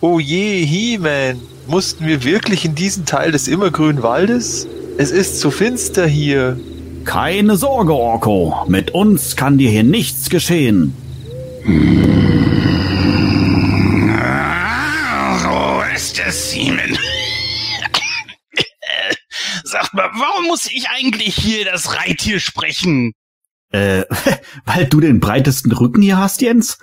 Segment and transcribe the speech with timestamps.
[0.00, 4.68] Oh je, He-Man, mussten wir wirklich in diesen Teil des immergrünen Waldes?
[4.98, 6.60] Es ist zu finster hier.
[7.06, 8.66] Keine Sorge, Orko.
[8.68, 10.94] Mit uns kann dir hier nichts geschehen.
[15.42, 16.98] So ist es, Simon.
[19.64, 23.12] Sag mal, warum muss ich eigentlich hier das Reittier sprechen?
[23.70, 24.04] Äh,
[24.66, 26.78] weil du den breitesten Rücken hier hast, Jens?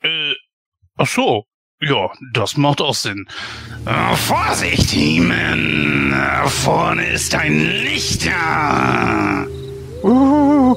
[0.00, 0.34] Äh,
[0.96, 1.44] ach so.
[1.82, 3.26] Ja, das macht auch Sinn.
[3.84, 6.10] Äh, Vorsicht, Heeman!
[6.10, 9.46] Äh, Vorne ist ein Lichter!
[10.02, 10.74] Uh,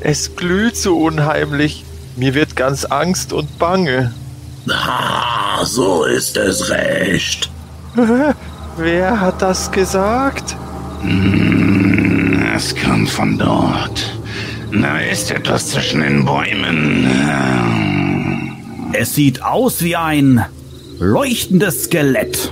[0.00, 1.84] es glüht so unheimlich.
[2.14, 4.14] Mir wird ganz Angst und Bange.
[4.70, 7.50] Ah, so ist es recht.
[8.76, 10.54] Wer hat das gesagt?
[11.00, 14.16] Hm, es kommt von dort.
[14.70, 17.97] Da ist etwas zwischen den Bäumen.
[18.92, 20.44] Es sieht aus wie ein
[20.98, 22.50] leuchtendes Skelett.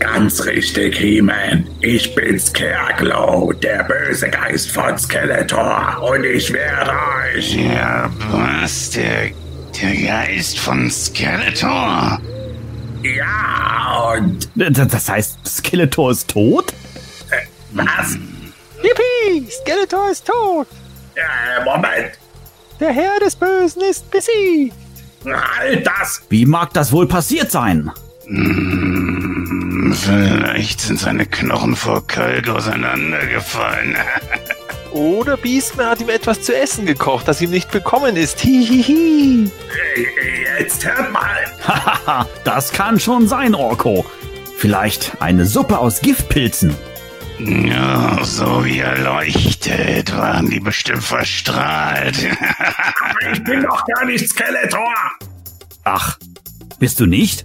[0.00, 1.68] Ganz richtig, He-Man.
[1.80, 6.02] Ich bin Scareglow, der böse Geist von Skeletor.
[6.02, 6.90] Und ich werde
[7.36, 7.54] euch...
[7.54, 8.90] Ja, was?
[8.90, 9.30] Der,
[9.80, 12.20] der Geist von Skeletor?
[13.02, 14.48] Ja, und...
[14.56, 16.72] Das heißt, Skeletor ist tot?
[17.30, 18.18] Äh, was?
[18.82, 19.48] Yippie!
[19.48, 20.66] Skeletor ist tot!
[21.14, 22.18] Äh, Moment.
[22.80, 24.74] Der Herr des Bösen ist besiegt!
[25.24, 26.22] Halt das!
[26.28, 27.90] Wie mag das wohl passiert sein?
[28.26, 33.96] Hm, vielleicht sind seine Knochen vor Kalk auseinandergefallen.
[34.92, 38.40] Oder Beastman hat ihm etwas zu essen gekocht, das ihm nicht bekommen ist.
[38.40, 39.50] Hihihi.
[40.58, 41.30] Jetzt hört mal.
[41.66, 44.04] Hahaha, das kann schon sein, Orko.
[44.56, 46.74] Vielleicht eine Suppe aus Giftpilzen.
[47.44, 52.16] Ja, so wie er leuchtet, waren die bestimmt verstrahlt.
[53.00, 54.94] Aber ich bin doch gar nicht Skeletor.
[55.84, 56.18] Ach,
[56.78, 57.44] bist du nicht?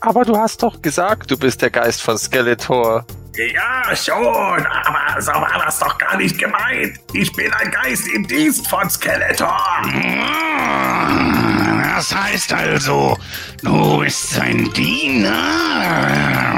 [0.00, 3.04] Aber du hast doch gesagt, du bist der Geist von Skeletor.
[3.36, 6.98] Ja, schon, aber so war das doch gar nicht gemeint.
[7.12, 9.56] Ich bin ein Geist im Dienst von Skeletor.
[11.94, 13.16] Das heißt also,
[13.62, 15.30] du bist sein Diener?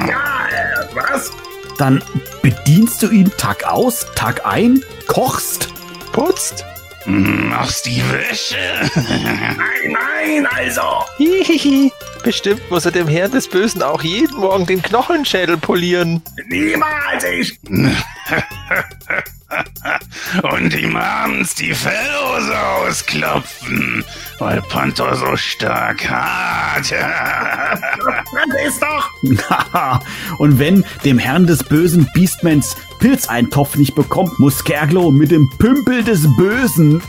[0.09, 1.31] Ja, äh, was?
[1.79, 2.03] Dann
[2.43, 5.69] bedienst du ihn Tag aus, Tag ein, kochst?
[6.13, 6.65] Putzt?
[7.07, 8.57] Machst die Wäsche?
[8.95, 11.05] Nein, nein, also.
[11.19, 11.93] Hihihi.
[12.23, 16.23] Bestimmt muss er dem Herrn des Bösen auch jeden Morgen den Knochenschädel polieren.
[16.47, 17.59] Niemals ich.
[20.43, 24.05] Und ihm abends die Fellhose ausklopfen,
[24.39, 26.91] weil Panther so stark hat.
[28.53, 29.11] Das ist doch.
[30.39, 36.05] Und wenn dem Herrn des bösen Beastmans Pilzeintopf nicht bekommt, muss Skerglo mit dem Pümpel
[36.05, 37.03] des Bösen.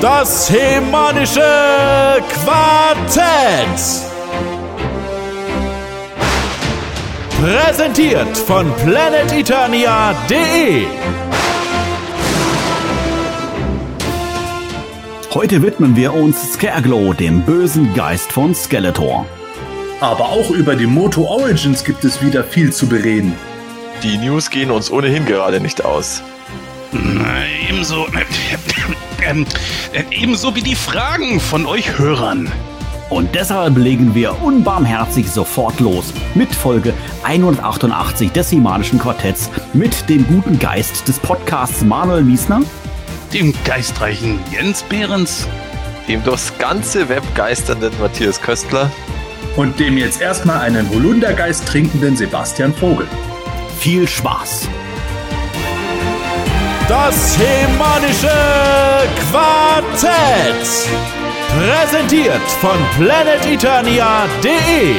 [0.00, 3.66] Das hemanische Quartett.
[7.42, 10.86] Präsentiert von planeteternia.de.
[15.34, 19.26] Heute widmen wir uns Skerglo, dem bösen Geist von Skeletor.
[20.00, 23.34] Aber auch über die Moto Origins gibt es wieder viel zu bereden.
[24.04, 26.22] Die News gehen uns ohnehin gerade nicht aus.
[27.68, 28.06] Ebenso,
[29.28, 29.44] ähm,
[30.12, 32.48] ebenso wie die Fragen von euch Hörern.
[33.10, 40.24] Und deshalb legen wir unbarmherzig sofort los mit Folge 188 des Himalischen Quartetts mit dem
[40.28, 42.60] guten Geist des Podcasts Manuel Miesner,
[43.34, 45.48] Dem geistreichen Jens Behrens.
[46.06, 48.92] Dem durchs ganze Web geisternden Matthias Köstler.
[49.56, 53.08] Und dem jetzt erstmal einen Holundergeist trinkenden Sebastian Vogel.
[53.80, 54.68] Viel Spaß!
[56.88, 58.30] Das hemanische
[59.32, 60.88] Quartett.
[61.48, 64.94] Präsentiert von planeteternia.de.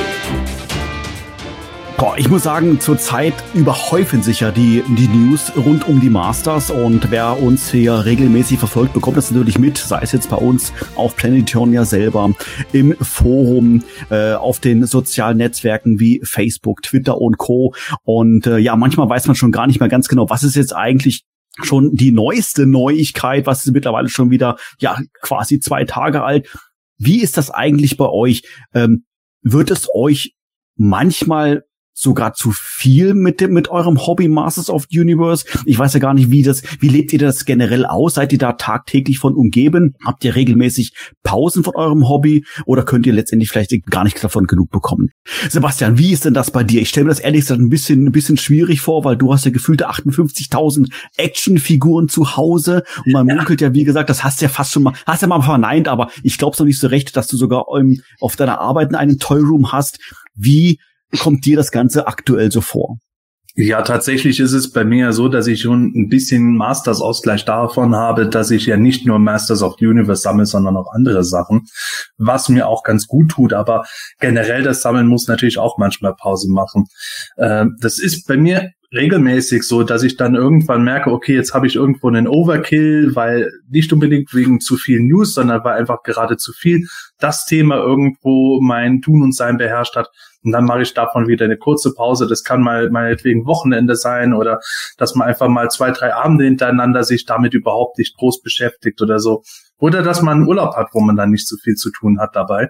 [1.98, 6.70] Boah, ich muss sagen, zurzeit überhäufen sich ja die, die News rund um die Masters
[6.70, 10.74] und wer uns hier regelmäßig verfolgt, bekommt das natürlich mit, sei es jetzt bei uns
[10.96, 12.34] auf Planetonia selber,
[12.74, 17.74] im Forum, äh, auf den sozialen Netzwerken wie Facebook, Twitter und Co.
[18.04, 20.76] Und äh, ja, manchmal weiß man schon gar nicht mehr ganz genau, was ist jetzt
[20.76, 21.24] eigentlich
[21.64, 26.54] schon die neueste Neuigkeit, was ist mittlerweile schon wieder, ja, quasi zwei Tage alt.
[26.98, 28.44] Wie ist das eigentlich bei euch?
[28.74, 29.06] Ähm,
[29.42, 30.34] wird es euch
[30.76, 31.64] manchmal
[31.96, 35.46] sogar zu viel mit dem, mit eurem Hobby Masters of the Universe?
[35.66, 38.16] Ich weiß ja gar nicht, wie das, wie lebt ihr das generell aus?
[38.16, 39.96] Seid ihr da tagtäglich von umgeben?
[40.04, 40.94] Habt ihr regelmäßig
[41.24, 45.10] Pausen von eurem Hobby oder könnt ihr letztendlich vielleicht gar nicht davon genug bekommen?
[45.50, 46.82] Sebastian, wie ist denn das bei dir?
[46.82, 49.46] Ich stelle mir das ehrlich gesagt ein bisschen, ein bisschen schwierig vor, weil du hast
[49.46, 53.36] ja gefühlte 58.000 Actionfiguren zu Hause und man ja.
[53.36, 55.88] munkelt ja, wie gesagt, das hast du ja fast schon mal, hast ja mal verneint,
[55.88, 58.94] aber ich glaube es noch nicht so recht, dass du sogar um, auf deiner Arbeit
[58.94, 60.00] einen Toyroom hast.
[60.36, 60.80] Wie
[61.18, 62.98] kommt dir das Ganze aktuell so vor?
[63.58, 68.28] Ja, tatsächlich ist es bei mir so, dass ich schon ein bisschen Masters-Ausgleich davon habe,
[68.28, 71.66] dass ich ja nicht nur Masters of the Universe sammle, sondern auch andere Sachen,
[72.18, 73.54] was mir auch ganz gut tut.
[73.54, 73.86] Aber
[74.20, 76.88] generell das Sammeln muss natürlich auch manchmal Pause machen.
[77.38, 81.68] Äh, das ist bei mir regelmäßig so, dass ich dann irgendwann merke, okay, jetzt habe
[81.68, 86.38] ich irgendwo einen Overkill, weil nicht unbedingt wegen zu viel News, sondern weil einfach gerade
[86.38, 86.88] zu viel
[87.20, 90.10] das Thema irgendwo mein Tun und Sein beherrscht hat.
[90.44, 92.28] Und dann mache ich davon wieder eine kurze Pause.
[92.28, 94.60] Das kann mal meinetwegen Wochenende sein oder
[94.98, 99.20] dass man einfach mal zwei, drei Abende hintereinander sich damit überhaupt nicht groß beschäftigt oder
[99.20, 99.44] so.
[99.78, 102.36] Oder dass man einen Urlaub hat, wo man dann nicht so viel zu tun hat
[102.36, 102.70] dabei.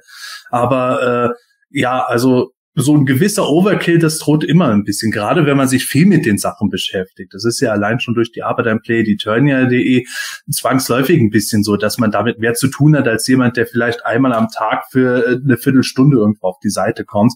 [0.50, 1.36] Aber äh,
[1.70, 5.86] ja, also so ein gewisser Overkill, das droht immer ein bisschen, gerade wenn man sich
[5.86, 7.34] viel mit den Sachen beschäftigt.
[7.34, 10.06] Das ist ja allein schon durch die Arbeit am Play, die Turnier.de
[10.52, 14.06] zwangsläufig ein bisschen so, dass man damit mehr zu tun hat als jemand, der vielleicht
[14.06, 17.34] einmal am Tag für äh, eine Viertelstunde irgendwo auf die Seite kommt.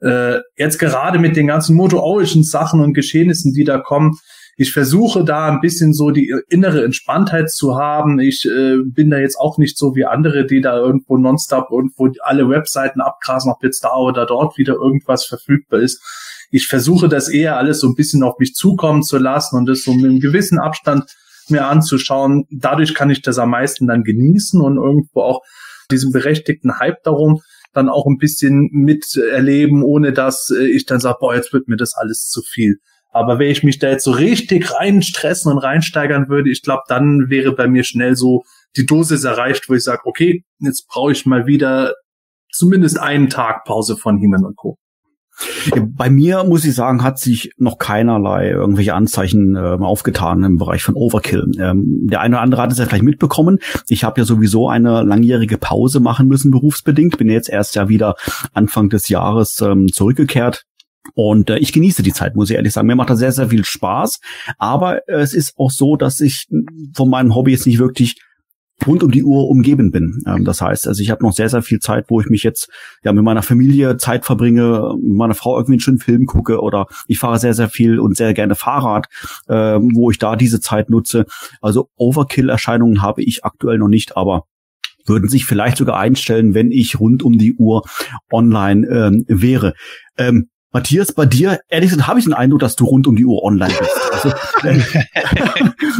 [0.00, 4.18] Äh, jetzt gerade mit den ganzen Moto Origin Sachen und Geschehnissen, die da kommen,
[4.56, 8.20] ich versuche da ein bisschen so die innere Entspanntheit zu haben.
[8.20, 12.10] Ich äh, bin da jetzt auch nicht so wie andere, die da irgendwo nonstop irgendwo
[12.20, 16.00] alle Webseiten abgrasen, ob jetzt da oder dort wieder irgendwas verfügbar ist.
[16.50, 19.82] Ich versuche das eher alles so ein bisschen auf mich zukommen zu lassen und das
[19.82, 21.04] so mit einem gewissen Abstand
[21.48, 22.44] mir anzuschauen.
[22.50, 25.40] Dadurch kann ich das am meisten dann genießen und irgendwo auch
[25.90, 27.40] diesen berechtigten Hype darum
[27.72, 31.76] dann auch ein bisschen miterleben, ohne dass äh, ich dann sage, boah, jetzt wird mir
[31.76, 32.78] das alles zu viel.
[33.14, 37.30] Aber wenn ich mich da jetzt so richtig reinstressen und reinsteigern würde, ich glaube, dann
[37.30, 38.42] wäre bei mir schnell so
[38.76, 41.94] die Dosis erreicht, wo ich sage, okay, jetzt brauche ich mal wieder
[42.50, 44.78] zumindest einen Tag Pause von Heeman und Co.
[45.96, 50.82] Bei mir muss ich sagen, hat sich noch keinerlei irgendwelche Anzeichen äh, aufgetan im Bereich
[50.82, 51.50] von Overkill.
[51.58, 53.58] Ähm, der eine oder andere hat es ja vielleicht mitbekommen.
[53.88, 57.18] Ich habe ja sowieso eine langjährige Pause machen müssen, berufsbedingt.
[57.18, 58.14] Bin jetzt erst ja wieder
[58.52, 60.66] Anfang des Jahres ähm, zurückgekehrt
[61.14, 62.86] und äh, ich genieße die Zeit, muss ich ehrlich sagen.
[62.86, 64.20] Mir macht das sehr, sehr viel Spaß.
[64.58, 66.48] Aber äh, es ist auch so, dass ich
[66.94, 68.16] von meinem Hobby jetzt nicht wirklich
[68.86, 70.22] rund um die Uhr umgeben bin.
[70.26, 72.68] Ähm, das heißt, also ich habe noch sehr, sehr viel Zeit, wo ich mich jetzt
[73.02, 76.86] ja mit meiner Familie Zeit verbringe, mit meiner Frau irgendwie einen schönen Film gucke oder
[77.06, 79.06] ich fahre sehr, sehr viel und sehr gerne Fahrrad,
[79.46, 81.26] äh, wo ich da diese Zeit nutze.
[81.60, 84.44] Also Overkill-Erscheinungen habe ich aktuell noch nicht, aber
[85.06, 87.82] würden sich vielleicht sogar einstellen, wenn ich rund um die Uhr
[88.32, 89.74] online ähm, wäre.
[90.16, 93.24] Ähm, Matthias, bei dir, ehrlich gesagt, habe ich den Eindruck, dass du rund um die
[93.24, 93.92] Uhr online bist.
[94.12, 94.30] Also,
[94.64, 94.80] äh,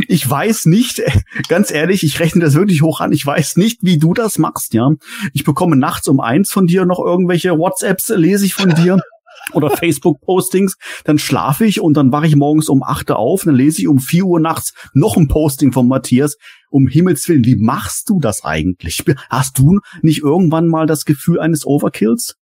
[0.09, 1.01] ich weiß nicht,
[1.49, 3.13] ganz ehrlich, ich rechne das wirklich hoch an.
[3.13, 4.91] Ich weiß nicht, wie du das machst, ja.
[5.33, 9.01] Ich bekomme nachts um eins von dir noch irgendwelche WhatsApps, lese ich von dir.
[9.53, 13.55] oder Facebook-Postings, dann schlafe ich und dann wache ich morgens um acht Uhr auf, dann
[13.55, 16.37] lese ich um vier Uhr nachts noch ein Posting von Matthias.
[16.71, 19.05] Um Himmels Willen, wie machst du das eigentlich?
[19.31, 22.37] Hast du nicht irgendwann mal das Gefühl eines Overkills?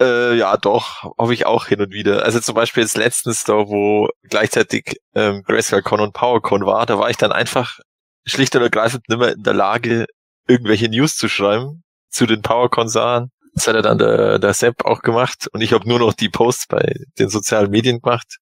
[0.00, 2.24] Äh, ja, doch, hoffe ich auch hin und wieder.
[2.24, 7.10] Also zum Beispiel jetzt letztens da, wo gleichzeitig ähm, GrayscaleCon und PowerCon war, da war
[7.10, 7.78] ich dann einfach
[8.24, 10.06] schlicht und ergreifend nicht mehr in der Lage,
[10.48, 13.30] irgendwelche News zu schreiben zu den PowerCon-Sachen.
[13.54, 16.28] Das hat er dann der, der Sepp auch gemacht und ich habe nur noch die
[16.28, 18.38] Posts bei den sozialen Medien gemacht.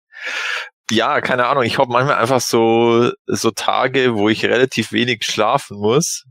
[0.91, 5.79] Ja, keine Ahnung, ich habe manchmal einfach so, so Tage, wo ich relativ wenig schlafen
[5.79, 6.25] muss,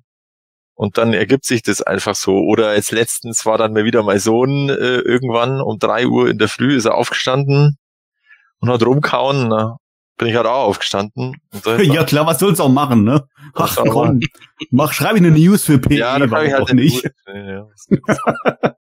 [0.77, 2.37] und dann ergibt sich das einfach so.
[2.37, 6.37] Oder jetzt letztens war dann mal wieder mein Sohn äh, irgendwann um drei Uhr in
[6.37, 7.77] der Früh ist er aufgestanden
[8.59, 9.47] und hat rumkauen.
[9.47, 9.77] Na,
[10.17, 11.37] bin ich halt auch aufgestanden.
[11.81, 13.27] ja klar, was soll's auch machen, ne?
[13.55, 14.19] Ach komm,
[14.69, 17.09] mach, schreibe ich eine News für PE, ja, da ich halt nicht.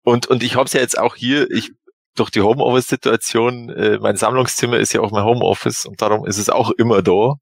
[0.04, 1.72] und, und ich hab's ja jetzt auch hier, ich
[2.14, 6.48] durch die Homeoffice-Situation, äh, mein Sammlungszimmer ist ja auch mein Homeoffice und darum ist es
[6.48, 7.34] auch immer da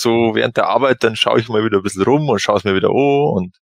[0.00, 2.64] so während der Arbeit, dann schaue ich mal wieder ein bisschen rum und schaue es
[2.64, 3.56] mir wieder an und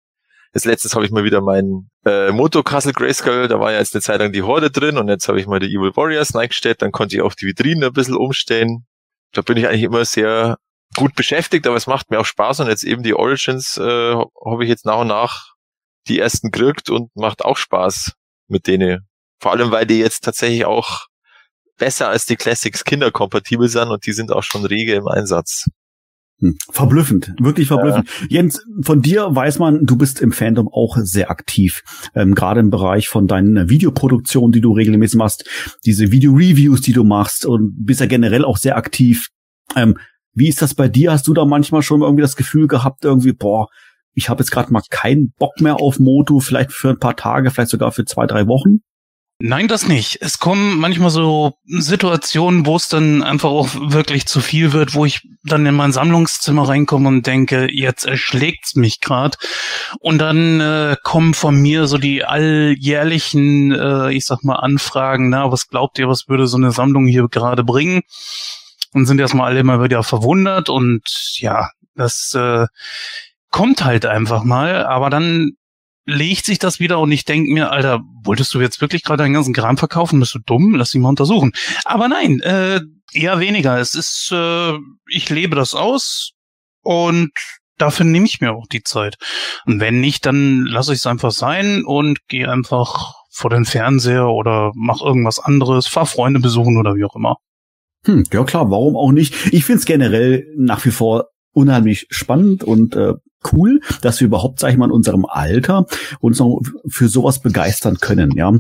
[0.54, 3.94] jetzt letztens habe ich mal wieder mein äh, Moto Castle Grayskull, da war ja jetzt
[3.94, 6.82] eine Zeit lang die Horde drin und jetzt habe ich mal die Evil Warriors reingestellt,
[6.82, 8.86] dann konnte ich auch die Vitrinen ein bisschen umstellen.
[9.34, 10.58] Da bin ich eigentlich immer sehr
[10.96, 14.63] gut beschäftigt, aber es macht mir auch Spaß und jetzt eben die Origins äh, habe
[14.63, 15.56] ich jetzt nach und nach
[16.08, 18.13] die ersten gekriegt und macht auch Spaß
[18.48, 19.08] mit denen.
[19.42, 21.08] Vor allem, weil die jetzt tatsächlich auch
[21.77, 25.65] besser als die Classics kinderkompatibel sind und die sind auch schon rege im Einsatz.
[26.42, 28.10] Hm, verblüffend, wirklich verblüffend.
[28.22, 28.27] Ja.
[28.30, 31.82] Jens, von dir weiß man, du bist im Fandom auch sehr aktiv,
[32.13, 35.50] ähm, gerade im Bereich von deinen Videoproduktionen, die du regelmäßig machst,
[35.86, 39.27] diese Video-Reviews, die du machst und bist ja generell auch sehr aktiv.
[39.77, 39.98] Ähm,
[40.34, 41.13] wie ist das bei dir?
[41.13, 43.68] Hast du da manchmal schon irgendwie das Gefühl gehabt, irgendwie, boah,
[44.13, 47.50] ich habe jetzt gerade mal keinen Bock mehr auf Moto, vielleicht für ein paar Tage,
[47.50, 48.80] vielleicht sogar für zwei, drei Wochen?
[49.39, 50.20] Nein, das nicht.
[50.22, 55.04] Es kommen manchmal so Situationen, wo es dann einfach auch wirklich zu viel wird, wo
[55.04, 59.38] ich dann in mein Sammlungszimmer reinkomme und denke, jetzt erschlägt's mich grad.
[60.00, 65.51] Und dann äh, kommen von mir so die alljährlichen, äh, ich sag mal, Anfragen, na,
[65.51, 68.04] was glaubt ihr, was würde so eine Sammlung hier gerade bringen?
[68.94, 71.04] Und sind erstmal alle immer wieder verwundert und
[71.39, 72.68] ja, das äh,
[73.51, 75.58] kommt halt einfach mal, aber dann
[76.06, 79.34] legt sich das wieder und ich denke mir, Alter, wolltest du jetzt wirklich gerade deinen
[79.34, 80.20] ganzen Kram verkaufen?
[80.20, 80.76] Bist du dumm?
[80.76, 81.52] Lass dich mal untersuchen.
[81.84, 82.82] Aber nein, äh,
[83.12, 83.80] eher weniger.
[83.80, 84.74] Es ist, äh,
[85.08, 86.32] ich lebe das aus
[86.84, 87.32] und
[87.78, 89.16] dafür nehme ich mir auch die Zeit.
[89.66, 94.28] Und wenn nicht, dann lasse ich es einfach sein und gehe einfach vor den Fernseher
[94.30, 97.38] oder mach irgendwas anderes, fahr Freunde besuchen oder wie auch immer.
[98.06, 99.34] Hm, ja klar, warum auch nicht?
[99.52, 103.14] Ich finde es generell nach wie vor unheimlich spannend und äh,
[103.54, 105.86] cool, dass wir überhaupt, sag ich mal, in unserem Alter
[106.20, 108.32] uns noch für sowas begeistern können.
[108.32, 108.54] Ja,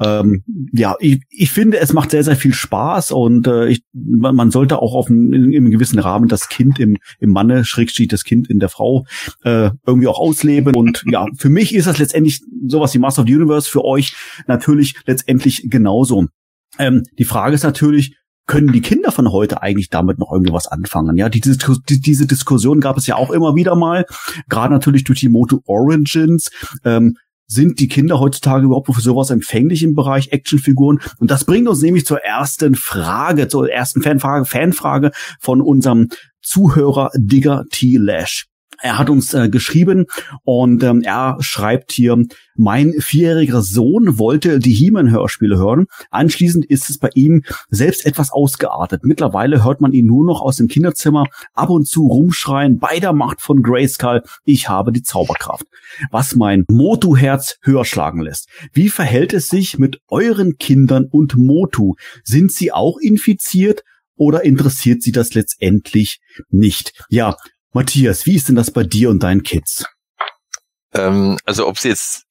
[0.00, 0.42] ähm,
[0.72, 4.80] ja, ich, ich finde, es macht sehr, sehr viel Spaß und äh, ich, man sollte
[4.80, 8.58] auch auf in einem gewissen Rahmen das Kind im, im Manne, Schrägstrich das Kind in
[8.58, 9.04] der Frau
[9.44, 10.74] äh, irgendwie auch ausleben.
[10.74, 14.14] Und ja, für mich ist das letztendlich sowas wie Master of the Universe, für euch
[14.46, 16.26] natürlich letztendlich genauso.
[16.78, 20.66] Ähm, die Frage ist natürlich, können die Kinder von heute eigentlich damit noch irgendwie was
[20.66, 21.16] anfangen?
[21.16, 21.56] Ja, diese,
[21.88, 24.04] diese Diskussion gab es ja auch immer wieder mal,
[24.48, 26.50] gerade natürlich durch die Moto Origins.
[26.84, 31.00] Ähm, sind die Kinder heutzutage überhaupt für sowas empfänglich im Bereich Actionfiguren?
[31.18, 36.08] Und das bringt uns nämlich zur ersten Frage, zur ersten Fanfrage, Fanfrage von unserem
[36.40, 37.98] Zuhörer Digger T.
[37.98, 38.51] Lash.
[38.82, 40.06] Er hat uns äh, geschrieben
[40.42, 42.16] und ähm, er schreibt hier,
[42.56, 45.86] mein vierjähriger Sohn wollte die He-Man-Hörspiele hören.
[46.10, 49.04] Anschließend ist es bei ihm selbst etwas ausgeartet.
[49.04, 53.12] Mittlerweile hört man ihn nur noch aus dem Kinderzimmer ab und zu rumschreien, bei der
[53.12, 55.64] Macht von Grayskull, ich habe die Zauberkraft.
[56.10, 58.48] Was mein Motu-Herz höher schlagen lässt.
[58.72, 61.94] Wie verhält es sich mit euren Kindern und Motu?
[62.24, 63.84] Sind sie auch infiziert?
[64.16, 66.92] oder interessiert sie das letztendlich nicht?
[67.08, 67.36] Ja,
[67.72, 69.86] Matthias, wie ist denn das bei dir und deinen Kids?
[70.92, 72.24] Ähm, also ob sie jetzt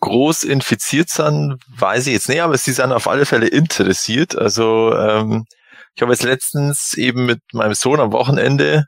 [0.00, 4.36] groß infiziert sind, weiß ich jetzt nicht, aber sie sind auf alle Fälle interessiert.
[4.36, 5.44] Also ähm,
[5.94, 8.86] ich habe jetzt letztens eben mit meinem Sohn am Wochenende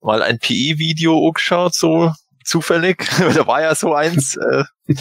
[0.00, 2.12] mal ein PE-Video angeschaut, so
[2.44, 3.08] zufällig.
[3.34, 4.36] da war ja so eins.
[4.36, 4.64] Äh,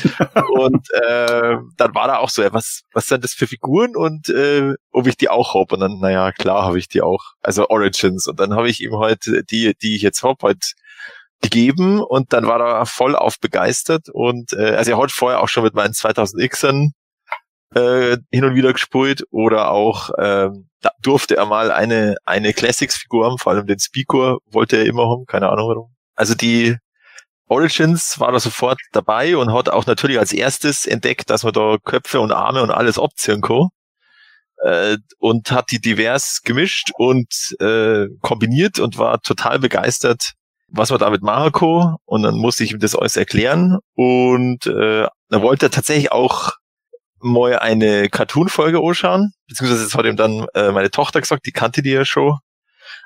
[0.54, 4.30] und äh, dann war da auch so, ja, was, was sind das für Figuren und
[4.30, 5.72] äh, ob ich die auch hab.
[5.72, 7.24] Und dann, naja, klar habe ich die auch.
[7.42, 8.28] Also Origins.
[8.28, 10.74] Und dann habe ich ihm heute die, die ich jetzt hab, halt
[11.42, 15.50] gegeben und dann war er voll auf begeistert und äh, also er hat vorher auch
[15.50, 16.92] schon mit meinen 2000Xern
[17.76, 23.26] äh, hin und wieder gespielt oder auch ähm, da durfte er mal eine eine Classics-Figur
[23.26, 25.96] haben, vor allem den Speaker wollte er immer haben, keine Ahnung warum.
[26.16, 26.78] Also die
[27.52, 31.76] Origins war da sofort dabei und hat auch natürlich als erstes entdeckt, dass man da
[31.84, 33.68] Köpfe und Arme und alles abziehen kann.
[34.64, 37.28] Äh, und hat die divers gemischt und
[37.60, 40.32] äh, kombiniert und war total begeistert,
[40.70, 41.96] was man damit machen kann.
[42.06, 43.80] Und dann musste ich ihm das alles erklären.
[43.96, 46.54] Und äh, dann wollte er tatsächlich auch
[47.20, 49.34] mal eine Cartoon-Folge anschauen.
[49.50, 52.38] Beziehungsweise das hat ihm dann äh, meine Tochter gesagt, die kannte die ja schon.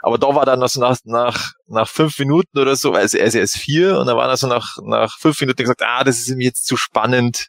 [0.06, 3.34] Aber da war dann also nach, nach, nach fünf Minuten oder so, also er ist
[3.34, 6.28] erst vier und da war er so nach, nach fünf Minuten gesagt, ah, das ist
[6.28, 7.48] ihm jetzt zu spannend.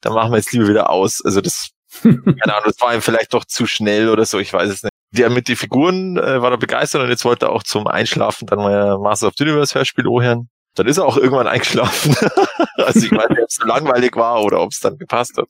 [0.00, 1.20] Da machen wir jetzt lieber wieder aus.
[1.22, 4.70] Also das, keine Ahnung, das war ihm vielleicht doch zu schnell oder so, ich weiß
[4.70, 4.94] es nicht.
[5.14, 8.46] Der mit den Figuren äh, war er begeistert und jetzt wollte er auch zum Einschlafen
[8.46, 10.48] dann mal Master of the Universe Hörspiel ohren.
[10.76, 12.16] Dann ist er auch irgendwann eingeschlafen.
[12.76, 15.48] also ich weiß nicht, ob es so langweilig war oder ob es dann gepasst hat.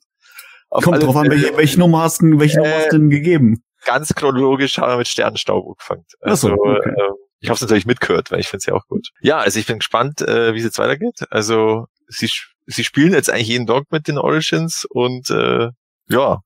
[0.69, 3.09] Auf Kommt drauf an, welche, welche Nummer hast du, welche äh, Nummer hast du denn
[3.09, 3.63] gegeben?
[3.85, 6.05] Ganz chronologisch haben wir mit Sternenstaub angefangen.
[6.21, 6.89] Also, so, okay.
[6.89, 7.09] äh,
[7.39, 9.09] ich habe es natürlich mitgehört, weil ich finde es ja auch gut.
[9.21, 11.25] Ja, also ich bin gespannt, äh, wie es jetzt weitergeht.
[11.31, 12.29] Also sie,
[12.67, 15.69] sie spielen jetzt eigentlich jeden Tag mit den Origins und äh,
[16.07, 16.39] ja.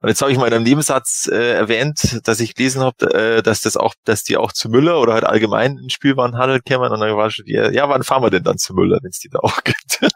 [0.00, 3.42] Und jetzt habe ich mal in einem Nebensatz äh, erwähnt, dass ich gelesen habe, äh,
[3.42, 7.00] dass das auch, dass die auch zu Müller oder halt allgemein in Spielwarenhandel kämen und
[7.00, 9.28] dann war schon die, ja, wann fahren wir denn dann zu Müller, wenn es die
[9.28, 10.00] da auch gibt?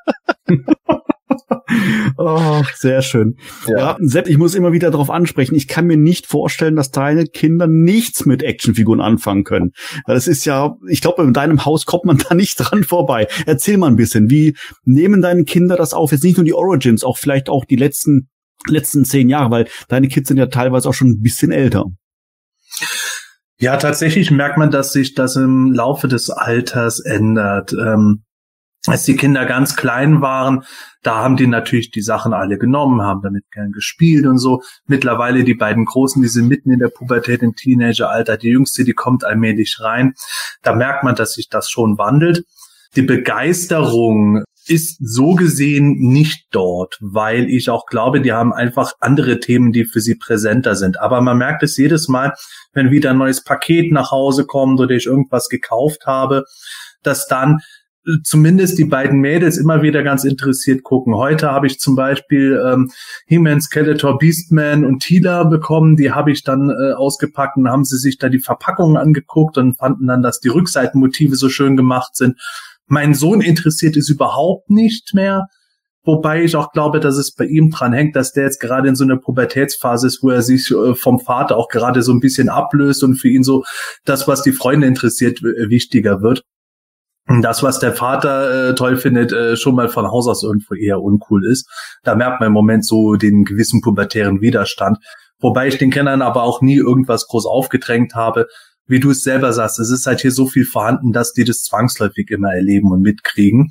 [2.16, 3.36] oh, sehr schön.
[3.66, 3.78] Ja.
[3.78, 5.54] ja, Sepp, ich muss immer wieder darauf ansprechen.
[5.54, 9.72] Ich kann mir nicht vorstellen, dass deine Kinder nichts mit Actionfiguren anfangen können.
[10.06, 13.26] Das ist ja, ich glaube, in deinem Haus kommt man da nicht dran vorbei.
[13.46, 16.12] Erzähl mal ein bisschen, wie nehmen deine Kinder das auf?
[16.12, 18.28] Jetzt nicht nur die Origins, auch vielleicht auch die letzten
[18.68, 21.84] letzten zehn Jahre, weil deine Kids sind ja teilweise auch schon ein bisschen älter.
[23.58, 27.72] Ja, tatsächlich merkt man, dass sich das im Laufe des Alters ändert.
[27.72, 28.24] Ähm,
[28.86, 30.64] als die Kinder ganz klein waren,
[31.02, 34.62] da haben die natürlich die Sachen alle genommen, haben damit gern gespielt und so.
[34.86, 38.36] Mittlerweile die beiden Großen, die sind mitten in der Pubertät im Teenageralter.
[38.36, 40.14] Die Jüngste, die kommt allmählich rein.
[40.62, 42.44] Da merkt man, dass sich das schon wandelt.
[42.96, 49.40] Die Begeisterung ist so gesehen nicht dort, weil ich auch glaube, die haben einfach andere
[49.40, 51.00] Themen, die für sie präsenter sind.
[51.00, 52.34] Aber man merkt es jedes Mal,
[52.72, 56.44] wenn wieder ein neues Paket nach Hause kommt oder ich irgendwas gekauft habe,
[57.02, 57.60] dass dann
[58.24, 61.14] zumindest die beiden Mädels immer wieder ganz interessiert gucken.
[61.14, 62.90] Heute habe ich zum Beispiel ähm,
[63.26, 65.96] He-Man, Skeletor, Beastman und Tila bekommen.
[65.96, 69.76] Die habe ich dann äh, ausgepackt und haben sie sich da die Verpackungen angeguckt und
[69.76, 72.38] fanden dann, dass die Rückseitenmotive so schön gemacht sind.
[72.86, 75.46] Mein Sohn interessiert es überhaupt nicht mehr.
[76.02, 78.96] Wobei ich auch glaube, dass es bei ihm dran hängt, dass der jetzt gerade in
[78.96, 82.48] so einer Pubertätsphase ist, wo er sich äh, vom Vater auch gerade so ein bisschen
[82.48, 83.64] ablöst und für ihn so
[84.06, 86.42] das, was die Freunde interessiert, wichtiger wird
[87.42, 91.00] das, was der Vater äh, toll findet, äh, schon mal von Haus aus irgendwo eher
[91.00, 91.68] uncool ist.
[92.02, 94.98] Da merkt man im Moment so den gewissen pubertären Widerstand.
[95.38, 98.46] Wobei ich den Kindern aber auch nie irgendwas groß aufgedrängt habe.
[98.86, 101.62] Wie du es selber sagst, es ist halt hier so viel vorhanden, dass die das
[101.62, 103.70] zwangsläufig immer erleben und mitkriegen.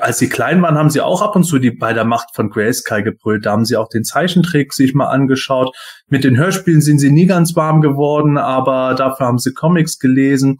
[0.00, 2.50] Als sie klein waren, haben sie auch ab und zu die bei der Macht von
[2.50, 3.46] Grayskull gebrüllt.
[3.46, 5.76] Da haben sie auch den Zeichentrick sich mal angeschaut.
[6.08, 10.58] Mit den Hörspielen sind sie nie ganz warm geworden, aber dafür haben sie Comics gelesen.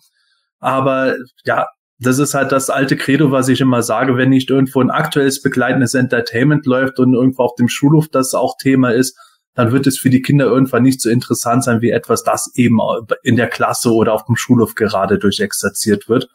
[0.61, 1.67] Aber ja,
[1.99, 5.43] das ist halt das alte Credo, was ich immer sage, wenn nicht irgendwo ein aktuelles
[5.43, 9.17] begleitendes Entertainment läuft und irgendwo auf dem Schulhof das auch Thema ist,
[9.55, 12.79] dann wird es für die Kinder irgendwann nicht so interessant sein wie etwas, das eben
[13.23, 16.29] in der Klasse oder auf dem Schulhof gerade durchexerziert wird.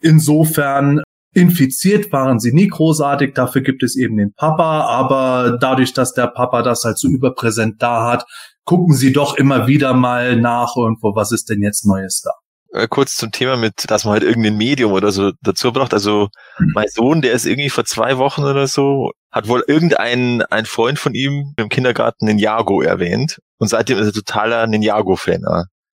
[0.00, 1.02] Insofern
[1.34, 6.28] infiziert waren sie nie großartig, dafür gibt es eben den Papa, aber dadurch, dass der
[6.28, 8.24] Papa das halt so überpräsent da hat,
[8.64, 12.30] gucken sie doch immer wieder mal nach irgendwo, was ist denn jetzt Neues da
[12.76, 15.94] äh, kurz zum Thema mit, dass man halt irgendein Medium oder so dazu braucht.
[15.94, 16.28] Also
[16.58, 16.72] mhm.
[16.74, 20.98] mein Sohn, der ist irgendwie vor zwei Wochen oder so, hat wohl irgendein ein Freund
[20.98, 25.42] von ihm im Kindergarten Ninjago erwähnt und seitdem ist er totaler Ninjago-Fan.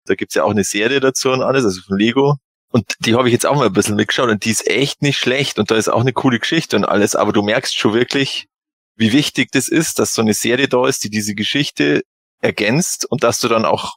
[0.05, 2.35] Da gibt's ja auch eine Serie dazu und alles, also von Lego.
[2.71, 5.17] Und die habe ich jetzt auch mal ein bisschen mitgeschaut und die ist echt nicht
[5.17, 8.47] schlecht und da ist auch eine coole Geschichte und alles, aber du merkst schon wirklich,
[8.95, 12.01] wie wichtig das ist, dass so eine Serie da ist, die diese Geschichte
[12.41, 13.95] ergänzt und dass du dann auch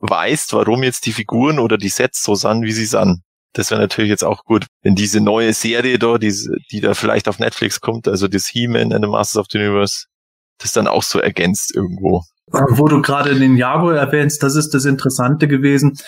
[0.00, 3.22] weißt, warum jetzt die Figuren oder die Sets so sind, wie sie sind.
[3.52, 6.32] Das wäre natürlich jetzt auch gut, wenn diese neue Serie da, die,
[6.70, 10.06] die da vielleicht auf Netflix kommt, also das He-Man and the Masters of the Universe,
[10.58, 12.22] das dann auch so ergänzt irgendwo.
[12.46, 15.98] Wo du gerade den Jago erwähnst, das ist das Interessante gewesen.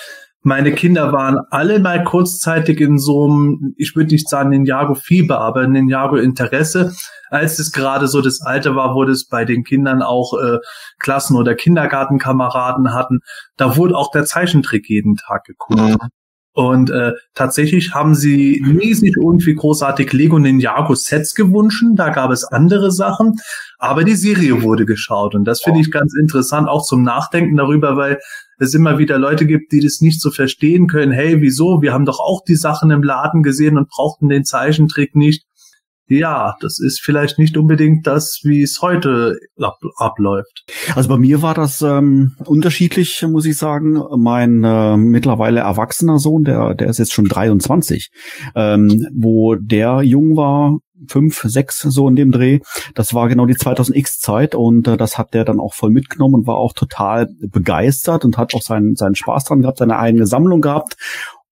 [0.45, 5.67] Meine Kinder waren alle mal kurzzeitig in so einem, ich würde nicht sagen Ninjago-Fieber, aber
[5.69, 6.93] Ninjago-Interesse.
[7.31, 10.59] Als es gerade so das Alter war, wo das bei den Kindern auch äh,
[10.99, 13.21] Klassen- oder Kindergartenkameraden hatten,
[13.57, 15.81] da wurde auch der Zeichentrick jeden Tag geguckt.
[15.81, 16.09] Mhm.
[16.55, 21.83] Und äh, tatsächlich haben sie nie sich irgendwie großartig Lego Ninjago Sets gewünscht.
[21.95, 23.37] Da gab es andere Sachen,
[23.79, 27.97] aber die Serie wurde geschaut und das finde ich ganz interessant, auch zum Nachdenken darüber,
[27.97, 28.19] weil
[28.59, 31.11] es immer wieder Leute gibt, die das nicht so verstehen können.
[31.11, 31.81] Hey, wieso?
[31.81, 35.45] Wir haben doch auch die Sachen im Laden gesehen und brauchten den Zeichentrick nicht.
[36.09, 40.65] Ja, das ist vielleicht nicht unbedingt das, wie es heute ab abläuft.
[40.95, 44.03] Also bei mir war das ähm, unterschiedlich, muss ich sagen.
[44.17, 48.11] Mein äh, mittlerweile erwachsener Sohn, der, der ist jetzt schon 23,
[48.55, 52.61] ähm, wo der jung war, fünf, sechs so in dem Dreh.
[52.95, 56.47] Das war genau die 2000X-Zeit und äh, das hat der dann auch voll mitgenommen und
[56.47, 60.61] war auch total begeistert und hat auch seinen, seinen Spaß dran gehabt, seine eigene Sammlung
[60.61, 60.97] gehabt.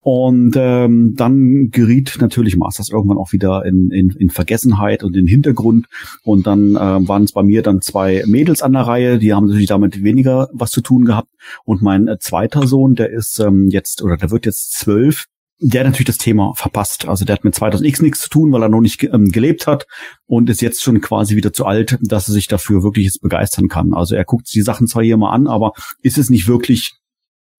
[0.02, 5.26] Und ähm, dann geriet natürlich Masters irgendwann auch wieder in, in, in Vergessenheit und in
[5.26, 5.86] Hintergrund.
[6.22, 9.46] Und dann äh, waren es bei mir dann zwei Mädels an der Reihe, die haben
[9.46, 11.28] natürlich damit weniger was zu tun gehabt.
[11.64, 15.26] Und mein äh, zweiter Sohn, der ist ähm, jetzt oder der wird jetzt zwölf,
[15.60, 17.06] der hat natürlich das Thema verpasst.
[17.06, 19.86] Also der hat mit 2000X nichts zu tun, weil er noch nicht ähm, gelebt hat
[20.26, 23.68] und ist jetzt schon quasi wieder zu alt, dass er sich dafür wirklich jetzt begeistern
[23.68, 23.92] kann.
[23.92, 26.94] Also er guckt die Sachen zwar hier mal an, aber ist es nicht wirklich,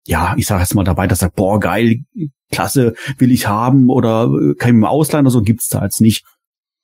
[0.05, 1.97] ja, ich sage jetzt mal dabei, dass er, boah, geil,
[2.51, 6.01] klasse, will ich haben oder äh, kann ich mir ausleihen oder so, gibt's da jetzt
[6.01, 6.25] nicht.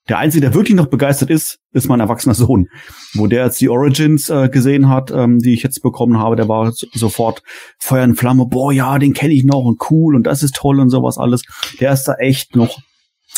[0.09, 2.67] Der Einzige, der wirklich noch begeistert ist, ist mein erwachsener Sohn.
[3.13, 6.47] Wo der jetzt die Origins äh, gesehen hat, ähm, die ich jetzt bekommen habe, der
[6.47, 7.43] war sofort
[7.77, 10.79] Feuer und Flamme, boah, ja, den kenne ich noch und cool und das ist toll
[10.79, 11.43] und sowas alles.
[11.81, 12.79] Der ist da echt noch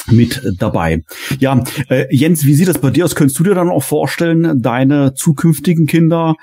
[0.08, 1.04] mit dabei.
[1.40, 3.16] Ja, äh, Jens, wie sieht das bei dir aus?
[3.16, 6.36] Könntest du dir dann auch vorstellen, deine zukünftigen Kinder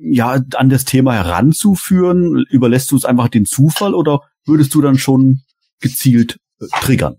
[0.00, 2.44] ja an das Thema heranzuführen?
[2.50, 5.42] Überlässt du es einfach den Zufall oder würdest du dann schon
[5.80, 7.16] gezielt äh, triggern?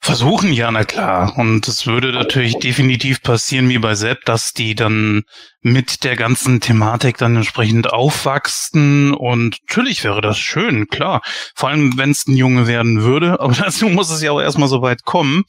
[0.00, 1.34] Versuchen ja, na klar.
[1.36, 5.24] Und es würde natürlich definitiv passieren, wie bei Sepp, dass die dann
[5.60, 9.12] mit der ganzen Thematik dann entsprechend aufwachsen.
[9.12, 11.20] Und natürlich wäre das schön, klar.
[11.54, 13.40] Vor allem, wenn es ein Junge werden würde.
[13.40, 15.44] Aber dazu muss es ja auch erstmal so weit kommen.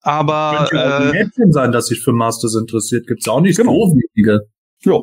[0.00, 3.06] Aber Könnte ja auch ein äh, Mädchen sein, das sich für Masters interessiert.
[3.06, 3.72] Gibt's auch nicht Genau.
[3.72, 4.40] so wenige.
[4.84, 4.98] Ja.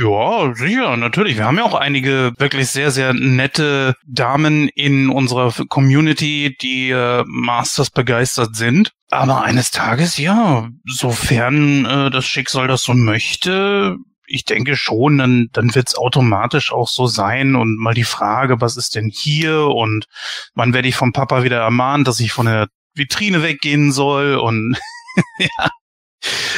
[0.00, 1.36] Ja, sicher, natürlich.
[1.36, 7.22] Wir haben ja auch einige wirklich sehr, sehr nette Damen in unserer Community, die äh,
[7.26, 8.92] Masters begeistert sind.
[9.10, 15.48] Aber eines Tages, ja, sofern äh, das Schicksal das so möchte, ich denke schon, dann,
[15.52, 17.54] dann wird es automatisch auch so sein.
[17.54, 19.66] Und mal die Frage, was ist denn hier?
[19.66, 20.06] Und
[20.54, 24.36] wann werde ich vom Papa wieder ermahnt, dass ich von der Vitrine weggehen soll?
[24.36, 24.78] Und
[25.38, 25.70] ja,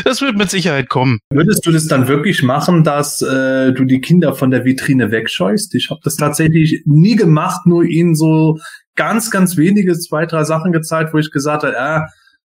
[0.05, 1.19] das wird mit Sicherheit kommen.
[1.31, 5.75] Würdest du das dann wirklich machen, dass äh, du die Kinder von der Vitrine wegscheust?
[5.75, 8.59] Ich habe das tatsächlich nie gemacht, nur ihnen so
[8.95, 12.01] ganz, ganz wenige, zwei, drei Sachen gezeigt, wo ich gesagt habe, äh,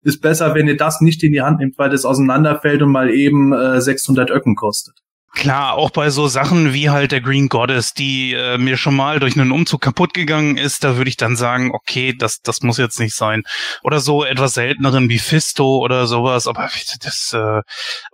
[0.04, 3.10] ist besser, wenn ihr das nicht in die Hand nehmt, weil das auseinanderfällt und mal
[3.10, 4.96] eben äh, 600 Öcken kostet.
[5.38, 9.20] Klar, auch bei so Sachen wie halt der Green Goddess, die äh, mir schon mal
[9.20, 12.80] durch einen Umzug kaputt gegangen ist, da würde ich dann sagen, okay, das das muss
[12.80, 13.44] jetzt nicht sein.
[13.84, 16.72] Oder so etwas selteneren wie Fisto oder sowas, aber
[17.04, 17.62] das äh,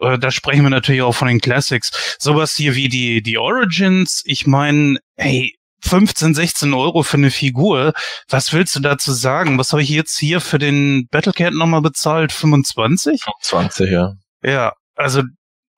[0.05, 2.17] äh, da sprechen wir natürlich auch von den Classics.
[2.19, 7.93] Sowas hier wie die die Origins, ich meine, hey, 15, 16 Euro für eine Figur.
[8.27, 9.57] Was willst du dazu sagen?
[9.57, 12.33] Was habe ich jetzt hier für den Battlecat nochmal bezahlt?
[12.33, 13.21] 25?
[13.41, 14.11] 20, ja.
[14.43, 15.23] Ja, also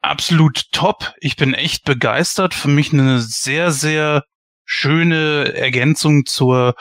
[0.06, 1.14] absolut top.
[1.20, 2.54] Ich bin echt begeistert.
[2.54, 4.24] Für mich eine sehr, sehr
[4.66, 6.76] schöne Ergänzung zur,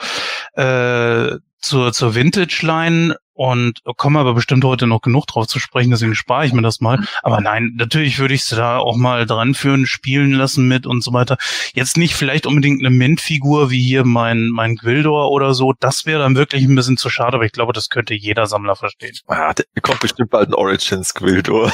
[0.53, 6.15] äh, zur, zur Vintage-Line und komme aber bestimmt heute noch genug drauf zu sprechen, deswegen
[6.15, 7.05] spare ich mir das mal.
[7.21, 11.03] Aber nein, natürlich würde ich sie da auch mal dran führen, spielen lassen mit und
[11.03, 11.37] so weiter.
[11.73, 15.73] Jetzt nicht vielleicht unbedingt eine Mint-Figur wie hier mein, mein Gwildor oder so.
[15.79, 18.77] Das wäre dann wirklich ein bisschen zu schade, aber ich glaube, das könnte jeder Sammler
[18.77, 19.15] verstehen.
[19.27, 21.69] Ah, der kommt bestimmt bald ein Origins Gwildor.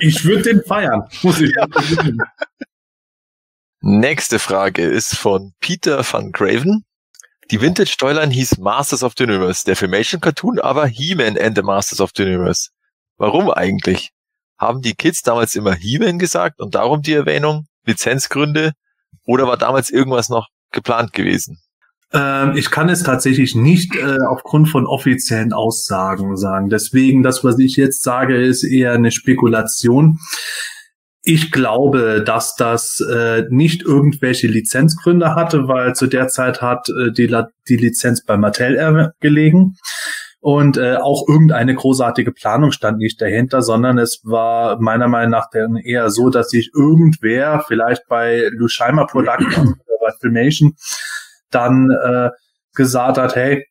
[0.00, 2.18] ich würde den feiern, muss ich sagen.
[3.80, 6.84] Nächste Frage ist von Peter van Craven.
[7.50, 11.62] Die Vintage Toyline hieß Masters of the Universe, der Filmation Cartoon aber He-Man and the
[11.62, 12.68] Masters of the Universe.
[13.16, 14.10] Warum eigentlich?
[14.58, 17.66] Haben die Kids damals immer He-Man gesagt und darum die Erwähnung?
[17.86, 18.72] Lizenzgründe?
[19.24, 21.58] Oder war damals irgendwas noch geplant gewesen?
[22.12, 26.68] Ähm, ich kann es tatsächlich nicht äh, aufgrund von offiziellen Aussagen sagen.
[26.68, 30.18] Deswegen, das, was ich jetzt sage, ist eher eine Spekulation.
[31.30, 37.12] Ich glaube, dass das äh, nicht irgendwelche Lizenzgründe hatte, weil zu der Zeit hat äh,
[37.12, 39.74] die, La die Lizenz bei Mattel gelegen.
[40.40, 45.50] Und äh, auch irgendeine großartige Planung stand nicht dahinter, sondern es war meiner Meinung nach
[45.52, 50.76] dann eher so, dass sich irgendwer, vielleicht bei Lusheimer Productions oder bei Filmation,
[51.50, 52.30] dann äh,
[52.74, 53.66] gesagt hat, hey,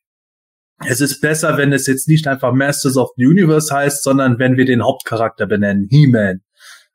[0.86, 4.56] es ist besser, wenn es jetzt nicht einfach Masters of the Universe heißt, sondern wenn
[4.56, 6.42] wir den Hauptcharakter benennen, He-Man.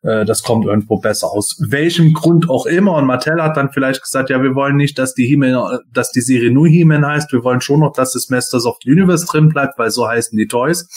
[0.03, 1.57] Äh, das kommt irgendwo besser aus.
[1.59, 2.95] Welchem Grund auch immer.
[2.95, 6.21] Und Mattel hat dann vielleicht gesagt, ja, wir wollen nicht, dass die He-Man, dass die
[6.21, 7.31] Serie nur He-Man heißt.
[7.31, 10.37] Wir wollen schon noch, dass das Masters of the Universe drin bleibt, weil so heißen
[10.37, 10.87] die Toys.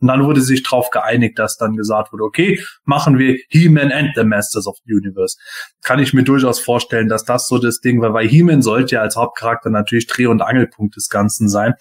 [0.00, 4.10] Und dann wurde sich darauf geeinigt, dass dann gesagt wurde, okay, machen wir He-Man and
[4.14, 5.38] the Masters of the Universe.
[5.82, 9.00] Kann ich mir durchaus vorstellen, dass das so das Ding war, weil He-Man sollte ja
[9.00, 11.74] als Hauptcharakter natürlich Dreh- und Angelpunkt des Ganzen sein.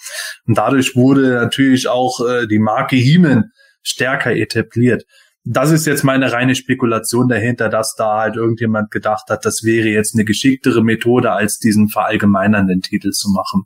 [0.45, 5.03] Und dadurch wurde natürlich auch äh, die Marke He-Man stärker etabliert.
[5.47, 9.87] Das ist jetzt meine reine Spekulation dahinter, dass da halt irgendjemand gedacht hat, das wäre
[9.87, 13.65] jetzt eine geschicktere Methode, als diesen verallgemeinernden Titel zu machen.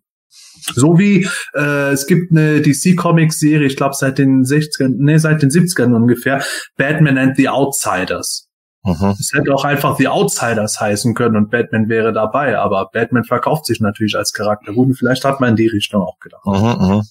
[0.75, 5.17] So wie äh, es gibt eine DC Comics Serie, ich glaube seit den 60ern, nee,
[5.17, 6.43] seit den 70ern ungefähr,
[6.75, 8.49] Batman and the Outsiders.
[8.83, 9.15] Mhm.
[9.19, 13.65] Es hätte auch einfach The Outsiders heißen können und Batman wäre dabei, aber Batman verkauft
[13.65, 16.45] sich natürlich als Charakter gut und vielleicht hat man in die Richtung auch gedacht.
[16.45, 17.01] Mhm, mhm.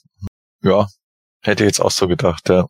[0.63, 0.87] Ja,
[1.43, 2.67] hätte ich jetzt auch so gedacht, ja.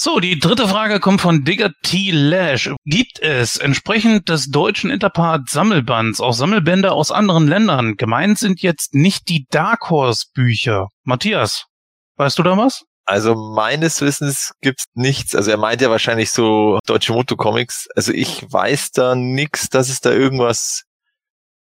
[0.00, 2.12] So, die dritte Frage kommt von Digger T.
[2.12, 2.70] Lash.
[2.84, 7.96] Gibt es entsprechend des deutschen Interpart Sammelbands auch Sammelbände aus anderen Ländern?
[7.96, 10.86] Gemeint sind jetzt nicht die Dark Horse Bücher.
[11.02, 11.64] Matthias,
[12.14, 12.84] weißt du da was?
[13.06, 15.34] Also meines Wissens gibt's nichts.
[15.34, 17.88] Also er meint ja wahrscheinlich so deutsche Motocomics.
[17.96, 20.84] Also ich weiß da nix, dass es da irgendwas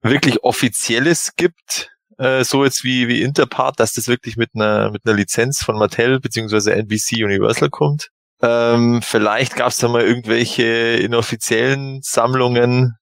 [0.03, 1.89] wirklich offizielles gibt.
[2.19, 5.79] Äh, so jetzt wie wie Interpart, dass das wirklich mit einer mit einer Lizenz von
[5.79, 8.11] Mattel beziehungsweise NBC Universal kommt.
[8.41, 12.93] Ähm, vielleicht gab's da mal irgendwelche inoffiziellen Sammlungen,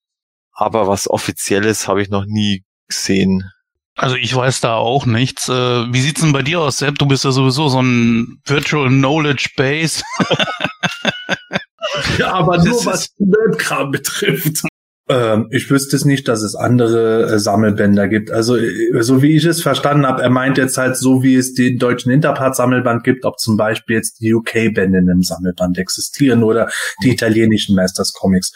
[0.54, 3.44] aber was offizielles habe ich noch nie gesehen.
[3.98, 5.48] Also ich weiß da auch nichts.
[5.48, 6.98] Äh, wie sieht's denn bei dir aus, Sepp?
[7.00, 10.04] Du bist ja sowieso so ein Virtual Knowledge Base.
[12.18, 14.64] Ja, aber Das nur was Nerdkram betrifft.
[15.08, 18.32] Ähm, ich wüsste es nicht, dass es andere äh, Sammelbänder gibt.
[18.32, 21.54] Also äh, so wie ich es verstanden habe, er meint jetzt halt so, wie es
[21.54, 26.70] den deutschen Interpart-Sammelband gibt, ob zum Beispiel jetzt die UK-Bände in einem Sammelband existieren oder
[27.04, 28.52] die italienischen Masters Comics.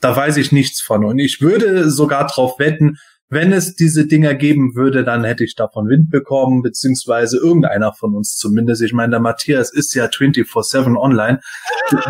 [0.00, 1.04] Da weiß ich nichts von.
[1.04, 2.96] Und ich würde sogar darauf wetten,
[3.28, 8.14] wenn es diese Dinger geben würde, dann hätte ich davon Wind bekommen, beziehungsweise irgendeiner von
[8.16, 8.82] uns zumindest.
[8.82, 11.40] Ich meine, der Matthias ist ja 24-7 online.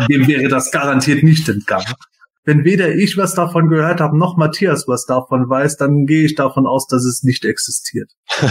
[0.09, 1.93] Dem wäre das garantiert nicht entgangen
[2.43, 6.35] wenn weder ich was davon gehört habe, noch Matthias was davon weiß, dann gehe ich
[6.35, 8.11] davon aus, dass es nicht existiert.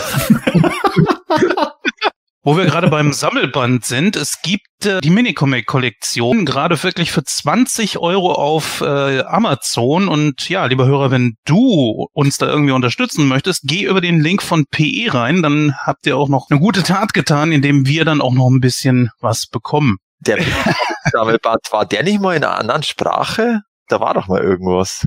[2.43, 7.99] Wo wir gerade beim Sammelband sind, es gibt äh, die Minicomic-Kollektion gerade wirklich für 20
[7.99, 10.09] Euro auf äh, Amazon.
[10.09, 14.43] Und ja, lieber Hörer, wenn du uns da irgendwie unterstützen möchtest, geh über den Link
[14.43, 18.23] von PE rein, dann habt ihr auch noch eine gute Tat getan, indem wir dann
[18.23, 19.99] auch noch ein bisschen was bekommen.
[20.21, 20.39] Der
[21.13, 23.61] Sammelband, war der nicht mal in einer anderen Sprache?
[23.91, 25.07] Da war doch mal irgendwas.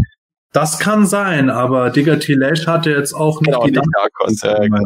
[0.52, 2.34] Das kann sein, aber Digger T.
[2.36, 4.86] Lash hatte jetzt auch nicht genau, die Dark Horse, ja, genau.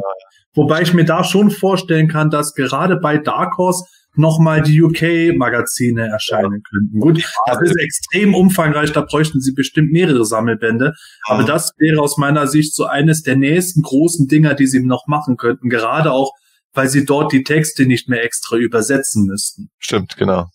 [0.55, 3.83] Wobei ich mir da schon vorstellen kann, dass gerade bei Dark Horse
[4.15, 6.69] nochmal die UK-Magazine erscheinen ja.
[6.69, 6.99] könnten.
[6.99, 10.93] Gut, das ist extrem umfangreich, da bräuchten sie bestimmt mehrere Sammelbände.
[11.27, 11.33] Ja.
[11.33, 15.07] Aber das wäre aus meiner Sicht so eines der nächsten großen Dinger, die sie noch
[15.07, 15.69] machen könnten.
[15.69, 16.31] Gerade auch,
[16.73, 19.69] weil sie dort die Texte nicht mehr extra übersetzen müssten.
[19.79, 20.47] Stimmt, genau.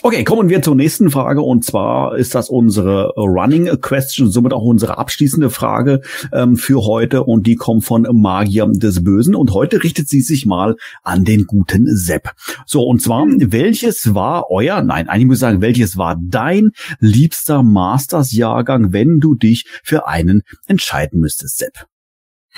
[0.00, 4.62] Okay, kommen wir zur nächsten Frage und zwar ist das unsere Running Question, somit auch
[4.62, 9.82] unsere abschließende Frage ähm, für heute und die kommt von Magier des Bösen und heute
[9.82, 12.30] richtet sie sich mal an den guten Sepp.
[12.64, 17.64] So und zwar, welches war euer, nein, eigentlich muss ich sagen, welches war dein liebster
[17.64, 21.88] Masters-Jahrgang, wenn du dich für einen entscheiden müsstest, Sepp?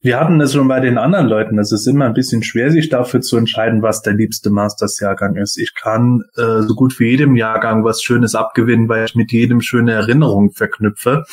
[0.00, 1.58] Wir hatten es schon bei den anderen Leuten.
[1.58, 5.58] Es ist immer ein bisschen schwer, sich dafür zu entscheiden, was der liebste Masters-Jahrgang ist.
[5.58, 9.60] Ich kann äh, so gut wie jedem Jahrgang was Schönes abgewinnen, weil ich mit jedem
[9.60, 11.24] schöne Erinnerungen verknüpfe.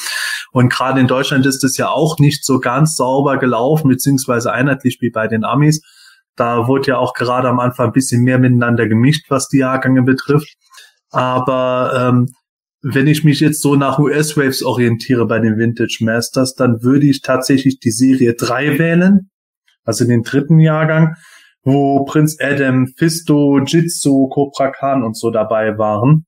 [0.51, 4.97] Und gerade in Deutschland ist es ja auch nicht so ganz sauber gelaufen, beziehungsweise einheitlich
[5.01, 5.81] wie bei den Amis.
[6.35, 10.03] Da wurde ja auch gerade am Anfang ein bisschen mehr miteinander gemischt, was die Jahrgänge
[10.03, 10.57] betrifft.
[11.09, 12.27] Aber ähm,
[12.81, 17.21] wenn ich mich jetzt so nach US-Waves orientiere bei den Vintage Masters, dann würde ich
[17.21, 19.29] tatsächlich die Serie 3 wählen,
[19.83, 21.15] also den dritten Jahrgang,
[21.63, 26.25] wo Prinz Adam, Fisto, Jitsu, Cobra Khan und so dabei waren.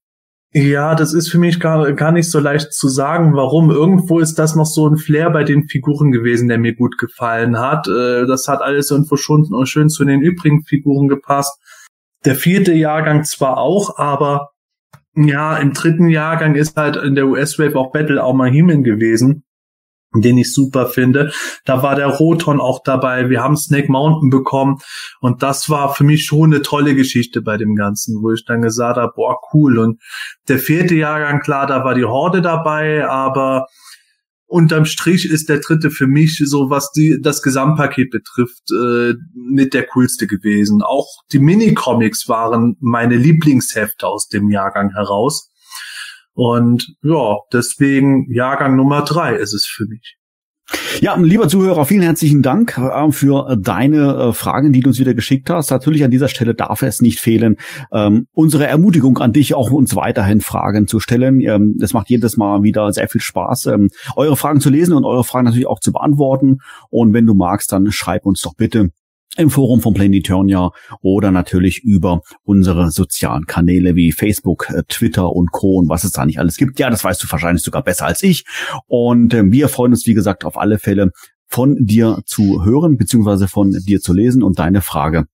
[0.54, 3.72] Ja, das ist für mich gar, gar nicht so leicht zu sagen, warum.
[3.72, 7.58] Irgendwo ist das noch so ein Flair bei den Figuren gewesen, der mir gut gefallen
[7.58, 7.88] hat.
[7.88, 11.58] Äh, das hat alles irgendwo schon schön zu den übrigen Figuren gepasst.
[12.26, 14.50] Der vierte Jahrgang zwar auch, aber
[15.16, 19.44] ja, im dritten Jahrgang ist halt in der US-Wave auch Battle auch mal Himmel gewesen,
[20.14, 21.32] den ich super finde.
[21.66, 23.30] Da war der Roton auch dabei.
[23.30, 24.80] Wir haben Snake Mountain bekommen.
[25.20, 28.62] Und das war für mich schon eine tolle Geschichte bei dem Ganzen, wo ich dann
[28.62, 29.80] gesagt habe, boah, cool.
[29.80, 30.02] Und
[30.48, 33.68] der vierte Jahrgang, klar, da war die Horde dabei, aber
[34.52, 39.74] unterm Strich ist der dritte für mich so, was die, das Gesamtpaket betrifft, äh, mit
[39.74, 40.82] der coolste gewesen.
[40.82, 45.50] Auch die Minicomics waren meine Lieblingshefte aus dem Jahrgang heraus.
[46.34, 50.18] Und ja, deswegen Jahrgang Nummer drei ist es für mich.
[51.00, 55.14] Ja, lieber Zuhörer, vielen herzlichen Dank äh, für deine äh, Fragen, die du uns wieder
[55.14, 55.72] geschickt hast.
[55.72, 57.58] Natürlich an dieser Stelle darf es nicht fehlen,
[57.92, 61.42] ähm, unsere Ermutigung an dich, auch uns weiterhin Fragen zu stellen.
[61.42, 65.06] Ähm, das macht jedes Mal wieder sehr viel Spaß, ähm, eure Fragen zu lesen und
[65.06, 66.60] eure Fragen natürlich auch zu beantworten.
[66.90, 68.92] Und wenn du magst, dann schreib uns doch bitte
[69.38, 75.52] im Forum von Planetonia oder natürlich über unsere sozialen Kanäle wie Facebook, äh, Twitter und
[75.52, 75.78] Co.
[75.78, 76.80] und was es da nicht alles gibt.
[76.80, 78.44] Ja, das weißt du wahrscheinlich sogar besser als ich.
[78.88, 81.12] Und äh, wir freuen uns, wie gesagt, auf alle Fälle
[81.48, 85.26] von dir zu hören, beziehungsweise von dir zu lesen und deine Frage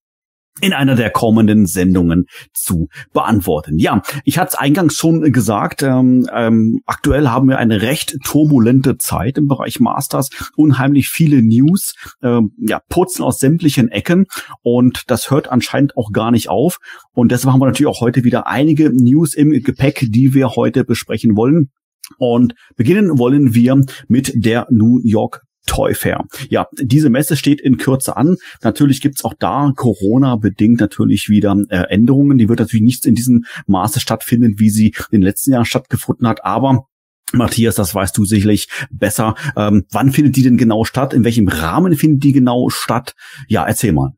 [0.61, 3.77] in einer der kommenden Sendungen zu beantworten.
[3.77, 8.97] Ja, ich hatte es eingangs schon gesagt, ähm, ähm, aktuell haben wir eine recht turbulente
[8.97, 14.25] Zeit im Bereich Masters, unheimlich viele News, ähm, ja, putzen aus sämtlichen Ecken
[14.61, 16.79] und das hört anscheinend auch gar nicht auf
[17.13, 20.83] und deshalb haben wir natürlich auch heute wieder einige News im Gepäck, die wir heute
[20.83, 21.71] besprechen wollen.
[22.17, 26.25] Und beginnen wollen wir mit der New York Toy Fair.
[26.49, 28.37] Ja, diese Messe steht in Kürze an.
[28.63, 32.39] Natürlich gibt's auch da Corona-bedingt natürlich wieder äh, Änderungen.
[32.39, 36.27] Die wird natürlich nicht in diesem Maße stattfinden, wie sie in den letzten Jahren stattgefunden
[36.27, 36.43] hat.
[36.43, 36.87] Aber
[37.33, 39.35] Matthias, das weißt du sicherlich besser.
[39.55, 41.13] Ähm, wann findet die denn genau statt?
[41.13, 43.13] In welchem Rahmen findet die genau statt?
[43.47, 44.13] Ja, erzähl mal.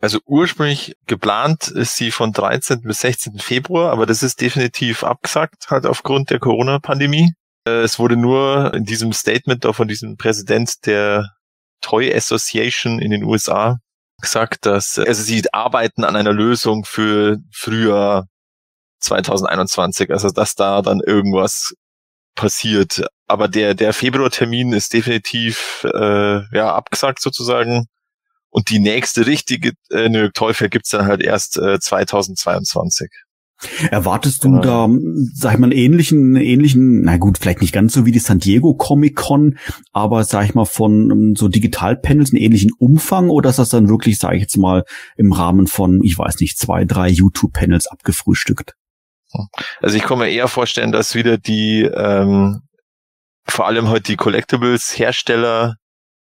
[0.00, 2.82] Also ursprünglich geplant ist sie von 13.
[2.82, 3.38] bis 16.
[3.38, 7.32] Februar, aber das ist definitiv abgesagt, halt aufgrund der Corona-Pandemie.
[7.68, 11.30] Äh, es wurde nur in diesem Statement da von diesem Präsident der
[11.80, 13.78] Toy Association in den USA
[14.20, 18.26] gesagt, dass also sie arbeiten an einer Lösung für Frühjahr
[19.00, 21.72] 2021, also dass da dann irgendwas
[22.34, 23.06] passiert.
[23.26, 27.86] Aber der, der Februartermin ist definitiv äh, ja, abgesagt sozusagen.
[28.50, 33.08] Und die nächste richtige äh, New York Toy Fair gibt's dann halt erst äh, 2022.
[33.90, 34.88] Erwartest du da,
[35.34, 38.38] sag ich mal, einen ähnlichen, ähnlichen, na gut, vielleicht nicht ganz so wie die San
[38.38, 39.58] Diego Comic Con,
[39.92, 43.88] aber sag ich mal von um, so Digitalpanels einen ähnlichen Umfang oder ist das dann
[43.88, 44.84] wirklich, sage ich jetzt mal,
[45.16, 48.74] im Rahmen von, ich weiß nicht, zwei, drei YouTube-Panels abgefrühstückt?
[49.80, 52.60] Also ich kann mir eher vorstellen, dass wieder die, ähm,
[53.46, 55.76] vor allem heute die Collectibles-Hersteller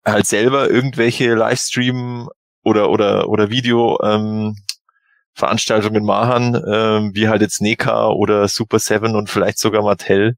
[0.04, 2.28] halt selber irgendwelche Livestream
[2.64, 4.57] oder oder oder Video ähm,
[5.38, 10.37] Veranstaltungen machen, ähm, wie halt jetzt NECA oder Super Seven und vielleicht sogar Mattel.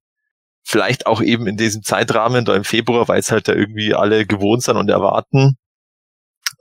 [0.62, 4.26] Vielleicht auch eben in diesem Zeitrahmen, da im Februar, weil es halt da irgendwie alle
[4.26, 5.56] gewohnt sind und erwarten.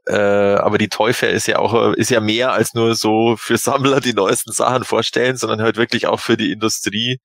[0.08, 4.00] Äh, aber die Fair ist ja auch, ist ja mehr als nur so für Sammler
[4.00, 7.20] die neuesten Sachen vorstellen, sondern halt wirklich auch für die Industrie.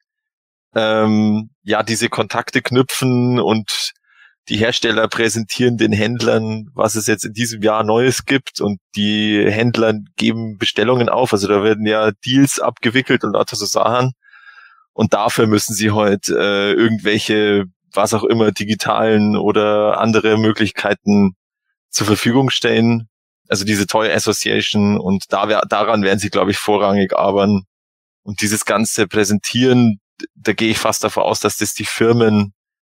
[0.74, 3.92] Ähm, ja, diese Kontakte knüpfen und
[4.48, 9.42] die Hersteller präsentieren den Händlern, was es jetzt in diesem Jahr Neues gibt und die
[9.48, 11.33] Händler geben Bestellungen auf.
[11.33, 14.12] Also da werden ja Deals abgewickelt und lauter so Sachen.
[14.92, 21.37] Und dafür müssen sie heute äh, irgendwelche, was auch immer, digitalen oder andere Möglichkeiten
[21.90, 23.09] zur Verfügung stellen.
[23.48, 27.64] Also diese Toy Association und da, daran werden sie, glaube ich, vorrangig arbeiten.
[28.22, 30.00] Und dieses ganze Präsentieren,
[30.35, 32.54] da gehe ich fast davon aus, dass das die Firmen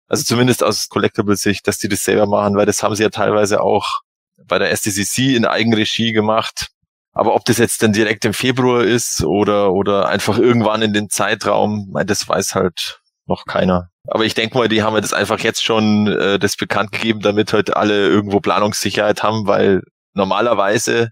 [0.08, 3.62] also zumindest aus Collectible-Sicht, dass die das selber machen, weil das haben sie ja teilweise
[3.62, 4.02] auch
[4.46, 6.68] bei der SDCC in Eigenregie gemacht.
[7.12, 11.10] Aber ob das jetzt dann direkt im Februar ist oder, oder einfach irgendwann in den
[11.10, 13.90] Zeitraum, das weiß halt noch keiner.
[14.08, 17.20] Aber ich denke mal, die haben ja das einfach jetzt schon äh, das bekannt gegeben,
[17.22, 19.82] damit halt alle irgendwo Planungssicherheit haben, weil
[20.14, 21.10] normalerweise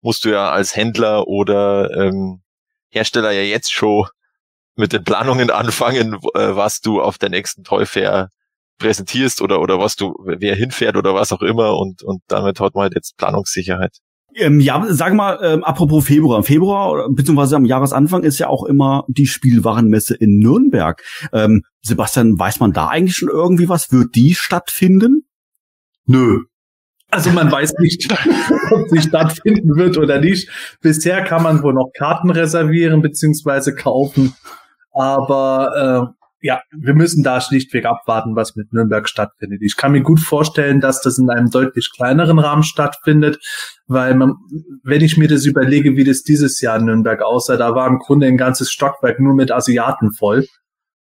[0.00, 2.42] musst du ja als Händler oder ähm,
[2.90, 4.06] Hersteller ja jetzt schon
[4.76, 8.28] mit den Planungen anfangen, äh, was du auf der nächsten Toy Fair
[8.78, 12.74] präsentierst oder, oder was du, wer hinfährt oder was auch immer und, und damit hat
[12.74, 13.98] man halt jetzt Planungssicherheit.
[14.34, 16.38] Ähm, ja, sag mal, ähm, apropos Februar.
[16.38, 21.02] Im Februar, beziehungsweise am Jahresanfang ist ja auch immer die Spielwarenmesse in Nürnberg.
[21.32, 23.92] Ähm, Sebastian, weiß man da eigentlich schon irgendwie was?
[23.92, 25.26] Wird die stattfinden?
[26.06, 26.44] Nö.
[27.10, 28.10] Also man weiß nicht,
[28.70, 30.48] ob sie stattfinden wird oder nicht.
[30.80, 34.34] Bisher kann man wohl noch Karten reservieren beziehungsweise kaufen.
[34.92, 39.60] Aber äh, ja, wir müssen da schlichtweg abwarten, was mit Nürnberg stattfindet.
[39.62, 43.38] Ich kann mir gut vorstellen, dass das in einem deutlich kleineren Rahmen stattfindet,
[43.86, 44.34] weil man,
[44.82, 48.00] wenn ich mir das überlege, wie das dieses Jahr in Nürnberg aussah, da war im
[48.00, 50.44] Grunde ein ganzes Stockwerk nur mit Asiaten voll.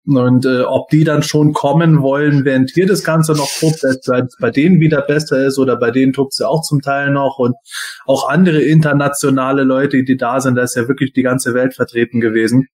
[0.08, 4.24] Und äh, ob die dann schon kommen wollen, während hier das Ganze noch tobt, weil
[4.24, 7.10] es bei denen wieder besser ist oder bei denen tobt es ja auch zum Teil
[7.10, 7.56] noch und
[8.06, 12.22] auch andere internationale Leute, die da sind, da ist ja wirklich die ganze Welt vertreten
[12.22, 12.68] gewesen.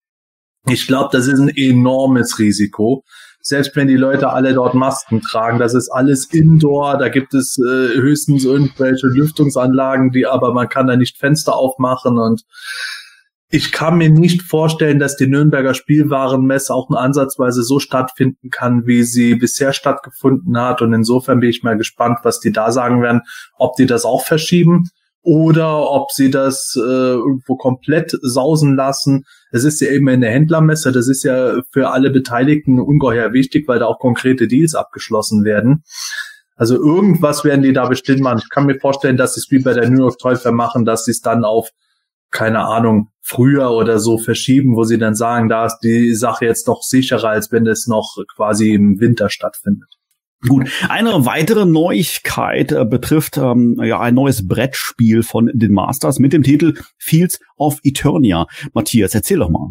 [0.68, 3.04] Ich glaube, das ist ein enormes Risiko.
[3.42, 7.58] Selbst wenn die Leute alle dort Masken tragen, das ist alles Indoor, da gibt es
[7.58, 12.44] äh, höchstens irgendwelche Lüftungsanlagen, die aber man kann da nicht Fenster aufmachen und
[13.54, 19.04] ich kann mir nicht vorstellen, dass die Nürnberger Spielwarenmesse auch ansatzweise so stattfinden kann, wie
[19.04, 20.82] sie bisher stattgefunden hat.
[20.82, 23.24] Und insofern bin ich mal gespannt, was die da sagen werden,
[23.58, 24.90] ob die das auch verschieben
[25.24, 29.26] oder ob sie das äh, irgendwo komplett sausen lassen.
[29.52, 33.68] Es ist ja eben in der Händlermesse, das ist ja für alle Beteiligten ungeheuer wichtig,
[33.68, 35.84] weil da auch konkrete Deals abgeschlossen werden.
[36.56, 38.42] Also irgendwas werden die da bestimmt machen.
[38.44, 41.06] Ich kann mir vorstellen, dass sie es wie bei der New York Toy machen, dass
[41.06, 41.70] sie es dann auf,
[42.30, 46.68] keine Ahnung, früher oder so verschieben, wo sie dann sagen, da ist die Sache jetzt
[46.68, 49.90] noch sicherer, als wenn es noch quasi im Winter stattfindet.
[50.48, 56.34] Gut, eine weitere Neuigkeit äh, betrifft ähm, ja ein neues Brettspiel von den Masters mit
[56.34, 58.48] dem Titel Fields of Eternia.
[58.74, 59.70] Matthias, erzähl doch mal.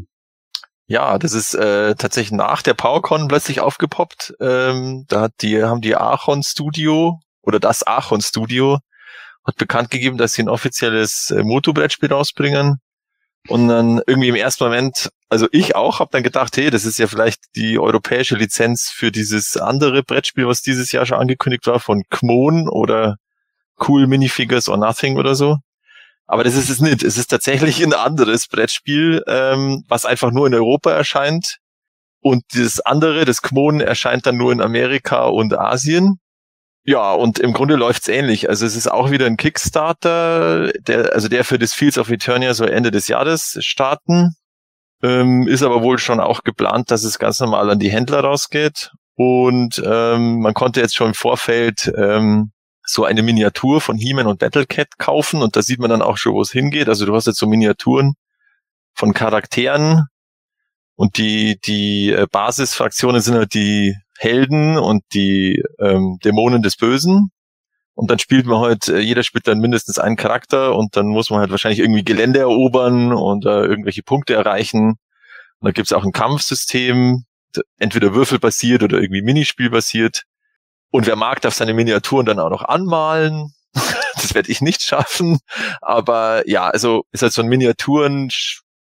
[0.86, 4.34] Ja, das ist äh, tatsächlich nach der PowerCon plötzlich aufgepoppt.
[4.40, 8.78] Ähm, da hat die, haben die Aachen Studio oder das Aachen Studio
[9.44, 12.80] hat bekannt gegeben, dass sie ein offizielles äh, Moto-Brettspiel rausbringen.
[13.48, 16.98] Und dann irgendwie im ersten Moment, also ich auch, habe dann gedacht, hey, das ist
[16.98, 21.78] ja vielleicht die europäische Lizenz für dieses andere Brettspiel, was dieses Jahr schon angekündigt war,
[21.78, 23.16] von Kmon oder
[23.78, 25.58] Cool Minifigures or Nothing oder so.
[26.26, 27.02] Aber das ist es nicht.
[27.02, 31.58] Es ist tatsächlich ein anderes Brettspiel, ähm, was einfach nur in Europa erscheint.
[32.20, 36.18] Und das andere, das Kmon, erscheint dann nur in Amerika und Asien.
[36.84, 38.48] Ja, und im Grunde läuft's ähnlich.
[38.48, 42.52] Also es ist auch wieder ein Kickstarter, der, also der für das Fields of Eternia
[42.54, 44.34] soll Ende des Jahres starten.
[45.02, 48.90] Ähm, ist aber wohl schon auch geplant, dass es ganz normal an die Händler rausgeht.
[49.14, 52.52] Und ähm, man konnte jetzt schon im Vorfeld ähm,
[52.84, 56.34] so eine Miniatur von He-Man und Battlecat kaufen und da sieht man dann auch schon,
[56.34, 56.88] wo es hingeht.
[56.88, 58.14] Also du hast jetzt so Miniaturen
[58.94, 60.06] von Charakteren,
[60.96, 67.30] Und die, die äh, Basisfraktionen sind halt die Helden und die ähm, Dämonen des Bösen.
[68.00, 71.28] Und dann spielt man halt, äh, jeder spielt dann mindestens einen Charakter und dann muss
[71.28, 74.92] man halt wahrscheinlich irgendwie Gelände erobern und äh, irgendwelche Punkte erreichen.
[75.58, 77.26] Und da gibt's auch ein Kampfsystem,
[77.78, 80.22] entweder würfelbasiert oder irgendwie Minispielbasiert.
[80.90, 83.52] Und wer mag, darf seine Miniaturen dann auch noch anmalen.
[84.14, 85.38] das werde ich nicht schaffen.
[85.82, 88.30] Aber ja, also ist halt so ein Miniaturen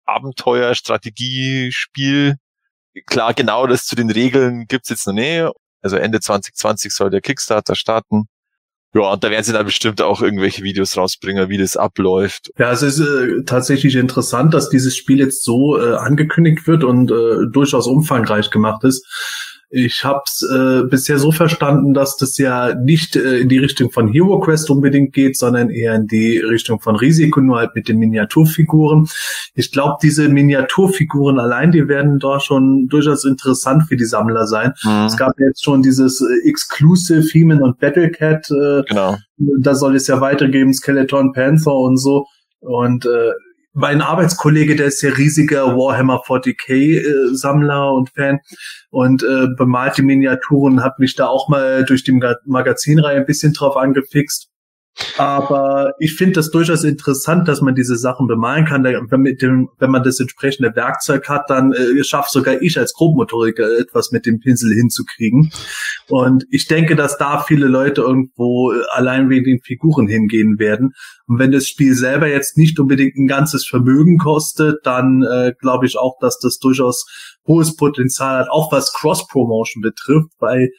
[0.06, 2.38] Abenteuer, Strategiespiel.
[3.08, 5.52] Klar, genau das zu den Regeln gibt's jetzt noch nicht.
[5.82, 8.30] Also Ende 2020 soll der Kickstarter starten.
[8.94, 12.52] Ja, und da werden sie dann bestimmt auch irgendwelche Videos rausbringen, wie das abläuft.
[12.58, 17.10] Ja, es ist äh, tatsächlich interessant, dass dieses Spiel jetzt so äh, angekündigt wird und
[17.10, 19.06] äh, durchaus umfangreich gemacht ist.
[19.74, 23.90] Ich habe es äh, bisher so verstanden, dass das ja nicht äh, in die Richtung
[23.90, 27.88] von Hero Quest unbedingt geht, sondern eher in die Richtung von Risiko, nur halt mit
[27.88, 29.08] den Miniaturfiguren.
[29.56, 34.74] Ich glaube, diese Miniaturfiguren allein, die werden doch schon durchaus interessant für die Sammler sein.
[34.84, 35.06] Mhm.
[35.06, 38.52] Es gab jetzt schon dieses äh, Exclusive Heman und Battlecat.
[38.52, 39.16] Äh, genau.
[39.62, 42.26] Da soll es ja weitergeben, Skeleton Panther und so.
[42.60, 43.32] Und äh,
[43.74, 48.40] mein Arbeitskollege, der ist ja riesiger Warhammer 40k äh, Sammler und Fan
[48.90, 53.54] und äh, bemalt die Miniaturen, hat mich da auch mal durch die Magazinreihe ein bisschen
[53.54, 54.51] drauf angefixt.
[55.18, 58.84] Aber ich finde das durchaus interessant, dass man diese Sachen bemalen kann.
[58.84, 62.94] Wenn, mit dem, wenn man das entsprechende Werkzeug hat, dann äh, schafft sogar ich als
[62.94, 65.52] Grobmotoriker etwas mit dem Pinsel hinzukriegen.
[66.08, 70.92] Und ich denke, dass da viele Leute irgendwo äh, allein wegen den Figuren hingehen werden.
[71.28, 75.86] Und wenn das Spiel selber jetzt nicht unbedingt ein ganzes Vermögen kostet, dann äh, glaube
[75.86, 77.06] ich auch, dass das durchaus
[77.48, 80.70] hohes Potenzial hat, auch was Cross-Promotion betrifft, weil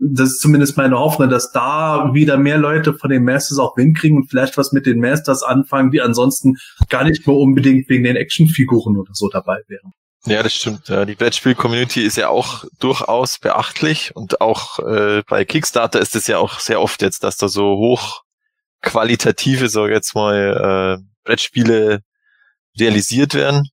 [0.00, 3.98] das ist zumindest meine Hoffnung, dass da wieder mehr Leute von den Masters auch Wind
[3.98, 6.56] kriegen und vielleicht was mit den Masters anfangen, die ansonsten
[6.88, 9.92] gar nicht mehr unbedingt wegen den Actionfiguren oder so dabei wären.
[10.26, 10.88] Ja, das stimmt.
[10.88, 16.36] Die Brettspiel-Community ist ja auch durchaus beachtlich und auch äh, bei Kickstarter ist es ja
[16.38, 17.96] auch sehr oft jetzt, dass da so
[18.82, 22.02] hochqualitative, so jetzt mal, äh, Brettspiele
[22.78, 23.68] realisiert werden.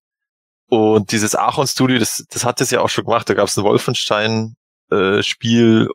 [0.69, 3.29] Und dieses Aachen Studio, das, das hat es ja auch schon gemacht.
[3.29, 5.87] Da gab es ein Wolfenstein-Spiel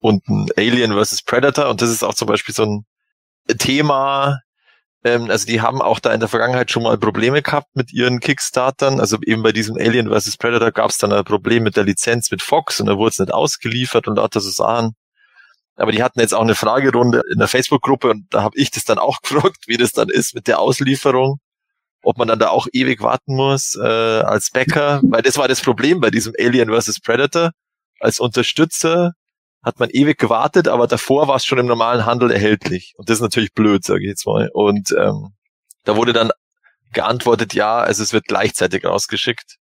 [0.00, 1.22] und ein Alien vs.
[1.22, 1.68] Predator.
[1.68, 2.84] Und das ist auch zum Beispiel so ein
[3.58, 4.40] Thema,
[5.04, 8.20] ähm, also die haben auch da in der Vergangenheit schon mal Probleme gehabt mit ihren
[8.20, 9.00] Kickstartern.
[9.00, 10.36] Also eben bei diesem Alien vs.
[10.36, 13.18] Predator gab es dann ein Problem mit der Lizenz mit Fox und da wurde es
[13.18, 14.94] nicht ausgeliefert und lauter so Sachen.
[15.76, 18.84] Aber die hatten jetzt auch eine Fragerunde in der Facebook-Gruppe und da habe ich das
[18.84, 21.38] dann auch gefragt, wie das dann ist mit der Auslieferung.
[22.02, 25.60] Ob man dann da auch ewig warten muss äh, als Bäcker, weil das war das
[25.60, 27.00] Problem bei diesem Alien vs.
[27.00, 27.50] Predator.
[28.00, 29.12] Als Unterstützer
[29.62, 32.94] hat man ewig gewartet, aber davor war es schon im normalen Handel erhältlich.
[32.96, 34.50] Und das ist natürlich blöd, sage ich jetzt mal.
[34.52, 35.34] Und ähm,
[35.84, 36.30] da wurde dann
[36.92, 39.56] geantwortet, ja, also es wird gleichzeitig rausgeschickt.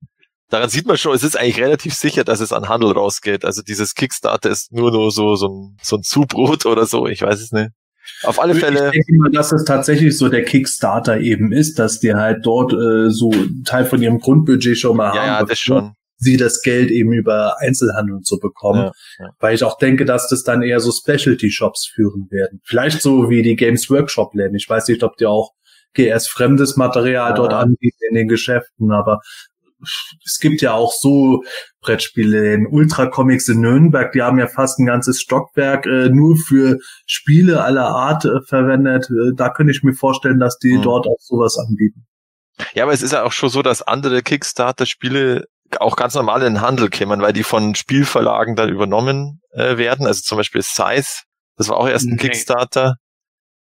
[0.49, 3.45] Daran sieht man schon, es ist eigentlich relativ sicher, dass es an Handel rausgeht.
[3.45, 7.21] Also dieses Kickstarter ist nur nur so, so ein, so ein Zubrot oder so, ich
[7.21, 7.69] weiß es nicht.
[8.23, 8.87] Auf alle Fälle.
[8.87, 12.73] Ich denke mal, dass es tatsächlich so der Kickstarter eben ist, dass die halt dort
[12.73, 13.31] äh, so
[13.65, 15.27] Teil von ihrem Grundbudget schon mal ja, haben.
[15.27, 18.91] Ja, das schon sie das Geld eben über Einzelhandel zu bekommen.
[19.17, 19.31] Ja, ja.
[19.39, 22.61] Weil ich auch denke, dass das dann eher so Specialty-Shops führen werden.
[22.65, 24.55] Vielleicht so wie die Games Workshop-Läden.
[24.55, 25.53] Ich weiß nicht, ob die auch
[25.93, 27.35] GS fremdes Material ja.
[27.35, 29.19] dort anbieten in den Geschäften, aber
[30.25, 31.43] es gibt ja auch so
[31.81, 36.35] Brettspiele in Ultra Comics in Nürnberg, die haben ja fast ein ganzes Stockwerk äh, nur
[36.35, 39.09] für Spiele aller Art äh, verwendet.
[39.09, 40.81] Äh, da könnte ich mir vorstellen, dass die mhm.
[40.81, 42.05] dort auch sowas anbieten.
[42.73, 45.45] Ja, aber es ist ja auch schon so, dass andere Kickstarter-Spiele
[45.79, 50.05] auch ganz normal in den Handel kämen, weil die von Spielverlagen dann übernommen äh, werden.
[50.05, 51.23] Also zum Beispiel Size,
[51.57, 52.29] das war auch erst ein okay.
[52.29, 52.95] Kickstarter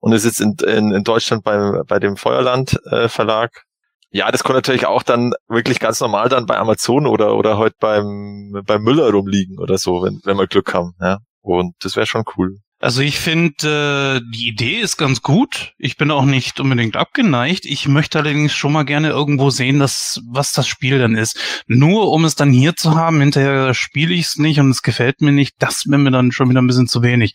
[0.00, 3.64] und ist jetzt in, in, in Deutschland bei, bei dem Feuerland äh, Verlag.
[4.12, 7.76] Ja, das kann natürlich auch dann wirklich ganz normal dann bei Amazon oder oder heute
[7.78, 10.94] beim beim Müller rumliegen oder so, wenn wenn wir Glück haben.
[11.00, 12.56] Ja, und das wäre schon cool.
[12.82, 15.74] Also ich finde, äh, die Idee ist ganz gut.
[15.76, 17.66] Ich bin auch nicht unbedingt abgeneigt.
[17.66, 21.38] Ich möchte allerdings schon mal gerne irgendwo sehen, dass, was das Spiel dann ist.
[21.66, 25.20] Nur um es dann hier zu haben, hinterher spiele ich es nicht und es gefällt
[25.20, 27.34] mir nicht, das wäre mir dann schon wieder ein bisschen zu wenig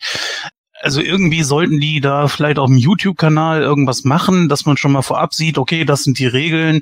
[0.80, 5.02] also irgendwie sollten die da vielleicht auf dem YouTube-Kanal irgendwas machen, dass man schon mal
[5.02, 6.80] vorab sieht, okay, das sind die Regeln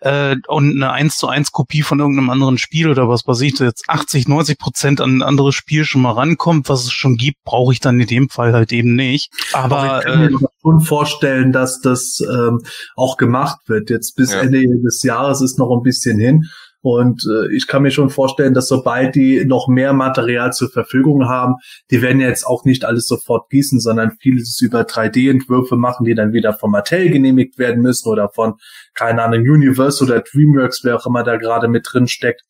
[0.00, 3.58] äh, und eine 1 zu 1 Kopie von irgendeinem anderen Spiel oder was weiß ich,
[3.58, 7.42] jetzt 80, 90 Prozent an ein anderes Spiel schon mal rankommt, was es schon gibt,
[7.44, 9.30] brauche ich dann in dem Fall halt eben nicht.
[9.52, 12.60] Aber, Aber ich kann mir äh, schon vorstellen, dass das ähm,
[12.96, 13.90] auch gemacht wird.
[13.90, 14.40] Jetzt bis ja.
[14.40, 16.46] Ende des Jahres ist noch ein bisschen hin.
[16.86, 21.28] Und äh, ich kann mir schon vorstellen, dass sobald die noch mehr Material zur Verfügung
[21.28, 21.56] haben,
[21.90, 26.32] die werden jetzt auch nicht alles sofort gießen, sondern vieles über 3D-Entwürfe machen, die dann
[26.32, 28.54] wieder von Mattel genehmigt werden müssen oder von,
[28.94, 32.42] keine Ahnung, Universe oder DreamWorks, wer auch immer da gerade mit drin steckt.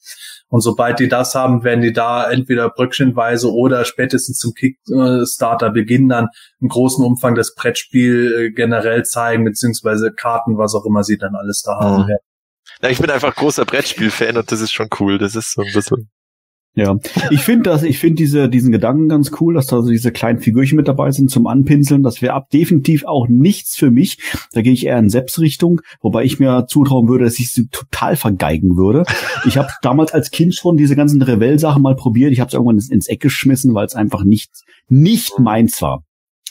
[0.48, 6.10] Und sobald die das haben, werden die da entweder bröckchenweise oder spätestens zum Kickstarter Beginn
[6.10, 6.28] dann
[6.60, 11.34] im großen Umfang das Brettspiel äh, generell zeigen, beziehungsweise Karten, was auch immer sie dann
[11.34, 12.16] alles da haben Mhm.
[12.86, 15.18] Ja, ich bin einfach großer Brettspiel-Fan und das ist schon cool.
[15.18, 16.08] Das ist so ein bisschen.
[16.76, 16.96] Ja,
[17.30, 20.38] ich finde das, ich finde diese, diesen Gedanken ganz cool, dass da so diese kleinen
[20.38, 22.04] Figürchen mit dabei sind zum Anpinseln.
[22.04, 24.18] Das wäre ab definitiv auch nichts für mich.
[24.52, 28.14] Da gehe ich eher in Seps-Richtung, wobei ich mir zutrauen würde, dass ich sie total
[28.14, 29.02] vergeigen würde.
[29.46, 32.30] Ich habe damals als Kind schon diese ganzen Revell-Sachen mal probiert.
[32.30, 34.52] Ich habe es irgendwann ins, ins Eck geschmissen, weil es einfach nicht,
[34.88, 36.04] nicht meins war.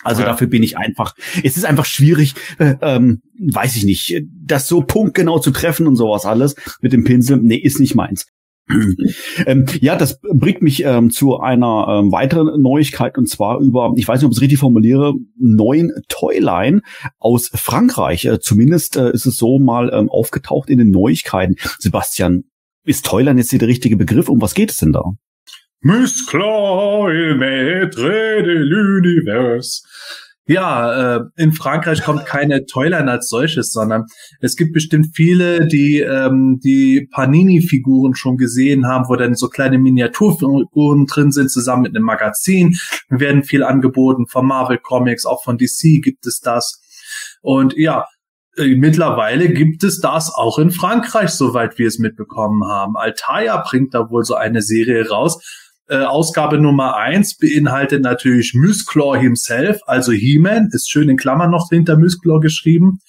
[0.03, 0.27] Also Ja.
[0.27, 1.15] dafür bin ich einfach.
[1.43, 5.95] Es ist einfach schwierig, äh, ähm, weiß ich nicht, das so punktgenau zu treffen und
[5.95, 7.37] sowas alles mit dem Pinsel.
[7.37, 8.27] Nee, ist nicht meins.
[9.45, 14.07] ähm, ja, das bringt mich ähm, zu einer ähm, weiteren Neuigkeit und zwar über, ich
[14.07, 16.81] weiß nicht, ob ich es richtig formuliere, neuen Toyline
[17.19, 18.25] aus Frankreich.
[18.25, 21.55] Äh, zumindest äh, ist es so mal ähm, aufgetaucht in den Neuigkeiten.
[21.77, 22.45] Sebastian,
[22.83, 24.29] ist Toyline jetzt hier der richtige Begriff?
[24.29, 25.03] Um was geht es denn da?
[25.88, 29.83] Musclor, maître de l'univers.
[30.47, 34.05] Ja, äh, in Frankreich kommt keine Toyline als solches, sondern
[34.39, 39.77] es gibt bestimmt viele, die ähm, die Panini-Figuren schon gesehen haben, wo dann so kleine
[39.77, 42.75] Miniaturfiguren drin sind, zusammen mit einem Magazin.
[43.09, 46.81] Werden viel angeboten von Marvel Comics, auch von DC gibt es das.
[47.43, 48.05] Und ja,
[48.57, 52.97] äh, mittlerweile gibt es das auch in Frankreich, soweit wir es mitbekommen haben.
[52.97, 55.39] Altair bringt da wohl so eine Serie raus.
[55.88, 61.69] Äh, Ausgabe Nummer eins beinhaltet natürlich Musclor himself, also He-Man, ist schön in Klammern noch
[61.69, 63.01] hinter Musclor geschrieben.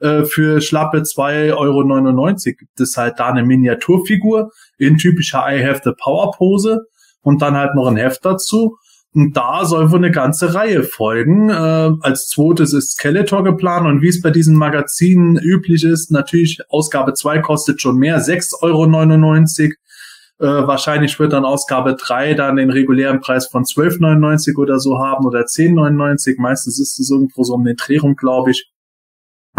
[0.00, 5.82] Äh, für schlappe 2,99 Euro gibt es halt da eine Miniaturfigur in typischer I have
[5.84, 6.80] the Power Pose
[7.22, 8.78] und dann halt noch ein Heft dazu.
[9.14, 11.48] Und da soll wohl eine ganze Reihe folgen.
[11.48, 11.52] Äh,
[12.00, 17.14] als zweites ist Skeletor geplant und wie es bei diesen Magazinen üblich ist, natürlich Ausgabe
[17.14, 19.74] 2 kostet schon mehr, 6,99 Euro.
[20.40, 25.26] Äh, wahrscheinlich wird dann Ausgabe 3 dann den regulären Preis von 12,99 oder so haben
[25.26, 26.36] oder 10,99.
[26.38, 28.70] Meistens ist es irgendwo so um den Dreh rum, glaube ich.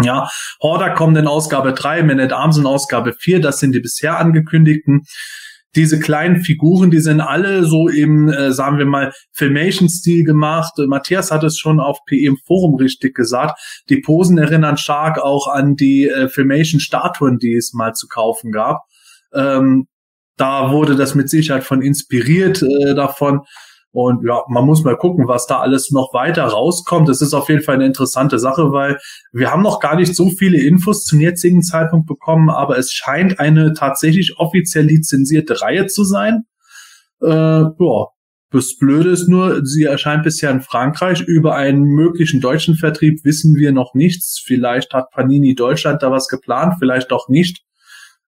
[0.02, 0.28] Ja,
[0.62, 4.18] Horder kommt in Ausgabe 3, Man at Arms in Ausgabe 4, das sind die bisher
[4.18, 5.04] angekündigten.
[5.74, 10.72] Diese kleinen Figuren, die sind alle so im, äh, sagen wir mal, Filmation-Stil gemacht.
[10.78, 13.58] Äh, Matthias hat es schon auf PE im Forum richtig gesagt.
[13.88, 18.82] Die Posen erinnern stark auch an die äh, Filmation-Statuen, die es mal zu kaufen gab.
[19.34, 19.86] Ähm,
[20.36, 23.40] da wurde das mit Sicherheit von inspiriert äh, davon.
[23.92, 27.08] Und ja, man muss mal gucken, was da alles noch weiter rauskommt.
[27.08, 28.98] Es ist auf jeden Fall eine interessante Sache, weil
[29.32, 33.40] wir haben noch gar nicht so viele Infos zum jetzigen Zeitpunkt bekommen, aber es scheint
[33.40, 36.42] eine tatsächlich offiziell lizenzierte Reihe zu sein.
[37.22, 38.06] Äh, ja,
[38.50, 41.22] das Blöde ist nur, sie erscheint bisher in Frankreich.
[41.22, 44.42] Über einen möglichen deutschen Vertrieb wissen wir noch nichts.
[44.44, 47.65] Vielleicht hat Panini Deutschland da was geplant, vielleicht auch nicht.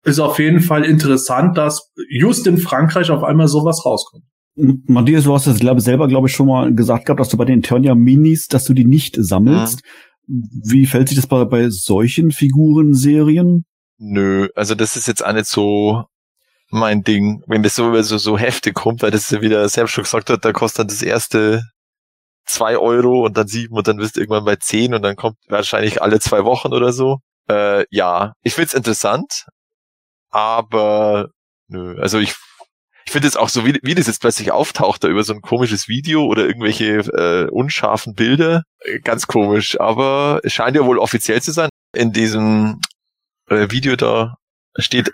[0.07, 4.25] Ist auf jeden Fall interessant, dass just in Frankreich auf einmal sowas rauskommt.
[4.55, 7.45] Matthias, du hast das glaube selber, glaube ich, schon mal gesagt gehabt, dass du bei
[7.45, 9.83] den Eternia Minis, dass du die nicht sammelst.
[10.27, 13.65] Wie fällt sich das bei, bei solchen Figurenserien?
[13.99, 16.05] Nö, also das ist jetzt auch nicht so
[16.71, 19.69] mein Ding, wenn das so über so, so Hefte kommt, weil das ist ja wieder
[19.69, 21.63] selbst schon gesagt hat, da kostet dann das erste
[22.47, 25.37] zwei Euro und dann sieben und dann bist du irgendwann bei zehn und dann kommt
[25.49, 27.19] wahrscheinlich alle zwei Wochen oder so.
[27.49, 29.47] Äh, ja, ich find's interessant,
[30.31, 31.31] aber
[31.69, 32.35] nö, also ich
[33.07, 35.41] ich finde es auch so, wie, wie das jetzt plötzlich auftaucht, da über so ein
[35.41, 38.65] komisches Video oder irgendwelche äh, unscharfen Bilder.
[38.81, 41.69] Äh, Ganz komisch, aber es scheint ja wohl offiziell zu sein.
[41.95, 42.81] In diesem
[43.49, 44.35] äh, Video da
[44.77, 45.13] steht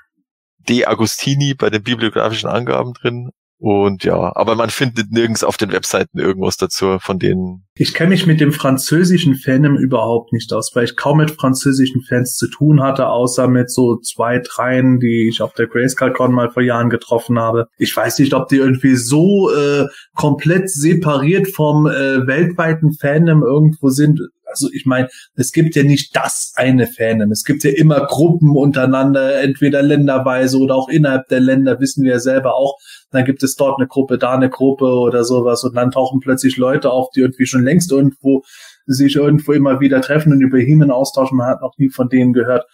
[0.69, 3.31] De Agostini bei den bibliografischen Angaben drin.
[3.65, 7.65] Und ja, aber man findet nirgends auf den Webseiten irgendwas dazu von denen.
[7.77, 12.03] Ich kenne mich mit dem französischen Fandom überhaupt nicht aus, weil ich kaum mit französischen
[12.03, 16.51] Fans zu tun hatte, außer mit so zwei, dreien, die ich auf der Grayscale-Con mal
[16.51, 17.69] vor Jahren getroffen habe.
[17.79, 19.87] Ich weiß nicht, ob die irgendwie so äh,
[20.17, 24.19] komplett separiert vom äh, weltweiten Fandom irgendwo sind.
[24.53, 27.30] Also ich meine, es gibt ja nicht das eine Fandom.
[27.30, 32.12] Es gibt ja immer Gruppen untereinander, entweder länderweise oder auch innerhalb der Länder, wissen wir
[32.12, 32.78] ja selber auch.
[33.11, 36.57] Dann gibt es dort eine Gruppe, da eine Gruppe oder sowas und dann tauchen plötzlich
[36.57, 38.42] Leute auf, die irgendwie schon längst irgendwo
[38.86, 41.36] sich irgendwo immer wieder treffen und über Hemen austauschen.
[41.38, 42.64] Man hat noch nie von denen gehört.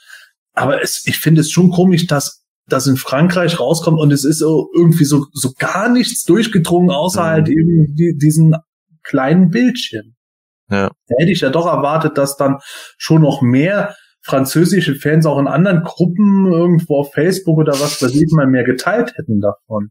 [0.55, 4.39] Aber es, ich finde es schon komisch, dass das in Frankreich rauskommt und es ist
[4.39, 7.27] so irgendwie so, so gar nichts durchgedrungen, außer Mhm.
[7.27, 8.57] halt eben die, diesen
[9.03, 10.17] kleinen Bildchen.
[10.71, 10.91] Ja.
[11.07, 12.59] Da hätte ich ja doch erwartet, dass dann
[12.97, 18.15] schon noch mehr französische Fans auch in anderen Gruppen irgendwo auf Facebook oder was weiß
[18.15, 19.91] ich mal mehr geteilt hätten davon.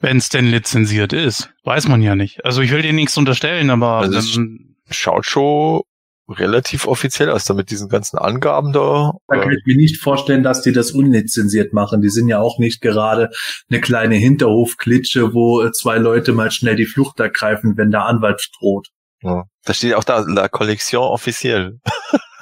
[0.00, 2.44] Wenn es denn lizenziert ist, weiß man ja nicht.
[2.44, 5.82] Also ich will dir nichts unterstellen, aber Also es ähm, Schaut schon
[6.28, 9.12] relativ offiziell aus, da mit diesen ganzen Angaben da.
[9.28, 12.02] Da kann ich mir nicht vorstellen, dass die das unlizenziert machen.
[12.02, 13.30] Die sind ja auch nicht gerade
[13.70, 18.88] eine kleine Hinterhofklitsche, wo zwei Leute mal schnell die Flucht ergreifen, wenn der Anwalt droht.
[19.22, 19.44] Ja.
[19.64, 21.78] Da steht auch da, La Collection officielle.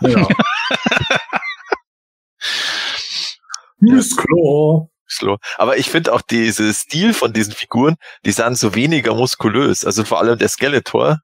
[0.00, 0.26] Ja.
[3.80, 4.88] Ist klar.
[5.08, 5.38] Schlo.
[5.56, 9.84] Aber ich finde auch diese Stil von diesen Figuren, die sahen so weniger muskulös.
[9.84, 11.20] Also vor allem der Skeletor.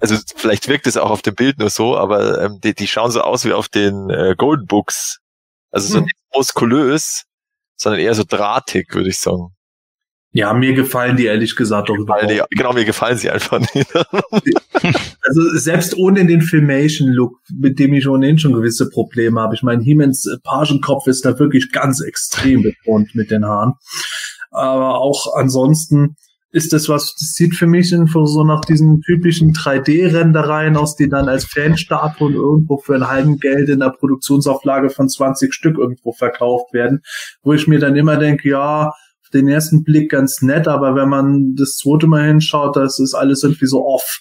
[0.00, 3.10] Also vielleicht wirkt es auch auf dem Bild nur so, aber ähm, die, die schauen
[3.10, 5.18] so aus wie auf den äh, Golden Books.
[5.72, 6.04] Also so Hm.
[6.04, 7.24] nicht muskulös,
[7.76, 9.56] sondern eher so drahtig, würde ich sagen.
[10.32, 12.30] Ja, mir gefallen die ehrlich gesagt doch überhaupt.
[12.30, 13.88] die, genau, mir gefallen sie einfach nicht.
[15.26, 19.54] Also selbst ohne den Filmation-Look, mit dem ich ohnehin schon gewisse Probleme habe.
[19.54, 23.74] Ich meine, Hemans Pagenkopf ist da wirklich ganz extrem betont mit den Haaren.
[24.50, 26.16] Aber auch ansonsten
[26.50, 31.28] ist das was, das sieht für mich so nach diesen typischen 3D-Rendereien aus, die dann
[31.28, 36.72] als Fanstatuen irgendwo für ein halben Geld in der Produktionsauflage von 20 Stück irgendwo verkauft
[36.72, 37.02] werden,
[37.42, 38.92] wo ich mir dann immer denke, ja,
[39.34, 43.42] den ersten Blick ganz nett, aber wenn man das zweite Mal hinschaut, das ist alles
[43.42, 44.20] irgendwie so off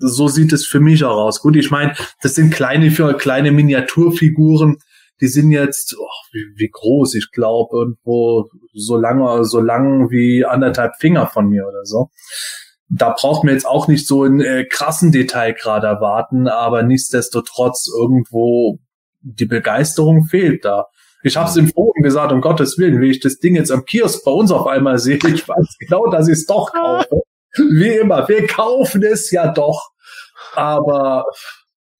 [0.00, 1.40] so sieht es für mich auch aus.
[1.40, 4.78] Gut, ich meine, das sind kleine kleine Miniaturfiguren.
[5.20, 10.46] Die sind jetzt oh, wie, wie groß, ich glaube irgendwo so lange, so lang wie
[10.46, 12.08] anderthalb Finger von mir oder so.
[12.88, 18.78] Da braucht man jetzt auch nicht so einen äh, krassen Detailgrad erwarten, aber nichtsdestotrotz irgendwo
[19.20, 20.86] die Begeisterung fehlt da.
[21.22, 23.84] Ich habe es im Forum gesagt, um Gottes Willen, wie ich das Ding jetzt am
[23.84, 27.22] Kiosk bei uns auf einmal sehe, ich weiß genau, dass ich es doch kaufe.
[27.56, 29.90] Wie immer, wir kaufen es ja doch.
[30.54, 31.24] Aber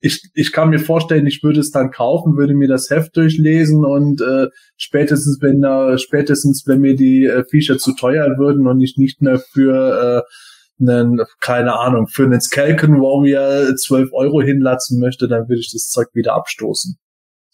[0.00, 3.84] ich, ich kann mir vorstellen, ich würde es dann kaufen, würde mir das Heft durchlesen
[3.84, 4.46] und äh,
[4.76, 9.20] spätestens, wenn äh, spätestens, wenn mir die äh, Viecher zu teuer würden und ich nicht
[9.20, 15.48] mehr für äh, einen, keine Ahnung, für einen Skalken Warrior 12 Euro hinlatzen möchte, dann
[15.48, 16.96] würde ich das Zeug wieder abstoßen.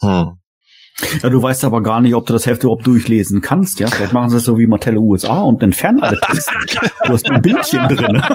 [0.00, 0.38] Hm.
[1.22, 3.86] Ja, du weißt aber gar nicht, ob du das Heft überhaupt durchlesen kannst, ja?
[3.88, 6.52] Vielleicht machen sie es so wie Mattel USA und entfernen alle Texte.
[7.04, 8.22] Du hast ein Bildchen drin.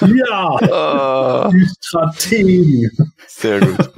[0.00, 2.90] Ja, Ah, die Strategen.
[3.26, 3.90] sehr gut.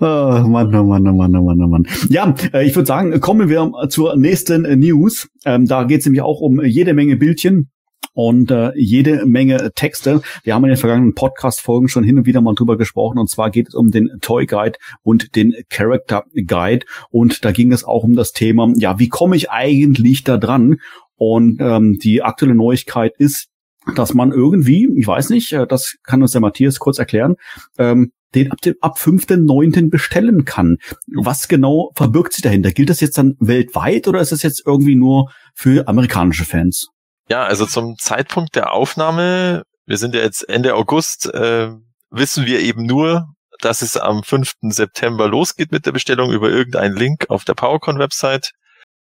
[0.00, 0.04] Oh,
[0.46, 1.86] Mann, oh Mann, oh Mann, oh Mann, oh Mann.
[2.08, 5.28] Ja, äh, ich würde sagen, kommen wir zur nächsten äh, News.
[5.44, 7.70] Ähm, da geht es nämlich auch um jede Menge Bildchen
[8.18, 10.22] und äh, jede Menge Texte.
[10.42, 13.16] Wir haben in den vergangenen Podcast-Folgen schon hin und wieder mal drüber gesprochen.
[13.16, 16.84] Und zwar geht es um den Toy Guide und den Character Guide.
[17.10, 20.78] Und da ging es auch um das Thema, ja, wie komme ich eigentlich da dran?
[21.14, 23.50] Und ähm, die aktuelle Neuigkeit ist,
[23.94, 27.36] dass man irgendwie, ich weiß nicht, äh, das kann uns der Matthias kurz erklären,
[27.78, 29.90] ähm, den ab dem ab 5.9.
[29.90, 30.78] bestellen kann.
[31.06, 32.72] Was genau verbirgt sich dahinter?
[32.72, 36.88] Gilt das jetzt dann weltweit oder ist das jetzt irgendwie nur für amerikanische Fans?
[37.28, 41.70] Ja, also zum Zeitpunkt der Aufnahme, wir sind ja jetzt Ende August, äh,
[42.10, 43.26] wissen wir eben nur,
[43.60, 44.52] dass es am 5.
[44.62, 48.52] September losgeht mit der Bestellung über irgendeinen Link auf der PowerCon-Website.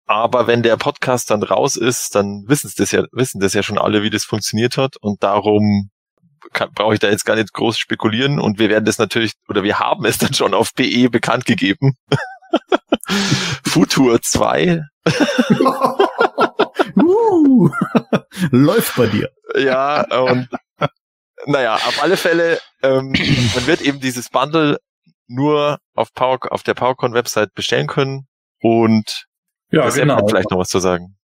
[0.07, 3.77] Aber wenn der Podcast dann raus ist, dann wissen das ja, wissen das ja schon
[3.77, 4.97] alle, wie das funktioniert hat.
[5.01, 5.91] Und darum
[6.75, 8.39] brauche ich da jetzt gar nicht groß spekulieren.
[8.39, 11.97] Und wir werden das natürlich, oder wir haben es dann schon auf PE bekannt gegeben.
[13.65, 14.81] Futur 2
[18.51, 19.31] Läuft bei dir.
[19.57, 20.49] Ja, und
[21.47, 23.13] naja, auf alle Fälle, ähm,
[23.55, 24.79] man wird eben dieses Bundle
[25.29, 28.27] nur auf, Power, auf der PowerCon-Website bestellen können
[28.61, 29.27] und
[29.71, 31.17] Ja, das hat vielleicht noch was zu sagen.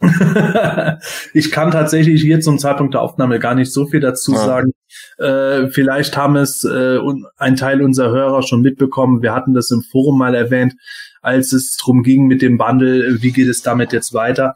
[1.34, 4.38] ich kann tatsächlich hier zum Zeitpunkt der Aufnahme gar nicht so viel dazu Ja.
[4.38, 4.70] sagen.
[5.18, 6.98] Äh, vielleicht haben es äh,
[7.36, 9.22] ein Teil unserer Hörer schon mitbekommen.
[9.22, 10.74] Wir hatten das im Forum mal erwähnt,
[11.20, 14.54] als es drum ging mit dem Bundle, wie geht es damit jetzt weiter.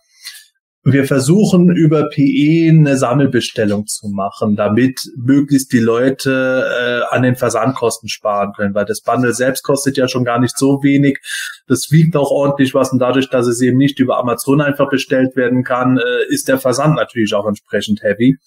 [0.84, 7.36] Wir versuchen über PE eine Sammelbestellung zu machen, damit möglichst die Leute äh, an den
[7.36, 11.20] Versandkosten sparen können, weil das Bundle selbst kostet ja schon gar nicht so wenig.
[11.68, 15.36] Das wiegt auch ordentlich was und dadurch, dass es eben nicht über Amazon einfach bestellt
[15.36, 18.38] werden kann, äh, ist der Versand natürlich auch entsprechend heavy.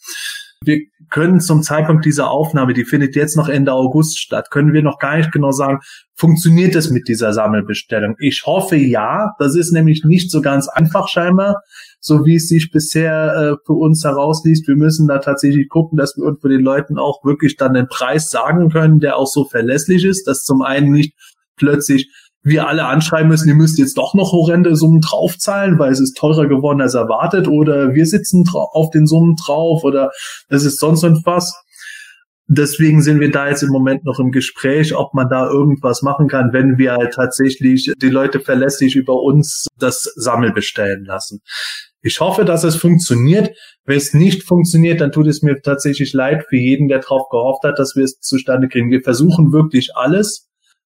[0.65, 4.81] Wir können zum Zeitpunkt dieser Aufnahme, die findet jetzt noch Ende August statt, können wir
[4.81, 5.79] noch gar nicht genau sagen,
[6.15, 8.15] funktioniert es mit dieser Sammelbestellung?
[8.19, 9.33] Ich hoffe ja.
[9.39, 11.61] Das ist nämlich nicht so ganz einfach scheinbar,
[11.99, 14.67] so wie es sich bisher äh, für uns herausliest.
[14.67, 18.29] Wir müssen da tatsächlich gucken, dass wir irgendwo den Leuten auch wirklich dann den Preis
[18.29, 21.13] sagen können, der auch so verlässlich ist, dass zum einen nicht
[21.57, 22.09] plötzlich
[22.45, 26.15] wir alle anschreiben müssen, ihr müsst jetzt doch noch horrende Summen draufzahlen, weil es ist
[26.15, 30.11] teurer geworden als erwartet oder wir sitzen auf den Summen drauf oder
[30.47, 31.53] es ist sonst irgendwas.
[32.47, 36.27] Deswegen sind wir da jetzt im Moment noch im Gespräch, ob man da irgendwas machen
[36.27, 41.41] kann, wenn wir halt tatsächlich die Leute verlässlich über uns das Sammel bestellen lassen.
[42.03, 43.57] Ich hoffe, dass es funktioniert.
[43.85, 47.63] Wenn es nicht funktioniert, dann tut es mir tatsächlich leid für jeden, der darauf gehofft
[47.63, 48.91] hat, dass wir es zustande kriegen.
[48.91, 50.47] Wir versuchen wirklich alles.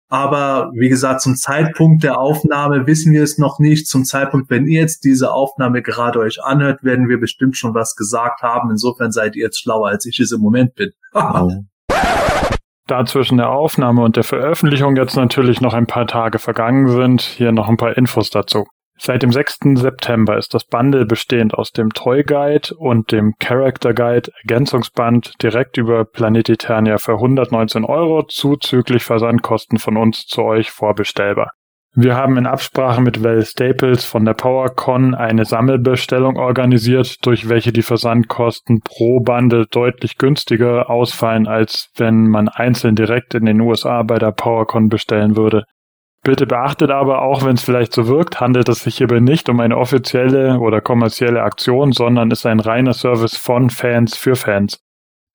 [0.10, 3.88] Aber wie gesagt, zum Zeitpunkt der Aufnahme wissen wir es noch nicht.
[3.88, 7.95] Zum Zeitpunkt, wenn ihr jetzt diese Aufnahme gerade euch anhört, werden wir bestimmt schon was
[7.95, 8.72] gesagt haben.
[8.72, 10.91] Insofern seid ihr jetzt schlauer, als ich es im Moment bin.
[12.88, 17.22] da zwischen der Aufnahme und der Veröffentlichung jetzt natürlich noch ein paar Tage vergangen sind,
[17.22, 18.66] hier noch ein paar Infos dazu.
[19.00, 19.60] Seit dem 6.
[19.76, 25.78] September ist das Bundle bestehend aus dem Toy Guide und dem Character Guide Ergänzungsband direkt
[25.78, 31.52] über Planet Eternia für 119 Euro zuzüglich Versandkosten von uns zu euch vorbestellbar.
[32.00, 37.72] Wir haben in Absprache mit Val Staples von der PowerCon eine Sammelbestellung organisiert, durch welche
[37.72, 44.04] die Versandkosten pro Bundle deutlich günstiger ausfallen, als wenn man einzeln direkt in den USA
[44.04, 45.64] bei der PowerCon bestellen würde.
[46.28, 49.61] Bitte beachtet aber, auch wenn es vielleicht so wirkt, handelt es sich hierbei nicht um
[49.61, 54.82] eine offizielle oder kommerzielle Aktion, sondern ist ein reiner Service von Fans für Fans.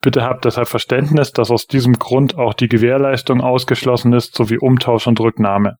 [0.02, 5.06] Bitte habt deshalb Verständnis, dass aus diesem Grund auch die Gewährleistung ausgeschlossen ist sowie Umtausch
[5.06, 5.76] und Rücknahme.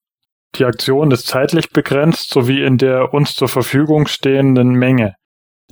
[0.55, 5.17] Die Aktion ist zeitlich begrenzt sowie in der uns zur Verfügung stehenden Menge.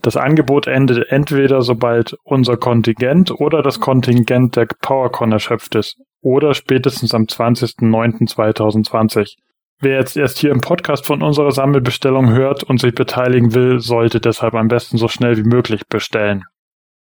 [0.03, 6.55] Das Angebot endet entweder sobald unser Kontingent oder das Kontingent der PowerCon erschöpft ist oder
[6.55, 9.37] spätestens am 20.09.2020.
[9.83, 14.21] Wer jetzt erst hier im Podcast von unserer Sammelbestellung hört und sich beteiligen will, sollte
[14.21, 16.45] deshalb am besten so schnell wie möglich bestellen.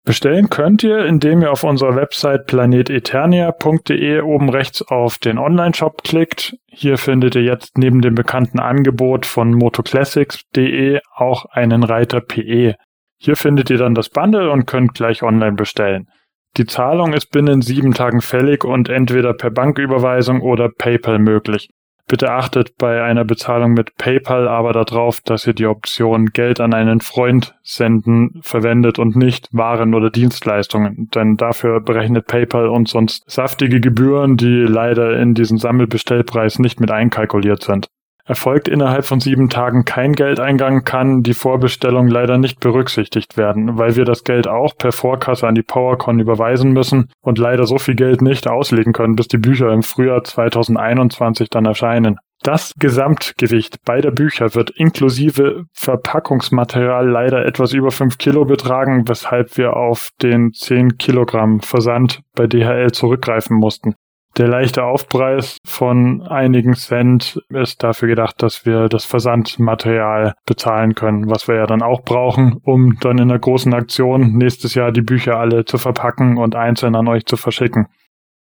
[0.05, 6.55] Bestellen könnt ihr, indem ihr auf unserer Website planeteternia.de oben rechts auf den Online-Shop klickt.
[6.67, 12.76] Hier findet ihr jetzt neben dem bekannten Angebot von motoclassics.de auch einen Reiter PE.
[13.17, 16.07] Hier findet ihr dann das Bundle und könnt gleich online bestellen.
[16.60, 21.70] Die Zahlung ist binnen sieben Tagen fällig und entweder per Banküberweisung oder PayPal möglich.
[22.05, 26.74] Bitte achtet bei einer Bezahlung mit PayPal aber darauf, dass ihr die Option Geld an
[26.74, 33.24] einen Freund senden verwendet und nicht Waren oder Dienstleistungen, denn dafür berechnet PayPal uns sonst
[33.32, 37.88] saftige Gebühren, die leider in diesen Sammelbestellpreis nicht mit einkalkuliert sind.
[38.30, 43.95] Erfolgt innerhalb von sieben Tagen kein Geldeingang, kann die Vorbestellung leider nicht berücksichtigt werden, weil
[43.95, 47.95] wir das Geld auch per Vorkasse an die PowerCon überweisen müssen und leider so viel
[47.95, 52.17] Geld nicht auslegen können, bis die Bücher im Frühjahr 2021 dann erscheinen.
[52.43, 59.75] Das Gesamtgewicht beider Bücher wird inklusive Verpackungsmaterial leider etwas über fünf Kilo betragen, weshalb wir
[59.75, 63.95] auf den zehn Kilogramm Versand bei DHL zurückgreifen mussten.
[64.38, 71.30] Der leichte Aufpreis von einigen Cent ist dafür gedacht, dass wir das Versandmaterial bezahlen können,
[71.30, 75.01] was wir ja dann auch brauchen, um dann in der großen Aktion nächstes Jahr die
[75.01, 77.88] Bücher alle zu verpacken und einzeln an euch zu verschicken.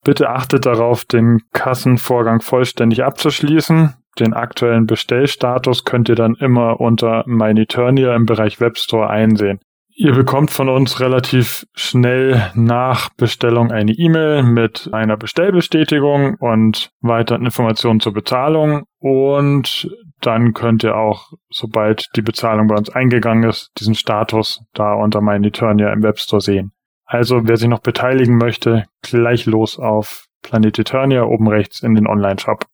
[0.05, 3.95] Bitte achtet darauf, den Kassenvorgang vollständig abzuschließen.
[4.18, 9.61] Den aktuellen Bestellstatus könnt ihr dann immer unter MyNeturnia im Bereich Webstore einsehen.
[10.03, 17.45] Ihr bekommt von uns relativ schnell nach Bestellung eine E-Mail mit einer Bestellbestätigung und weiteren
[17.45, 23.73] Informationen zur Bezahlung und dann könnt ihr auch, sobald die Bezahlung bei uns eingegangen ist,
[23.79, 26.73] diesen Status da unter MyNeturnia im Webstore sehen.
[27.05, 32.07] Also wer sich noch beteiligen möchte, gleich los auf Planet Eternia oben rechts in den
[32.07, 32.65] Online-Shop.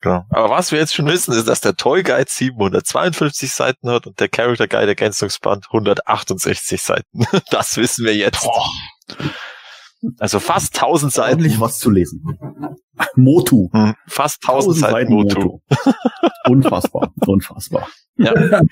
[0.00, 0.24] Genau.
[0.30, 4.20] Aber was wir jetzt schon wissen, ist, dass der Toy Guide 752 Seiten hat und
[4.20, 7.26] der Character Guide Ergänzungsband 168 Seiten.
[7.50, 8.44] Das wissen wir jetzt.
[8.44, 8.70] Boah.
[10.18, 11.30] Also fast 1000 Seiten.
[11.32, 12.22] Ordentlich was zu lesen.
[13.16, 13.68] Motu.
[13.72, 15.40] Hm, fast 1000, 1000 Seiten, Seiten Motu.
[15.40, 15.60] Motu.
[16.48, 17.88] unfassbar, unfassbar.
[18.16, 18.62] Ja.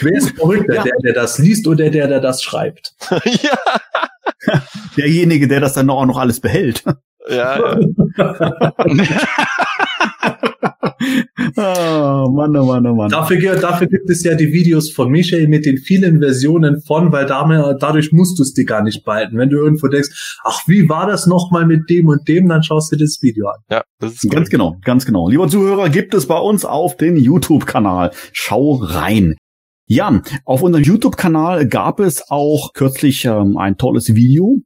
[0.00, 0.82] Wer ist verrückter, ja.
[0.84, 2.94] der, der das liest oder der, der das schreibt?
[3.24, 3.58] ja.
[4.96, 6.84] Derjenige, der das dann auch noch alles behält.
[7.28, 7.78] Ja.
[7.78, 7.78] ja.
[11.56, 13.10] Oh, Mann, oh Mann, oh Mann.
[13.10, 17.26] Dafür, dafür gibt es ja die Videos von Michael mit den vielen Versionen von, weil
[17.26, 19.38] dadurch musst du es dir gar nicht behalten.
[19.38, 22.92] Wenn du irgendwo denkst, ach, wie war das nochmal mit dem und dem, dann schaust
[22.92, 23.58] du dir das Video an.
[23.70, 25.28] Ja, das ist ganz genau, ganz genau.
[25.28, 28.10] Lieber Zuhörer, gibt es bei uns auf den YouTube-Kanal.
[28.32, 29.36] Schau rein.
[29.90, 34.58] Ja, auf unserem YouTube-Kanal gab es auch kürzlich ähm, ein tolles Video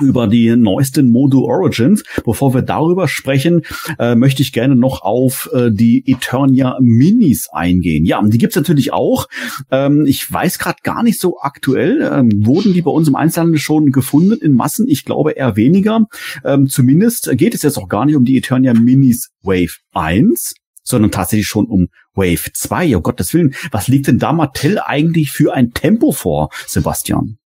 [0.00, 2.02] über die neuesten Modu Origins.
[2.24, 3.62] Bevor wir darüber sprechen,
[3.98, 8.04] äh, möchte ich gerne noch auf äh, die Eternia Minis eingehen.
[8.04, 9.26] Ja, die gibt's natürlich auch.
[9.70, 12.08] Ähm, ich weiß gerade gar nicht so aktuell.
[12.12, 14.88] Ähm, wurden die bei uns im Einzelhandel schon gefunden in Massen?
[14.88, 16.06] Ich glaube eher weniger.
[16.44, 21.10] Ähm, zumindest geht es jetzt auch gar nicht um die Eternia Minis Wave 1 sondern
[21.10, 22.96] tatsächlich schon um Wave 2.
[22.96, 27.38] Oh Gottes Willen, was liegt denn da Mattel eigentlich für ein Tempo vor, Sebastian?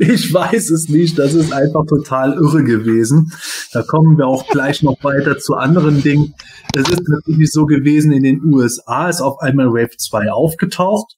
[0.00, 1.18] Ich weiß es nicht.
[1.18, 3.32] Das ist einfach total irre gewesen.
[3.72, 6.34] Da kommen wir auch gleich noch weiter zu anderen Dingen.
[6.74, 11.16] Es ist natürlich so gewesen, in den USA ist auf einmal Wave 2 aufgetaucht.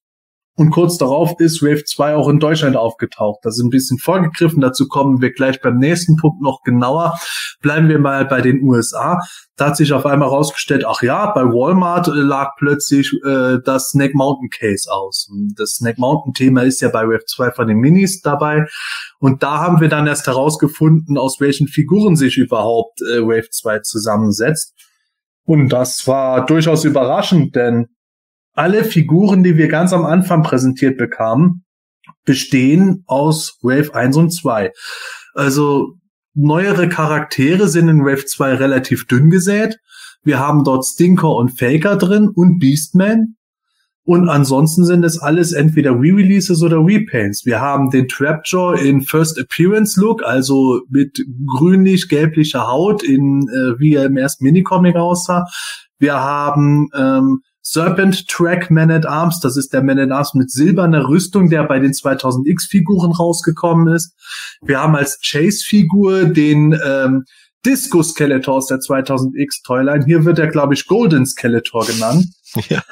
[0.59, 3.41] Und kurz darauf ist Wave 2 auch in Deutschland aufgetaucht.
[3.43, 4.63] Das ist ein bisschen vorgegriffen.
[4.63, 7.19] Dazu kommen wir gleich beim nächsten Punkt noch genauer.
[7.61, 9.21] Bleiben wir mal bei den USA.
[9.57, 14.17] Da hat sich auf einmal rausgestellt, ach ja, bei Walmart lag plötzlich äh, das Snake
[14.17, 15.31] Mountain Case aus.
[15.57, 18.67] Das Snake Mountain Thema ist ja bei Wave 2 von den Minis dabei.
[19.19, 23.81] Und da haben wir dann erst herausgefunden, aus welchen Figuren sich überhaupt äh, Wave 2
[23.81, 24.75] zusammensetzt.
[25.45, 27.89] Und das war durchaus überraschend, denn
[28.57, 31.65] alle Figuren, die wir ganz am Anfang präsentiert bekamen,
[32.25, 34.73] bestehen aus Wave 1 und 2.
[35.35, 35.95] Also
[36.35, 39.79] neuere Charaktere sind in Wave 2 relativ dünn gesät.
[40.23, 43.37] Wir haben dort Stinker und Faker drin und Beastman.
[44.05, 47.45] Und ansonsten sind es alles entweder Re-Releases oder Repaints.
[47.45, 51.19] Wir haben den Trapjaw in First Appearance Look, also mit
[51.59, 55.47] grünlich-gelblicher Haut, in äh, wie er im ersten Minicomic aussah.
[55.99, 60.53] Wir haben ähm, Serpent Track Man at Arms, das ist der Man at Arms mit
[60.53, 64.15] silberner Rüstung, der bei den 2000X Figuren rausgekommen ist.
[64.63, 67.25] Wir haben als Chase Figur den ähm,
[67.67, 70.05] Disco Skeletor aus der 2000X Toyline.
[70.05, 72.27] Hier wird er, glaube ich, Golden Skeletor genannt.
[72.69, 72.83] Ja,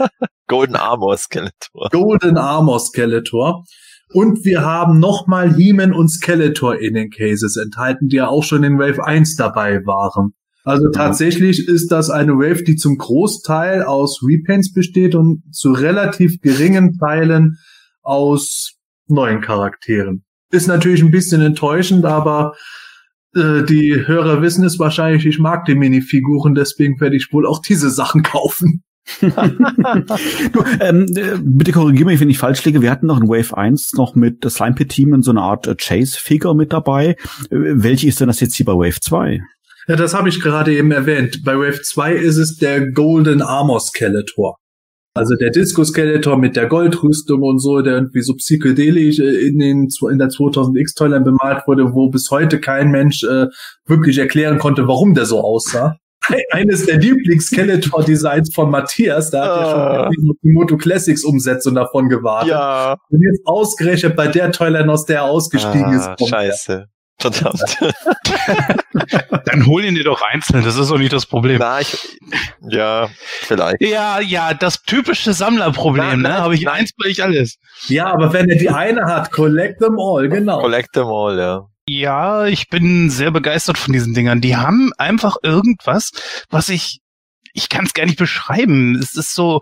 [0.47, 1.89] Golden Armor Skeletor.
[1.91, 3.65] Golden Armor Skeletor.
[4.13, 8.63] Und wir haben nochmal He-Man und Skeletor in den Cases enthalten, die ja auch schon
[8.63, 10.35] in Wave 1 dabei waren.
[10.65, 16.41] Also tatsächlich ist das eine Wave, die zum Großteil aus Repaints besteht und zu relativ
[16.41, 17.59] geringen Teilen
[18.03, 18.73] aus
[19.07, 20.25] neuen Charakteren.
[20.51, 22.55] Ist natürlich ein bisschen enttäuschend, aber
[23.35, 27.61] äh, die Hörer wissen es wahrscheinlich, ich mag die Minifiguren, deswegen werde ich wohl auch
[27.61, 28.83] diese Sachen kaufen.
[29.21, 29.29] du,
[30.81, 32.81] ähm, äh, bitte korrigiere mich, wenn ich falsch liege.
[32.81, 35.67] Wir hatten noch in Wave 1 noch mit Slime Pit Team in so einer Art
[35.67, 37.09] äh, Chase-Figure mit dabei.
[37.09, 37.17] Äh,
[37.51, 39.43] welche ist denn das jetzt hier bei Wave 2?
[39.87, 41.43] Ja, das habe ich gerade eben erwähnt.
[41.45, 44.57] Bei Wave 2 ist es der Golden Armor Skeletor.
[45.17, 49.61] Also der Disco Skeletor mit der Goldrüstung und so, der irgendwie so psychedelisch äh, in,
[49.61, 53.47] den, in der 2000X Toyline bemalt wurde, wo bis heute kein Mensch äh,
[53.87, 55.97] wirklich erklären konnte, warum der so aussah.
[56.51, 60.11] Eines der Lieblings-Skeletor-Designs von Matthias, da hat er ah.
[60.13, 62.51] schon die Moto Classics Umsetzung davon gewartet.
[62.51, 62.97] Ja.
[63.11, 66.29] Und jetzt ausgerechnet bei der Toyline, aus der er ausgestiegen ah, ist.
[66.29, 66.87] Scheiße.
[67.19, 67.79] Verdammt.
[69.47, 71.59] Dann hol ihn dir doch einzeln, das ist doch nicht das Problem.
[71.59, 71.97] Na, ich,
[72.69, 73.81] ja, vielleicht.
[73.81, 76.35] Ja, ja, das typische Sammlerproblem, ne?
[76.35, 77.57] Habe ich eins, bei ich alles.
[77.89, 80.61] Ja, aber wenn er die eine hat, collect them all, genau.
[80.61, 81.67] Collect them all, ja.
[81.89, 84.41] Ja, ich bin sehr begeistert von diesen Dingern.
[84.41, 86.13] Die haben einfach irgendwas,
[86.49, 87.01] was ich,
[87.53, 88.97] ich kann es gar nicht beschreiben.
[88.97, 89.61] Es ist so,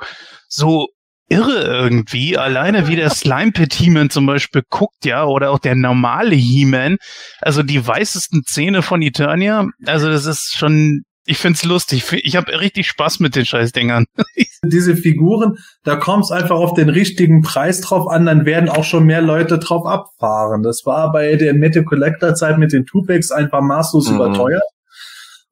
[0.48, 0.88] so
[1.32, 2.36] irre irgendwie.
[2.36, 6.98] Alleine wie der Slime Pit He-Man zum Beispiel guckt, ja, oder auch der normale He-Man.
[7.40, 9.66] Also die weißesten Zähne von Eternia.
[9.86, 12.04] Also das ist schon, ich find's lustig.
[12.22, 14.04] Ich habe richtig Spaß mit den Scheißdingern.
[14.64, 18.84] Diese Figuren, da kommt es einfach auf den richtigen Preis drauf an, dann werden auch
[18.84, 20.62] schon mehr Leute drauf abfahren.
[20.62, 24.16] Das war bei der Meta Collector Zeit mit den Tupacs einfach maßlos mhm.
[24.16, 24.62] überteuert.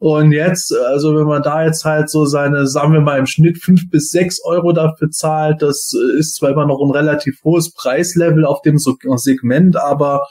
[0.01, 3.63] Und jetzt, also wenn man da jetzt halt so seine, sagen wir mal im Schnitt
[3.63, 8.47] fünf bis sechs Euro dafür zahlt, das ist zwar immer noch ein relativ hohes Preislevel
[8.47, 10.27] auf dem Segment, aber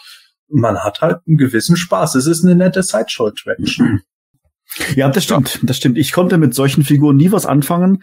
[0.48, 2.16] man hat halt einen gewissen Spaß.
[2.16, 4.02] Es ist eine nette Sideshow-Traction.
[4.96, 6.00] Ja, das stimmt, das stimmt.
[6.00, 8.02] Ich konnte mit solchen Figuren nie was anfangen.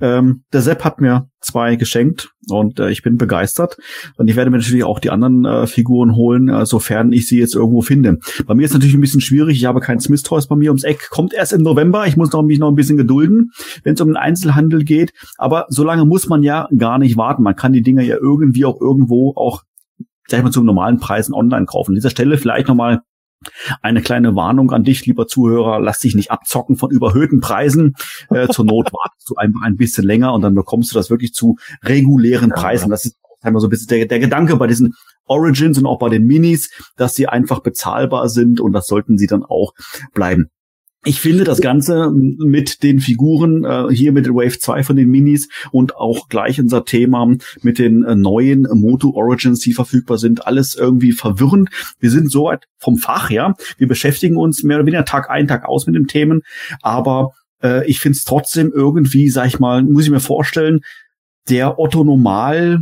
[0.00, 3.76] Ähm, der Sepp hat mir zwei geschenkt und äh, ich bin begeistert.
[4.16, 7.38] Und ich werde mir natürlich auch die anderen äh, Figuren holen, äh, sofern ich sie
[7.38, 8.18] jetzt irgendwo finde.
[8.46, 9.56] Bei mir ist natürlich ein bisschen schwierig.
[9.56, 11.10] Ich habe kein Smith Toys bei mir ums Eck.
[11.10, 12.06] Kommt erst im November.
[12.06, 13.50] Ich muss noch, mich noch ein bisschen gedulden,
[13.82, 15.12] wenn es um den Einzelhandel geht.
[15.36, 17.42] Aber so lange muss man ja gar nicht warten.
[17.42, 19.62] Man kann die Dinger ja irgendwie auch irgendwo auch
[20.28, 21.92] sag ich mal, zu normalen Preisen online kaufen.
[21.92, 23.00] An dieser Stelle vielleicht nochmal
[23.82, 27.94] eine kleine Warnung an dich, lieber Zuhörer, lass dich nicht abzocken von überhöhten Preisen.
[28.30, 31.32] Äh, zur Not wartest du einfach ein bisschen länger und dann bekommst du das wirklich
[31.32, 32.90] zu regulären Preisen.
[32.90, 34.94] Das ist einmal so ein bisschen der, der Gedanke bei diesen
[35.26, 39.26] Origins und auch bei den Minis, dass sie einfach bezahlbar sind und das sollten sie
[39.26, 39.72] dann auch
[40.12, 40.50] bleiben.
[41.04, 45.48] Ich finde das Ganze mit den Figuren äh, hier mit Wave 2 von den Minis
[45.70, 50.74] und auch gleich unser Thema mit den äh, neuen Moto Origins, die verfügbar sind, alles
[50.74, 51.70] irgendwie verwirrend.
[52.00, 53.54] Wir sind so weit vom Fach, ja.
[53.76, 56.42] Wir beschäftigen uns mehr oder weniger Tag ein, Tag aus mit den Themen,
[56.82, 57.30] aber
[57.62, 60.80] äh, ich finde es trotzdem irgendwie, sag ich mal, muss ich mir vorstellen,
[61.48, 62.80] der Otto Normal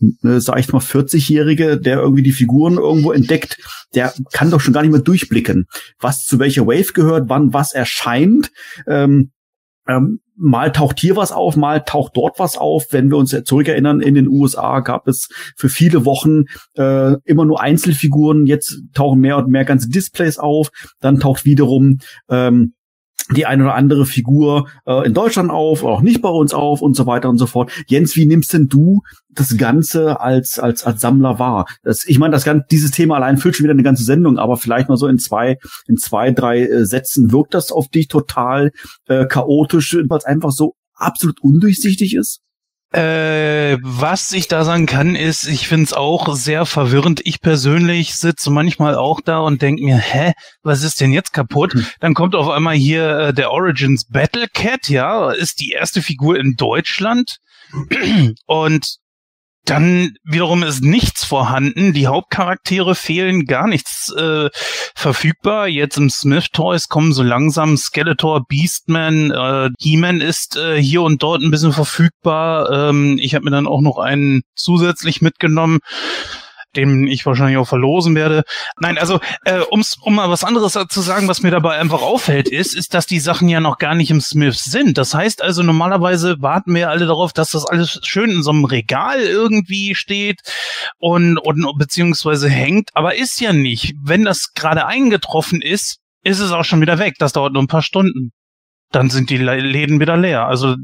[0.00, 3.58] äh, sag ich mal, 40-Jährige, der irgendwie die Figuren irgendwo entdeckt,
[3.94, 5.66] der kann doch schon gar nicht mehr durchblicken,
[5.98, 8.50] was zu welcher Wave gehört, wann was erscheint.
[8.86, 9.30] Ähm,
[9.86, 12.86] ähm, mal taucht hier was auf, mal taucht dort was auf.
[12.90, 16.44] Wenn wir uns zurückerinnern, in den USA gab es für viele Wochen
[16.76, 18.46] äh, immer nur Einzelfiguren.
[18.46, 20.70] Jetzt tauchen mehr und mehr ganze Displays auf.
[21.00, 22.74] Dann taucht wiederum ähm,
[23.30, 26.94] die eine oder andere Figur äh, in Deutschland auf, auch nicht bei uns auf und
[26.94, 27.72] so weiter und so fort.
[27.86, 31.66] Jens, wie nimmst denn du das Ganze als als als Sammler wahr?
[31.82, 34.56] Das, ich meine, das ganze, dieses Thema allein füllt schon wieder eine ganze Sendung, aber
[34.56, 35.56] vielleicht mal so in zwei
[35.86, 38.72] in zwei drei äh, Sätzen wirkt das auf dich total
[39.06, 42.43] äh, chaotisch, weil es einfach so absolut undurchsichtig ist?
[42.94, 47.20] Äh, was ich da sagen kann, ist, ich find's auch sehr verwirrend.
[47.24, 50.32] Ich persönlich sitze manchmal auch da und denk mir, hä,
[50.62, 51.74] was ist denn jetzt kaputt?
[51.74, 51.86] Hm.
[51.98, 56.38] Dann kommt auf einmal hier äh, der Origins Battle Cat, ja, ist die erste Figur
[56.38, 57.38] in Deutschland.
[58.46, 58.98] und
[59.64, 61.92] dann wiederum ist nichts vorhanden.
[61.92, 64.50] Die Hauptcharaktere fehlen, gar nichts äh,
[64.94, 65.68] verfügbar.
[65.68, 71.22] Jetzt im Smith Toys kommen so langsam Skeletor, Beastman, äh, He-Man ist äh, hier und
[71.22, 72.70] dort ein bisschen verfügbar.
[72.90, 75.80] Ähm, ich habe mir dann auch noch einen zusätzlich mitgenommen
[76.76, 78.44] den ich wahrscheinlich auch verlosen werde.
[78.78, 82.48] Nein, also äh, um's, um mal was anderes zu sagen, was mir dabei einfach auffällt,
[82.48, 84.98] ist, ist, dass die Sachen ja noch gar nicht im Smiths sind.
[84.98, 88.64] Das heißt also, normalerweise warten wir alle darauf, dass das alles schön in so einem
[88.64, 90.40] Regal irgendwie steht
[90.98, 93.94] und, und beziehungsweise hängt, aber ist ja nicht.
[94.02, 97.14] Wenn das gerade eingetroffen ist, ist es auch schon wieder weg.
[97.18, 98.32] Das dauert nur ein paar Stunden.
[98.90, 100.46] Dann sind die Läden wieder leer.
[100.46, 100.76] Also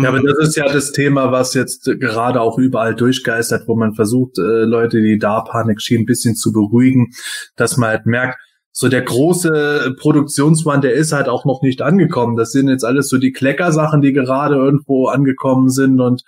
[0.00, 3.94] ja, aber das ist ja das Thema, was jetzt gerade auch überall durchgeistert, wo man
[3.94, 7.10] versucht, äh, Leute, die da Panik schienen, ein bisschen zu beruhigen,
[7.56, 8.38] dass man halt merkt,
[8.74, 12.36] so der große Produktionswand, der ist halt auch noch nicht angekommen.
[12.36, 16.22] Das sind jetzt alles so die Kleckersachen, die gerade irgendwo angekommen sind und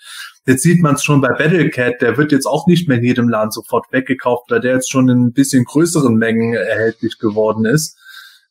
[0.47, 3.29] Jetzt sieht man es schon bei Battlecat, der wird jetzt auch nicht mehr in jedem
[3.31, 7.99] Laden sofort weggekauft, weil der jetzt schon in ein bisschen größeren Mengen erhältlich geworden ist.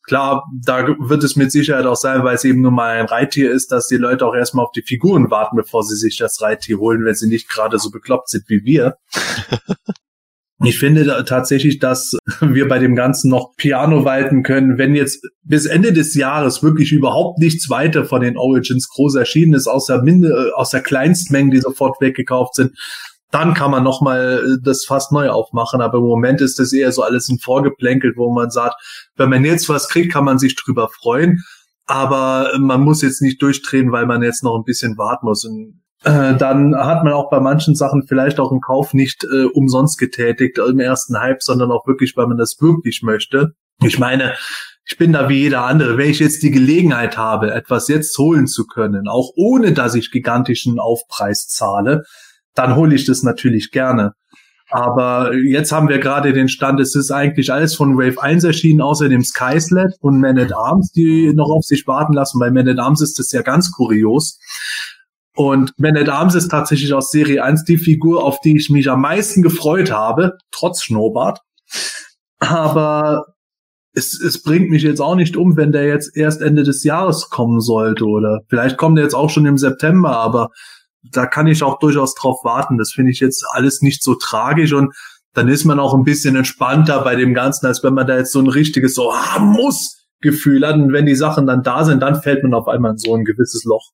[0.06, 3.50] Klar, da wird es mit Sicherheit auch sein, weil es eben nur mal ein Reittier
[3.50, 6.78] ist, dass die Leute auch erstmal auf die Figuren warten, bevor sie sich das Reittier
[6.78, 8.96] holen, wenn sie nicht gerade so bekloppt sind wie wir.
[10.62, 15.26] Ich finde da tatsächlich, dass wir bei dem Ganzen noch Piano walten können, wenn jetzt
[15.42, 20.02] bis Ende des Jahres wirklich überhaupt nichts weiter von den Origins groß erschienen ist, außer
[20.02, 22.72] Minde, außer Kleinstmengen, die sofort weggekauft sind,
[23.34, 25.80] dann kann man noch mal äh, das fast neu aufmachen.
[25.80, 28.76] Aber im Moment ist das eher so alles ein Vorgeplänkel, wo man sagt,
[29.16, 31.42] wenn man jetzt was kriegt, kann man sich drüber freuen.
[31.86, 35.44] Aber man muss jetzt nicht durchdrehen, weil man jetzt noch ein bisschen warten muss.
[35.44, 39.46] Und äh, dann hat man auch bei manchen Sachen vielleicht auch einen Kauf nicht äh,
[39.46, 43.54] umsonst getätigt im ersten Hype, sondern auch wirklich, weil man das wirklich möchte.
[43.82, 44.34] Ich meine,
[44.86, 45.98] ich bin da wie jeder andere.
[45.98, 50.12] Wenn ich jetzt die Gelegenheit habe, etwas jetzt holen zu können, auch ohne dass ich
[50.12, 52.04] gigantischen Aufpreis zahle,
[52.54, 54.12] dann hole ich das natürlich gerne.
[54.70, 58.80] Aber jetzt haben wir gerade den Stand, es ist eigentlich alles von Wave 1 erschienen,
[58.80, 62.38] außer dem Skyslet und Man at Arms, die noch auf sich warten lassen.
[62.38, 64.38] Bei Man at Arms ist das ja ganz kurios.
[65.36, 68.90] Und Man at Arms ist tatsächlich aus Serie 1 die Figur, auf die ich mich
[68.90, 71.40] am meisten gefreut habe, trotz Schnurrbart.
[72.38, 73.26] Aber
[73.92, 77.30] es, es bringt mich jetzt auch nicht um, wenn der jetzt erst Ende des Jahres
[77.30, 78.06] kommen sollte.
[78.06, 80.48] Oder vielleicht kommt er jetzt auch schon im September, aber
[81.10, 82.78] da kann ich auch durchaus drauf warten.
[82.78, 84.94] Das finde ich jetzt alles nicht so tragisch und
[85.34, 88.32] dann ist man auch ein bisschen entspannter bei dem Ganzen, als wenn man da jetzt
[88.32, 90.76] so ein richtiges so ah, muss Gefühl hat.
[90.76, 93.24] Und wenn die Sachen dann da sind, dann fällt man auf einmal in so ein
[93.24, 93.90] gewisses Loch.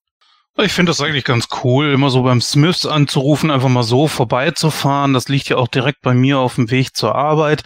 [0.57, 5.13] Ich finde das eigentlich ganz cool, immer so beim Smiths anzurufen, einfach mal so vorbeizufahren.
[5.13, 7.63] Das liegt ja auch direkt bei mir auf dem Weg zur Arbeit.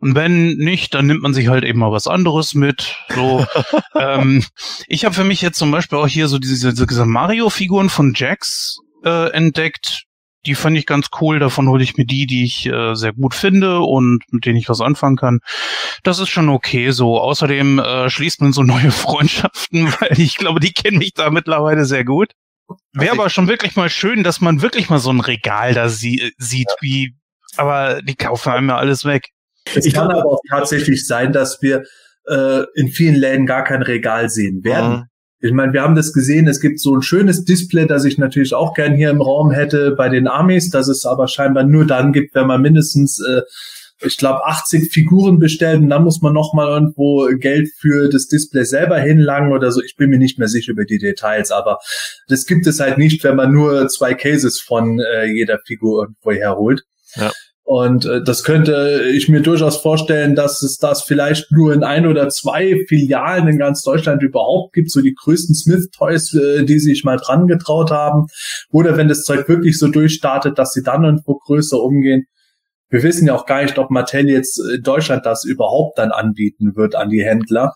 [0.00, 2.96] Und wenn nicht, dann nimmt man sich halt eben mal was anderes mit.
[3.14, 3.46] So,
[3.98, 4.44] ähm,
[4.88, 8.78] ich habe für mich jetzt zum Beispiel auch hier so diese, diese Mario-Figuren von Jax
[9.04, 10.04] äh, entdeckt.
[10.46, 11.38] Die fand ich ganz cool.
[11.38, 14.68] Davon hole ich mir die, die ich äh, sehr gut finde und mit denen ich
[14.68, 15.40] was anfangen kann.
[16.02, 17.18] Das ist schon okay so.
[17.18, 21.86] Außerdem äh, schließt man so neue Freundschaften, weil ich glaube, die kennen mich da mittlerweile
[21.86, 22.32] sehr gut.
[22.92, 26.32] Wäre aber schon wirklich mal schön, dass man wirklich mal so ein Regal da sie
[26.38, 26.76] sieht, ja.
[26.80, 27.14] wie,
[27.56, 29.28] aber die kaufen einem ja alles weg.
[29.74, 31.84] Es kann aber auch tatsächlich sein, dass wir
[32.26, 35.08] äh, in vielen Läden gar kein Regal sehen werden.
[35.44, 38.54] Ich meine, wir haben das gesehen, es gibt so ein schönes Display, das ich natürlich
[38.54, 42.14] auch gern hier im Raum hätte bei den Amis, das es aber scheinbar nur dann
[42.14, 43.42] gibt, wenn man mindestens, äh,
[44.00, 48.64] ich glaube, 80 Figuren bestellt und dann muss man nochmal irgendwo Geld für das Display
[48.64, 49.82] selber hinlangen oder so.
[49.82, 51.76] Ich bin mir nicht mehr sicher über die Details, aber
[52.26, 56.32] das gibt es halt nicht, wenn man nur zwei Cases von äh, jeder Figur irgendwo
[56.32, 56.84] herholt.
[57.16, 57.30] Ja.
[57.66, 62.06] Und äh, das könnte ich mir durchaus vorstellen, dass es das vielleicht nur in ein
[62.06, 66.78] oder zwei Filialen in ganz Deutschland überhaupt gibt, so die größten Smith Toys, äh, die
[66.78, 68.26] sich mal dran getraut haben.
[68.70, 72.26] Oder wenn das Zeug wirklich so durchstartet, dass sie dann irgendwo größer umgehen.
[72.90, 76.76] Wir wissen ja auch gar nicht, ob Mattel jetzt in Deutschland das überhaupt dann anbieten
[76.76, 77.74] wird an die Händler.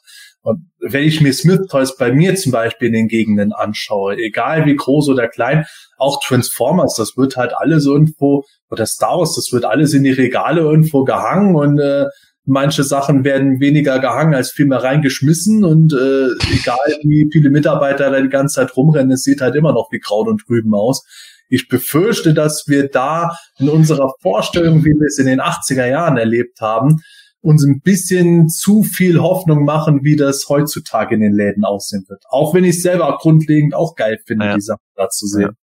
[0.48, 4.64] Und wenn ich mir Smith Toys bei mir zum Beispiel in den Gegenden anschaue, egal
[4.64, 5.66] wie groß oder klein,
[5.98, 10.10] auch Transformers, das wird halt alles irgendwo, oder Star Wars, das wird alles in die
[10.10, 12.06] Regale irgendwo gehangen und äh,
[12.46, 18.18] manche Sachen werden weniger gehangen als vielmehr reingeschmissen und äh, egal wie viele Mitarbeiter da
[18.18, 21.04] die ganze Zeit rumrennen, es sieht halt immer noch wie Kraut und Trüben aus.
[21.50, 26.16] Ich befürchte, dass wir da in unserer Vorstellung, wie wir es in den 80er Jahren
[26.16, 27.02] erlebt haben,
[27.40, 32.24] uns ein bisschen zu viel Hoffnung machen, wie das heutzutage in den Läden aussehen wird.
[32.28, 34.54] Auch wenn ich selber grundlegend auch geil finde, ja.
[34.54, 35.56] die Sachen da zu sehen.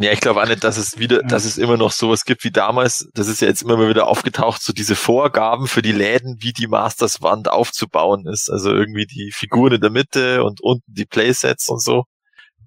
[0.00, 2.52] Ja, ich glaube auch nicht, dass es wieder, dass es immer noch sowas gibt wie
[2.52, 3.08] damals.
[3.14, 6.52] Das ist ja jetzt immer mal wieder aufgetaucht, so diese Vorgaben für die Läden, wie
[6.52, 8.48] die Masters Wand aufzubauen ist.
[8.48, 12.04] Also irgendwie die Figuren in der Mitte und unten die Playsets und so.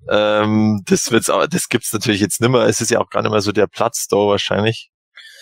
[0.09, 2.65] Ähm, das wird's auch, das gibt's natürlich jetzt nimmer.
[2.65, 4.91] Es ist ja auch gar nicht mehr so der Platz da wahrscheinlich.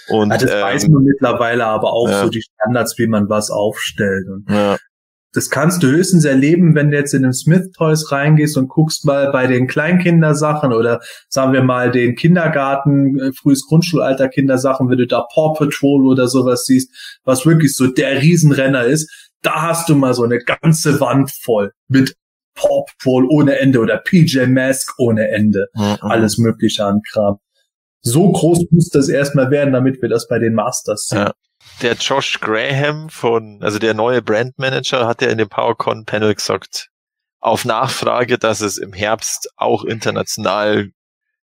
[0.10, 2.24] Und, ja, das ähm, weiß man mittlerweile aber auch ja.
[2.24, 4.28] so die Standards, wie man was aufstellt.
[4.28, 4.78] Und ja
[5.34, 9.06] das kannst du höchstens erleben, wenn du jetzt in den Smith Toys reingehst und guckst
[9.06, 14.98] mal bei den Kleinkindersachen oder sagen wir mal den Kindergarten, äh, frühes Grundschulalter Kindersachen, wenn
[14.98, 19.88] du da Paw Patrol oder sowas siehst, was wirklich so der Riesenrenner ist, da hast
[19.90, 22.16] du mal so eine ganze Wand voll mit
[22.56, 25.68] Paw Patrol ohne Ende oder PJ Mask ohne Ende.
[25.76, 25.98] Mhm.
[26.02, 27.38] Alles mögliche an Kram.
[28.02, 31.20] So groß muss das erstmal werden, damit wir das bei den Masters sehen.
[31.20, 31.34] Ja
[31.82, 36.90] der Josh Graham von, also der neue Brandmanager, hat ja in dem PowerCon Panel gesagt,
[37.40, 40.92] auf Nachfrage, dass es im Herbst auch international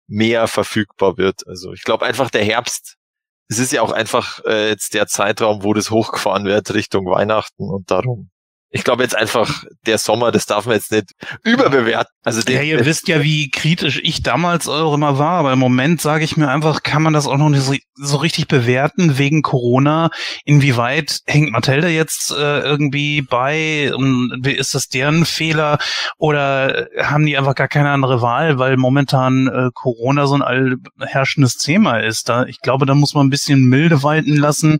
[0.07, 1.47] mehr verfügbar wird.
[1.47, 2.95] Also ich glaube einfach der Herbst,
[3.47, 7.69] es ist ja auch einfach äh, jetzt der Zeitraum, wo das hochgefahren wird Richtung Weihnachten
[7.69, 8.29] und darum
[8.75, 11.13] ich glaube jetzt einfach, der Sommer, das darf man jetzt nicht
[11.45, 12.13] überbewerten.
[12.25, 15.59] Also den, ja, ihr wisst ja, wie kritisch ich damals auch immer war, aber im
[15.59, 17.63] Moment sage ich mir einfach, kann man das auch noch nicht
[17.93, 20.09] so, richtig bewerten wegen Corona.
[20.43, 23.93] Inwieweit hängt Mattel jetzt äh, irgendwie bei?
[24.43, 25.77] Ist das deren Fehler
[26.17, 31.55] oder haben die einfach gar keine andere Wahl, weil momentan äh, Corona so ein allherrschendes
[31.59, 32.27] Thema ist?
[32.27, 34.79] Da, ich glaube, da muss man ein bisschen milde walten lassen.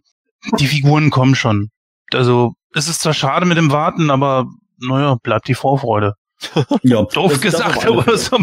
[0.59, 1.69] Die Figuren kommen schon.
[2.13, 4.45] Also es ist zwar schade mit dem Warten, aber
[4.80, 6.15] naja, bleibt die Vorfreude.
[6.83, 8.37] Ja, doof gesagt, aber so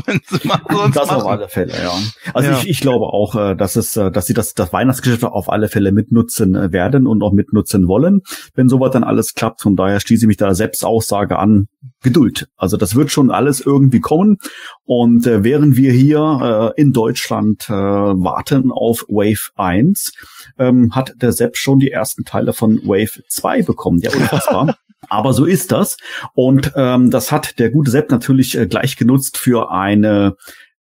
[0.94, 1.92] das auf alle Fälle, ja.
[2.34, 2.58] Also ja.
[2.58, 5.68] Ich, ich glaube auch, äh, dass es, äh, dass sie das, das Weihnachtsgeschäft auf alle
[5.68, 8.22] Fälle mitnutzen äh, werden und auch mitnutzen wollen,
[8.54, 9.62] wenn sowas dann alles klappt.
[9.62, 11.68] Von daher schließe ich mich da selbst Aussage an.
[12.02, 12.48] Geduld.
[12.56, 14.38] Also das wird schon alles irgendwie kommen.
[14.84, 20.12] Und äh, während wir hier äh, in Deutschland äh, warten auf Wave 1,
[20.58, 24.00] ähm, hat der Sepp schon die ersten Teile von Wave 2 bekommen.
[24.00, 24.76] Ja, unfassbar.
[25.12, 25.98] Aber so ist das.
[26.34, 30.36] Und ähm, das hat der gute Sepp natürlich äh, gleich genutzt für eine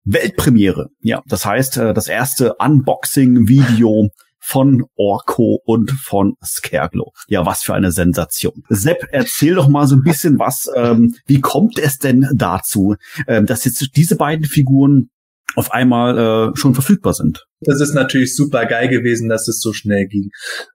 [0.06, 0.90] Weltpremiere.
[1.02, 4.10] Ja, das heißt, äh, das erste Unboxing-Video
[4.40, 7.12] von Orko und von Scareglow.
[7.28, 8.64] Ja, was für eine Sensation.
[8.70, 10.68] Sepp, erzähl doch mal so ein bisschen was.
[10.76, 12.96] Ähm, wie kommt es denn dazu,
[13.28, 15.12] ähm, dass jetzt diese beiden Figuren
[15.58, 17.48] auf einmal äh, schon verfügbar sind?
[17.62, 20.30] Das ist natürlich super geil gewesen, dass es so schnell ging.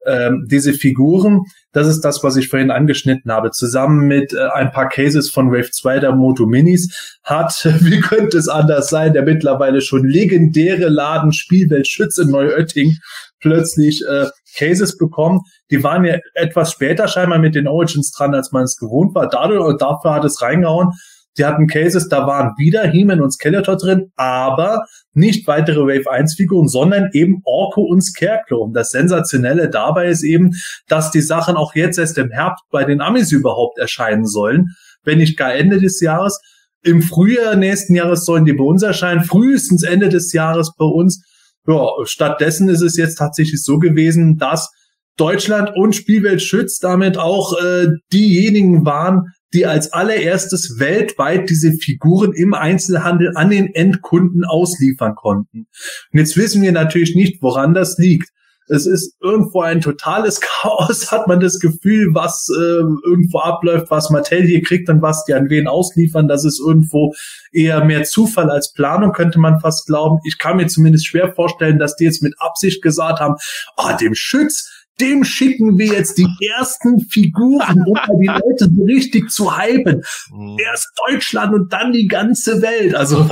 [0.04, 4.72] Ähm, diese Figuren, das ist das, was ich vorhin angeschnitten habe, zusammen mit äh, ein
[4.72, 9.22] paar Cases von Wave 2 der Moto Minis hat, wie könnte es anders sein, der
[9.22, 12.96] mittlerweile schon legendäre Laden Spielwelt Schütz in Neuötting
[13.38, 14.26] plötzlich äh,
[14.56, 15.42] Cases bekommen.
[15.70, 19.28] Die waren ja etwas später scheinbar mit den Origins dran, als man es gewohnt war.
[19.28, 20.90] Dadurch dafür hat es reingehauen.
[21.38, 26.34] Die hatten Cases, da waren wieder He-Man und Skeletor drin, aber nicht weitere Wave 1
[26.34, 28.62] Figuren, sondern eben Orko und Scarecrow.
[28.62, 30.50] Und das Sensationelle dabei ist eben,
[30.88, 34.68] dass die Sachen auch jetzt erst im Herbst bei den Amis überhaupt erscheinen sollen,
[35.04, 36.38] wenn nicht gar Ende des Jahres.
[36.82, 41.24] Im Frühjahr nächsten Jahres sollen die bei uns erscheinen, frühestens Ende des Jahres bei uns.
[41.66, 44.70] Ja, stattdessen ist es jetzt tatsächlich so gewesen, dass
[45.16, 52.32] Deutschland und Spielwelt schützt damit auch äh, diejenigen waren, die als allererstes weltweit diese Figuren
[52.32, 55.66] im Einzelhandel an den Endkunden ausliefern konnten.
[56.12, 58.30] Und jetzt wissen wir natürlich nicht, woran das liegt.
[58.68, 64.10] Es ist irgendwo ein totales Chaos, hat man das Gefühl, was äh, irgendwo abläuft, was
[64.10, 66.28] Mattel hier kriegt und was die an wen ausliefern.
[66.28, 67.12] Das ist irgendwo
[67.52, 70.20] eher mehr Zufall als Planung, könnte man fast glauben.
[70.24, 73.34] Ich kann mir zumindest schwer vorstellen, dass die jetzt mit Absicht gesagt haben,
[73.76, 79.30] ah, dem Schütz, dem schicken wir jetzt die ersten Figuren, um die Leute so richtig
[79.30, 80.02] zu hypen.
[80.30, 80.56] Mhm.
[80.64, 82.94] Erst Deutschland und dann die ganze Welt.
[82.94, 83.28] Also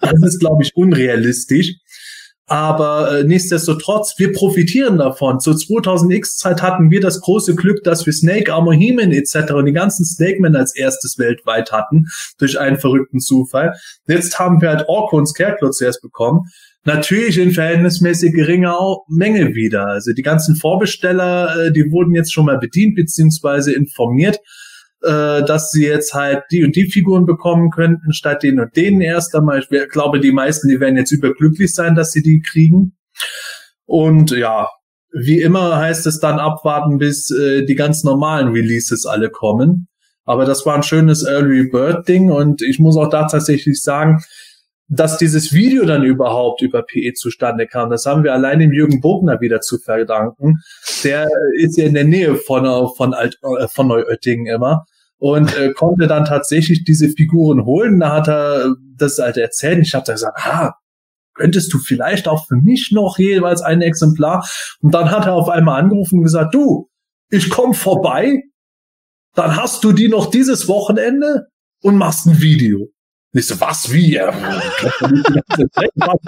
[0.00, 1.74] das ist, glaube ich, unrealistisch.
[2.48, 5.38] Aber äh, nichtsdestotrotz, wir profitieren davon.
[5.38, 9.52] Zur 2000X-Zeit hatten wir das große Glück, dass wir Snake, Armor, He-Man etc.
[9.52, 12.06] und die ganzen Snake-Men als erstes weltweit hatten,
[12.38, 13.74] durch einen verrückten Zufall.
[14.06, 16.48] Jetzt haben wir halt Orko und Scarecrow zuerst bekommen
[16.84, 18.78] natürlich in verhältnismäßig geringer
[19.08, 19.86] Menge wieder.
[19.86, 24.38] Also die ganzen Vorbesteller, äh, die wurden jetzt schon mal bedient beziehungsweise informiert.
[25.02, 29.00] Äh, dass sie jetzt halt die und die Figuren bekommen könnten, statt den und denen
[29.00, 29.60] erst einmal.
[29.60, 32.96] Ich glaube, die meisten, die werden jetzt überglücklich sein, dass sie die kriegen.
[33.86, 34.68] Und ja,
[35.12, 39.88] wie immer heißt es dann abwarten, bis äh, die ganz normalen Releases alle kommen.
[40.24, 44.22] Aber das war ein schönes Early Bird Ding und ich muss auch da tatsächlich sagen,
[44.88, 49.00] dass dieses Video dann überhaupt über PE zustande kam, das haben wir allein dem Jürgen
[49.00, 50.60] Bogner wieder zu verdanken.
[51.04, 52.64] Der ist ja in der Nähe von,
[52.96, 54.86] von, Alt, äh, von Neuöttingen immer
[55.18, 58.00] und äh, konnte dann tatsächlich diese Figuren holen.
[58.00, 59.78] Da hat er das halt erzählt.
[59.80, 60.74] Ich habe da gesagt, ah,
[61.34, 64.48] könntest du vielleicht auch für mich noch jeweils ein Exemplar?
[64.80, 66.88] Und dann hat er auf einmal angerufen und gesagt, du,
[67.30, 68.42] ich komme vorbei,
[69.34, 71.48] dann hast du die noch dieses Wochenende
[71.82, 72.88] und machst ein Video.
[73.38, 74.14] Ich so, was, wie?
[74.14, 74.32] Ja,
[75.94, 76.18] Doch,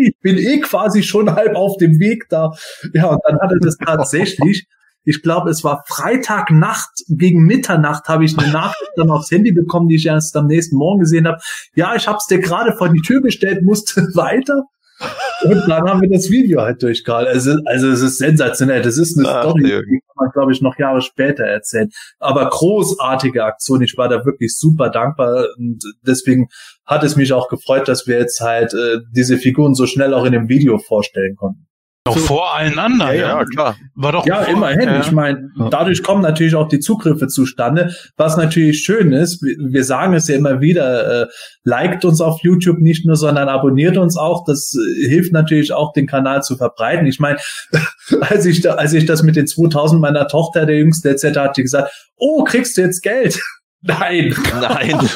[0.00, 2.52] ich, bin eh quasi schon halb auf dem Weg da.
[2.94, 4.66] Ja, und dann hat er das tatsächlich,
[5.04, 9.88] ich glaube, es war Freitagnacht gegen Mitternacht habe ich eine Nachricht dann aufs Handy bekommen,
[9.88, 11.38] die ich erst am nächsten Morgen gesehen habe.
[11.74, 14.62] Ja, ich habe es dir gerade vor die Tür gestellt, musste weiter.
[15.44, 17.32] Und dann haben wir das Video halt durchgehalten.
[17.32, 18.82] Also, also es ist sensationell.
[18.82, 21.88] Das ist eine Ach, Story, die kann man, glaube ich, noch Jahre später erzählen.
[22.18, 23.82] Aber großartige Aktion.
[23.82, 25.46] Ich war da wirklich super dankbar.
[25.58, 26.48] Und deswegen
[26.86, 30.24] hat es mich auch gefreut, dass wir jetzt halt äh, diese Figuren so schnell auch
[30.24, 31.66] in dem Video vorstellen konnten.
[32.04, 33.16] Doch so, vor allen anderen.
[33.16, 33.76] Ja, ja, klar.
[33.94, 34.88] War doch ja, immerhin.
[34.88, 35.00] Ja.
[35.00, 39.40] Ich meine, dadurch kommen natürlich auch die Zugriffe zustande, was natürlich schön ist.
[39.42, 41.26] Wir sagen es ja immer wieder, äh,
[41.62, 44.44] liked uns auf YouTube nicht nur, sondern abonniert uns auch.
[44.44, 47.06] Das äh, hilft natürlich auch, den Kanal zu verbreiten.
[47.06, 47.38] Ich meine,
[48.20, 51.38] als ich da, als ich das mit den 2000 meiner Tochter, der Jüngste etc.
[51.38, 53.40] hat die gesagt, oh, kriegst du jetzt Geld?
[53.82, 54.34] Nein.
[54.60, 54.94] Nein.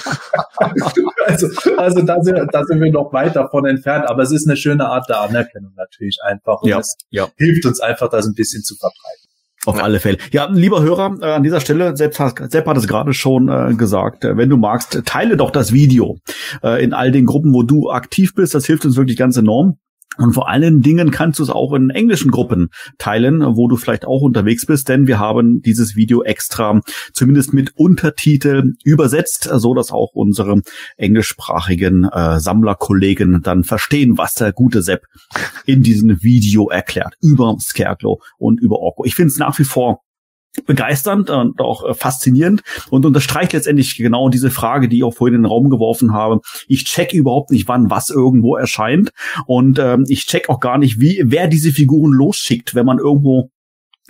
[1.26, 4.56] also, also da, sind, da sind wir noch weit davon entfernt, aber es ist eine
[4.56, 6.62] schöne Art der Anerkennung natürlich einfach.
[6.62, 7.28] Und ja, es ja.
[7.36, 9.26] hilft uns einfach, das ein bisschen zu verbreiten.
[9.66, 10.18] Auf alle Fälle.
[10.30, 13.74] Ja, lieber Hörer, äh, an dieser Stelle, Sepp hat, Sepp hat es gerade schon äh,
[13.74, 16.18] gesagt, äh, wenn du magst, teile doch das Video
[16.62, 18.54] äh, in all den Gruppen, wo du aktiv bist.
[18.54, 19.78] Das hilft uns wirklich ganz enorm.
[20.18, 22.68] Und vor allen Dingen kannst du es auch in englischen Gruppen
[22.98, 26.80] teilen, wo du vielleicht auch unterwegs bist, denn wir haben dieses Video extra
[27.12, 30.60] zumindest mit Untertitel übersetzt, so dass auch unsere
[30.96, 35.04] englischsprachigen äh, Sammlerkollegen dann verstehen, was der gute Sepp
[35.64, 39.04] in diesem Video erklärt über Scarecrow und über Orko.
[39.04, 40.00] Ich finde es nach wie vor
[40.64, 45.34] begeisternd und auch äh, faszinierend und unterstreicht letztendlich genau diese Frage, die ich auch vorhin
[45.34, 46.40] in den Raum geworfen habe.
[46.68, 49.10] Ich check überhaupt nicht, wann was irgendwo erscheint
[49.46, 53.50] und ähm, ich check auch gar nicht, wie wer diese Figuren losschickt, wenn man irgendwo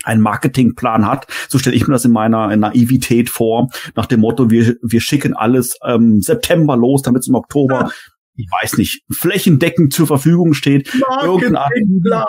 [0.05, 4.51] einen Marketingplan hat, so stelle ich mir das in meiner Naivität vor, nach dem Motto,
[4.51, 7.91] wir, wir schicken alles ähm, September los, damit es im Oktober,
[8.35, 10.93] ich weiß nicht, flächendeckend zur Verfügung steht.
[11.53, 12.27] Marketingplan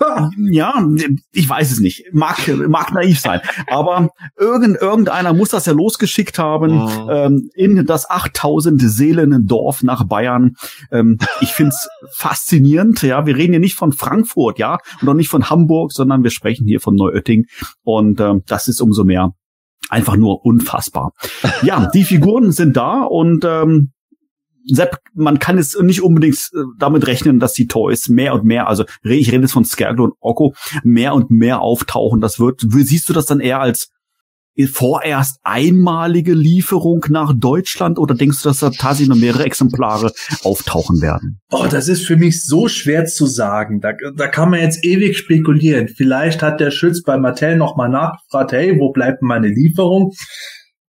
[0.50, 0.86] ja,
[1.32, 2.04] ich weiß es nicht.
[2.12, 3.40] Mag, mag naiv sein.
[3.68, 7.10] Aber irgend, irgendeiner muss das ja losgeschickt haben oh.
[7.10, 10.56] ähm, in das 8000 Seelen Dorf nach Bayern.
[10.90, 13.02] Ähm, ich find's faszinierend.
[13.02, 16.30] Ja, wir reden hier nicht von Frankfurt, ja, und auch nicht von Hamburg, sondern wir
[16.30, 17.46] sprechen hier von Neuötting.
[17.82, 19.34] Und ähm, das ist umso mehr
[19.88, 21.12] einfach nur unfassbar.
[21.62, 23.92] Ja, die Figuren sind da und ähm,
[24.74, 28.68] Sepp, man kann es nicht unbedingt äh, damit rechnen, dass die Toys mehr und mehr,
[28.68, 32.20] also ich rede jetzt von Scarecrow und Orko, mehr und mehr auftauchen.
[32.20, 33.90] Das wird, siehst du das dann eher als
[34.66, 41.00] vorerst einmalige Lieferung nach Deutschland oder denkst du, dass da tatsächlich noch mehrere Exemplare auftauchen
[41.00, 41.40] werden?
[41.50, 43.80] Oh, das ist für mich so schwer zu sagen.
[43.80, 45.88] Da, da kann man jetzt ewig spekulieren.
[45.88, 50.12] Vielleicht hat der Schütz bei Mattel nochmal nachgefragt, hey, wo bleibt meine Lieferung?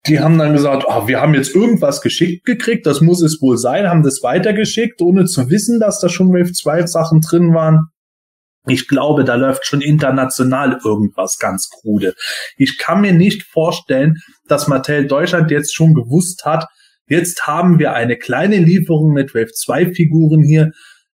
[0.08, 3.58] Die haben dann gesagt, oh, wir haben jetzt irgendwas geschickt gekriegt, das muss es wohl
[3.58, 7.88] sein, haben das weitergeschickt, ohne zu wissen, dass da schon Wave 2 Sachen drin waren.
[8.68, 12.16] Ich glaube, da läuft schon international irgendwas ganz krude.
[12.58, 14.16] Ich kann mir nicht vorstellen,
[14.48, 16.66] dass Mattel Deutschland jetzt schon gewusst hat,
[17.08, 20.72] jetzt haben wir eine kleine Lieferung mit Wave 2 Figuren hier.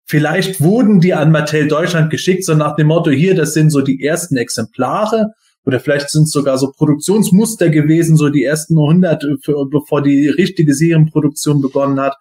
[0.07, 3.81] Vielleicht wurden die an Mattel Deutschland geschickt, so nach dem Motto, hier, das sind so
[3.81, 5.33] die ersten Exemplare
[5.65, 10.29] oder vielleicht sind es sogar so Produktionsmuster gewesen, so die ersten 100, für, bevor die
[10.29, 12.17] richtige Serienproduktion begonnen hat.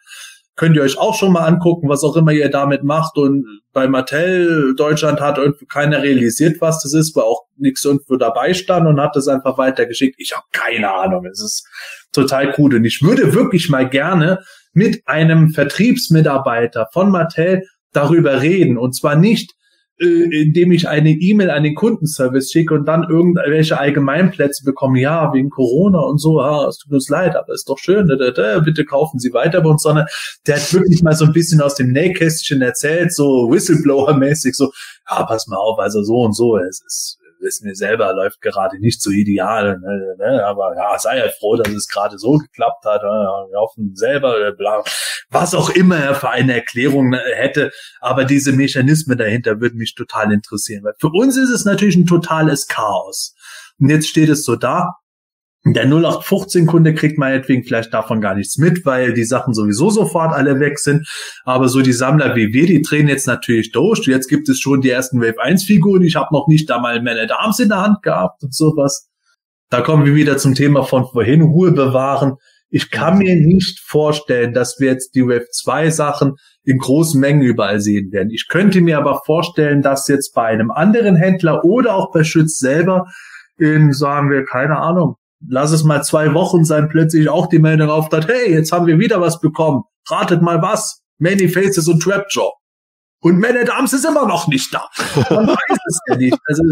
[0.55, 3.17] Könnt ihr euch auch schon mal angucken, was auch immer ihr damit macht.
[3.17, 5.39] Und bei Mattel Deutschland hat
[5.69, 9.57] keiner realisiert, was das ist, weil auch nichts irgendwo dabei stand und hat das einfach
[9.57, 10.15] weitergeschickt.
[10.19, 11.25] Ich habe keine Ahnung.
[11.25, 11.65] Es ist
[12.11, 12.73] total gut.
[12.73, 14.39] Und ich würde wirklich mal gerne
[14.73, 17.63] mit einem Vertriebsmitarbeiter von Mattel
[17.93, 18.77] darüber reden.
[18.77, 19.53] Und zwar nicht,
[19.99, 25.33] äh, indem ich eine E-Mail an den Kundenservice schicke und dann irgendwelche Allgemeinplätze bekomme, ja,
[25.33, 29.19] wegen Corona und so, ja, es tut uns leid, aber ist doch schön, bitte kaufen
[29.19, 30.05] Sie weiter bei uns, sondern
[30.47, 34.71] der hat wirklich mal so ein bisschen aus dem Nähkästchen erzählt, so Whistleblower-mäßig, so,
[35.09, 38.79] ja, pass mal auf, also so und so, es ist wissen wir selber, läuft gerade
[38.79, 42.85] nicht so ideal, ne, ne, aber ja, sei halt froh, dass es gerade so geklappt
[42.85, 44.83] hat, ne, wir hoffen selber, äh, bla,
[45.29, 47.71] was auch immer er für eine Erklärung ne, hätte,
[48.01, 52.05] aber diese Mechanismen dahinter würden mich total interessieren, weil für uns ist es natürlich ein
[52.05, 53.35] totales Chaos.
[53.79, 54.95] Und jetzt steht es so da,
[55.73, 60.59] der 0815-Kunde kriegt meinetwegen vielleicht davon gar nichts mit, weil die Sachen sowieso sofort alle
[60.59, 61.07] weg sind.
[61.43, 64.05] Aber so die Sammler wie wir, die drehen jetzt natürlich durch.
[64.07, 66.03] Jetzt gibt es schon die ersten Wave 1-Figuren.
[66.03, 69.09] Ich habe noch nicht da mal Man at Arms in der Hand gehabt und sowas.
[69.69, 72.35] Da kommen wir wieder zum Thema von vorhin, Ruhe bewahren.
[72.71, 77.41] Ich kann mir nicht vorstellen, dass wir jetzt die Wave 2 Sachen in großen Mengen
[77.41, 78.29] überall sehen werden.
[78.31, 82.59] Ich könnte mir aber vorstellen, dass jetzt bei einem anderen Händler oder auch bei Schütz
[82.59, 83.05] selber
[83.57, 85.15] in, sagen wir, keine Ahnung,
[85.47, 88.99] lass es mal zwei Wochen sein, plötzlich auch die Meldung auftaucht, hey, jetzt haben wir
[88.99, 89.83] wieder was bekommen.
[90.07, 91.01] Ratet mal was.
[91.17, 92.51] Many Faces und Trapjaw.
[93.21, 94.87] Und Man at Arms ist immer noch nicht da.
[95.29, 96.37] Man weiß es ja nicht.
[96.45, 96.63] Also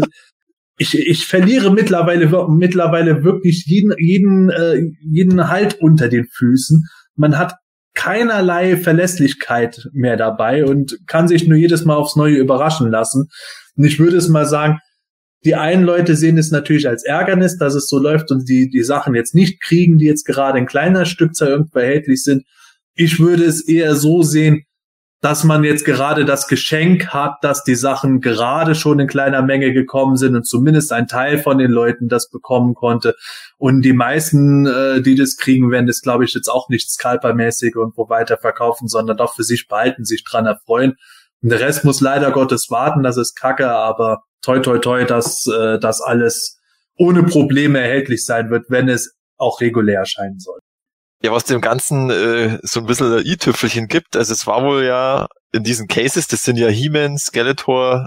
[0.78, 6.84] ich, ich verliere mittlerweile mittlerweile wirklich jeden jeden äh, jeden Halt unter den Füßen.
[7.16, 7.56] Man hat
[7.94, 13.28] keinerlei Verlässlichkeit mehr dabei und kann sich nur jedes Mal aufs Neue überraschen lassen.
[13.76, 14.78] Und ich würde es mal sagen,
[15.44, 18.82] die einen Leute sehen es natürlich als Ärgernis, dass es so läuft und die die
[18.82, 22.44] Sachen jetzt nicht kriegen, die jetzt gerade in kleiner Stückzahl irgendwo erhältlich sind.
[22.94, 24.64] Ich würde es eher so sehen,
[25.20, 29.72] dass man jetzt gerade das Geschenk hat, dass die Sachen gerade schon in kleiner Menge
[29.72, 33.16] gekommen sind und zumindest ein Teil von den Leuten das bekommen konnte.
[33.56, 37.74] Und die meisten, äh, die das kriegen, werden das, glaube ich, jetzt auch nicht scalpermäßig
[37.74, 40.94] irgendwo weiter verkaufen, sondern doch für sich behalten, sich dran erfreuen.
[41.42, 45.46] Und der Rest muss leider Gottes warten, das ist kacke, aber toi toi toi, dass
[45.46, 46.58] äh, das alles
[46.96, 50.58] ohne Probleme erhältlich sein wird, wenn es auch regulär erscheinen soll.
[51.22, 55.26] Ja, was dem Ganzen äh, so ein bisschen i-Tüpfelchen gibt, also es war wohl ja
[55.52, 58.06] in diesen Cases, das sind ja He-Man, Skeletor,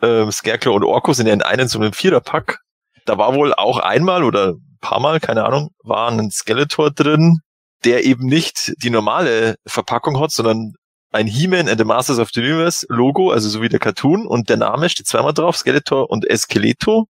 [0.00, 2.60] ähm, Scarecrow und Orko sind ja in einem so einem Viererpack.
[3.04, 7.38] Da war wohl auch einmal oder ein paar Mal, keine Ahnung, war ein Skeletor drin,
[7.84, 10.74] der eben nicht die normale Verpackung hat, sondern
[11.10, 14.48] ein He-Man and the Masters of the Universe Logo, also so wie der Cartoon und
[14.48, 17.08] der Name steht zweimal drauf, Skeletor und Esqueleto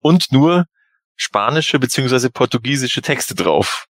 [0.00, 0.66] und nur
[1.16, 3.86] spanische beziehungsweise portugiesische Texte drauf.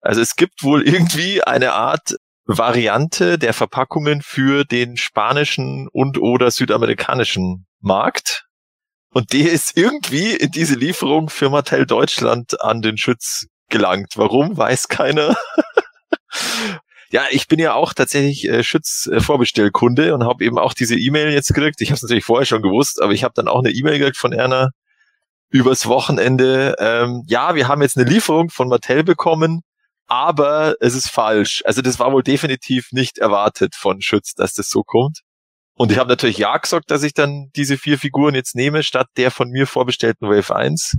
[0.00, 6.50] Also es gibt wohl irgendwie eine Art Variante der Verpackungen für den spanischen und oder
[6.50, 8.46] südamerikanischen Markt.
[9.10, 14.12] Und der ist irgendwie in diese Lieferung für Mattel Deutschland an den Schütz gelangt.
[14.16, 15.36] Warum, weiß keiner.
[17.14, 21.32] Ja, ich bin ja auch tatsächlich äh, Schütz-Vorbestellkunde äh, und habe eben auch diese E-Mail
[21.32, 21.80] jetzt gekriegt.
[21.80, 24.16] Ich habe es natürlich vorher schon gewusst, aber ich habe dann auch eine E-Mail gekriegt
[24.16, 24.70] von Erna
[25.48, 26.74] übers Wochenende.
[26.80, 29.60] Ähm, ja, wir haben jetzt eine Lieferung von Mattel bekommen,
[30.08, 31.62] aber es ist falsch.
[31.64, 35.20] Also das war wohl definitiv nicht erwartet von Schütz, dass das so kommt.
[35.74, 39.06] Und ich habe natürlich ja gesagt, dass ich dann diese vier Figuren jetzt nehme, statt
[39.16, 40.96] der von mir vorbestellten Wave 1.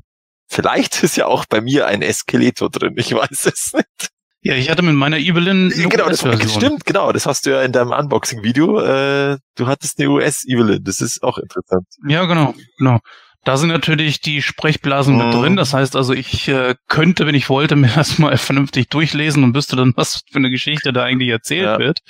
[0.48, 4.15] Vielleicht ist ja auch bei mir ein Esqueleto drin, ich weiß es nicht.
[4.46, 7.64] Ja, ich hatte mit meiner Evelyn eine genau, das stimmt, genau, das hast du ja
[7.64, 8.80] in deinem Unboxing-Video.
[8.80, 11.88] Äh, du hattest eine US-Evelyn, das ist auch interessant.
[12.08, 13.00] Ja, genau, genau.
[13.44, 15.26] Da sind natürlich die Sprechblasen mhm.
[15.26, 15.56] mit drin.
[15.56, 19.56] Das heißt also, ich äh, könnte, wenn ich wollte, mir das mal vernünftig durchlesen und
[19.56, 21.80] wüsste dann, was für eine Geschichte da eigentlich erzählt ja.
[21.80, 22.02] wird.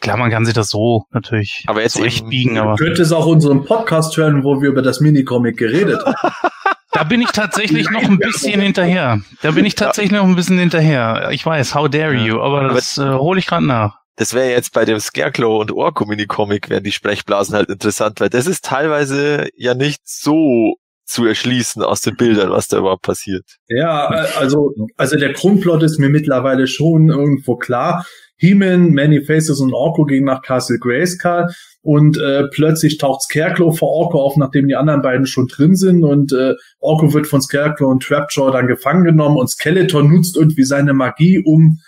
[0.00, 2.56] Klar, man kann sich das so natürlich aber jetzt zurechtbiegen.
[2.56, 6.34] Aber du könntest auch unseren Podcast hören, wo wir über das Minicomic geredet haben.
[6.98, 9.20] Da bin ich tatsächlich noch ein bisschen hinterher.
[9.40, 11.28] Da bin ich tatsächlich noch ein bisschen hinterher.
[11.30, 14.00] Ich weiß, how dare you, aber das äh, hole ich gerade nach.
[14.16, 18.30] Das wäre jetzt bei dem Scarecrow und Orko Mini-Comic wären die Sprechblasen halt interessant, weil
[18.30, 23.44] das ist teilweise ja nicht so zu erschließen aus den Bildern, was da überhaupt passiert.
[23.68, 28.04] Ja, äh, also, also der Grundplot ist mir mittlerweile schon irgendwo klar.
[28.38, 31.46] He-Man, Many Faces und Orko gehen nach Castle Grayskull
[31.88, 36.04] und äh, plötzlich taucht Scarecrow vor Orko auf, nachdem die anderen beiden schon drin sind
[36.04, 40.64] und äh, Orko wird von Scarecrow und Trapjaw dann gefangen genommen und Skeletor nutzt irgendwie
[40.64, 41.78] seine Magie, um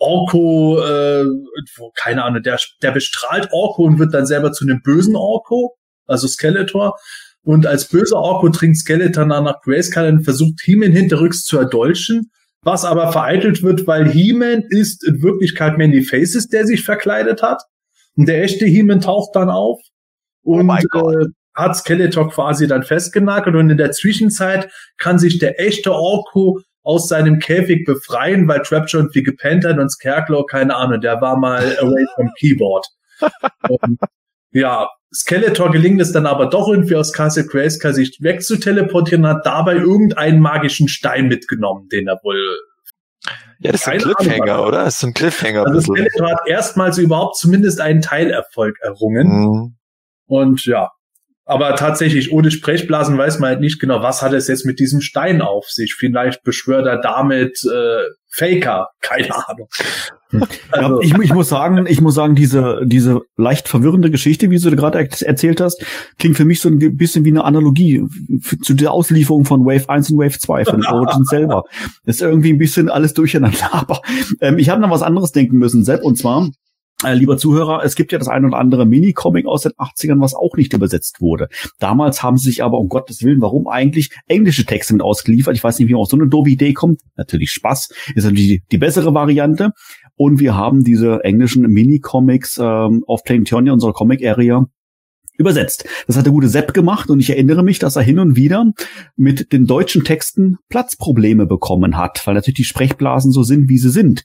[0.00, 1.24] Orko, äh,
[1.94, 5.76] keine Ahnung, der, der bestrahlt Orko und wird dann selber zu einem bösen Orko,
[6.08, 6.98] also Skeletor.
[7.44, 12.28] Und als böser Orko dringt Skeletor nach Grayskull und versucht He-Man hinterrücks zu erdolchen
[12.64, 17.62] was aber vereitelt wird, weil He-Man ist in Wirklichkeit Mandy Faces, der sich verkleidet hat.
[18.16, 19.80] Und der echte He-Man taucht dann auf
[20.44, 23.56] oh und oh äh, hat Skeletor quasi dann festgenagelt.
[23.56, 28.98] Und in der Zwischenzeit kann sich der echte Orko aus seinem Käfig befreien, weil Trapjaw
[28.98, 32.86] irgendwie gepennt hat und Scarecrow, keine Ahnung, der war mal away from Keyboard.
[33.68, 33.98] und,
[34.52, 39.76] ja, Skeletor gelingt es dann aber doch irgendwie aus Castle Grayskull sich wegzuteleportieren, hat dabei
[39.76, 42.38] irgendeinen magischen Stein mitgenommen, den er wohl
[43.64, 44.84] ja, das ist ein Cliffhanger, Ahnung, oder?
[44.84, 45.66] Das ist ein Cliffhanger.
[45.66, 49.28] Also Skeletor hat erstmals überhaupt zumindest einen Teilerfolg errungen.
[49.28, 49.76] Mhm.
[50.26, 50.90] Und ja,
[51.46, 55.00] Aber tatsächlich, ohne Sprechblasen weiß man halt nicht genau, was hat es jetzt mit diesem
[55.00, 55.94] Stein auf sich.
[55.94, 58.04] Vielleicht beschwört er damit äh,
[58.36, 59.68] Faker, keine Ahnung.
[60.72, 64.74] Also, ich, ich, muss sagen, ich muss sagen, diese, diese leicht verwirrende Geschichte, wie du
[64.74, 65.84] gerade erzählt hast,
[66.18, 68.02] klingt für mich so ein bisschen wie eine Analogie
[68.60, 71.62] zu der Auslieferung von Wave 1 und Wave 2 von Origin selber.
[72.04, 73.72] Das ist irgendwie ein bisschen alles durcheinander.
[73.72, 74.00] Aber
[74.40, 76.48] ähm, ich habe noch was anderes denken müssen, Sepp, und zwar,
[77.02, 80.34] äh, lieber Zuhörer, es gibt ja das ein oder andere Mini-Comic aus den 80ern, was
[80.34, 81.48] auch nicht übersetzt wurde.
[81.78, 85.56] Damals haben sie sich aber, um Gottes Willen, warum eigentlich englische Texte mit ausgeliefert?
[85.56, 87.00] Ich weiß nicht, wie man auf so eine doofe Idee kommt.
[87.16, 89.70] Natürlich Spaß, ist natürlich die, die bessere Variante.
[90.16, 94.66] Und wir haben diese englischen Mini-Comics ähm, auf Planetonia, unserer Comic-Area,
[95.36, 95.84] übersetzt.
[96.06, 98.70] Das hat der gute Sepp gemacht und ich erinnere mich, dass er hin und wieder
[99.16, 103.90] mit den deutschen Texten Platzprobleme bekommen hat, weil natürlich die Sprechblasen so sind, wie sie
[103.90, 104.22] sind.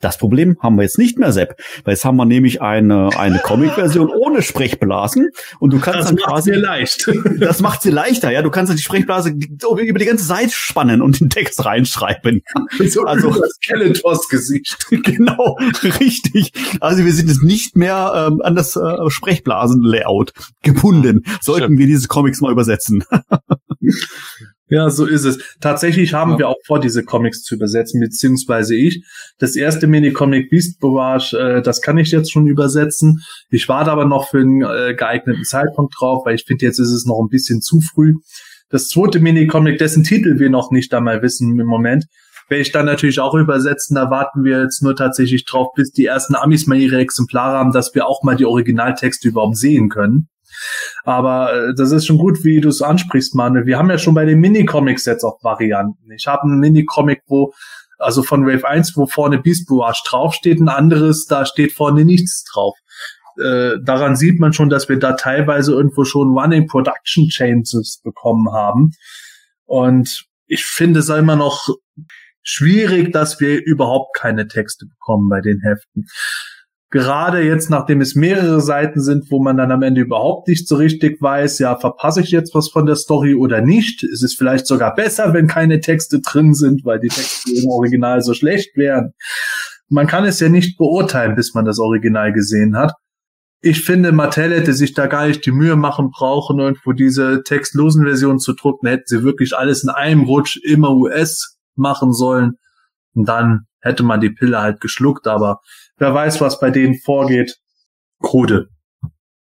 [0.00, 3.38] Das Problem haben wir jetzt nicht mehr, Sepp, weil jetzt haben wir nämlich eine, eine
[3.42, 5.30] Comic-Version ohne Sprechblasen
[5.60, 7.10] und du kannst das dann quasi leicht.
[7.38, 8.42] das macht sie leichter, ja.
[8.42, 12.42] Du kannst dann die Sprechblase über die ganze Seite spannen und den Text reinschreiben.
[12.86, 14.86] So also das Skeletors Gesicht.
[14.90, 15.56] genau,
[16.00, 16.52] richtig.
[16.80, 21.24] Also wir sind jetzt nicht mehr ähm, an das äh, Sprechblasen-Layout gebunden.
[21.40, 21.78] Sollten Stimmt.
[21.78, 23.04] wir diese Comics mal übersetzen.
[24.68, 25.38] Ja, so ist es.
[25.60, 26.38] Tatsächlich haben ja.
[26.38, 29.04] wir auch vor, diese Comics zu übersetzen, beziehungsweise ich.
[29.38, 33.20] Das erste Minicomic Beast Barrage, äh, das kann ich jetzt schon übersetzen.
[33.50, 36.92] Ich warte aber noch für einen äh, geeigneten Zeitpunkt drauf, weil ich finde, jetzt ist
[36.92, 38.14] es noch ein bisschen zu früh.
[38.70, 42.06] Das zweite Minicomic, dessen Titel wir noch nicht einmal wissen im Moment,
[42.48, 43.94] werde ich dann natürlich auch übersetzen.
[43.94, 47.72] Da warten wir jetzt nur tatsächlich drauf, bis die ersten Amis mal ihre Exemplare haben,
[47.72, 50.28] dass wir auch mal die Originaltexte überhaupt sehen können.
[51.04, 53.66] Aber äh, das ist schon gut, wie du es ansprichst, Manuel.
[53.66, 56.10] Wir haben ja schon bei den Minicomics jetzt auch Varianten.
[56.12, 57.52] Ich habe einen Minicomic, wo
[57.98, 62.44] also von Wave 1, wo vorne Beast Barrage draufsteht, ein anderes, da steht vorne nichts
[62.44, 62.76] drauf.
[63.42, 68.52] Äh, daran sieht man schon, dass wir da teilweise irgendwo schon Running Production Changes bekommen
[68.52, 68.92] haben.
[69.64, 71.68] Und ich finde es immer noch
[72.42, 76.06] schwierig, dass wir überhaupt keine Texte bekommen bei den Heften
[76.94, 80.76] gerade jetzt, nachdem es mehrere Seiten sind, wo man dann am Ende überhaupt nicht so
[80.76, 84.04] richtig weiß, ja, verpasse ich jetzt was von der Story oder nicht?
[84.04, 88.22] Ist es vielleicht sogar besser, wenn keine Texte drin sind, weil die Texte im Original
[88.22, 89.12] so schlecht wären?
[89.88, 92.92] Man kann es ja nicht beurteilen, bis man das Original gesehen hat.
[93.60, 98.04] Ich finde, Mattel hätte sich da gar nicht die Mühe machen brauchen, irgendwo diese textlosen
[98.04, 98.86] Versionen zu drucken.
[98.86, 102.52] Hätten sie wirklich alles in einem Rutsch immer US machen sollen.
[103.14, 105.60] Und dann hätte man die Pille halt geschluckt, aber
[105.98, 107.58] wer weiß, was bei denen vorgeht.
[108.20, 108.68] Krude.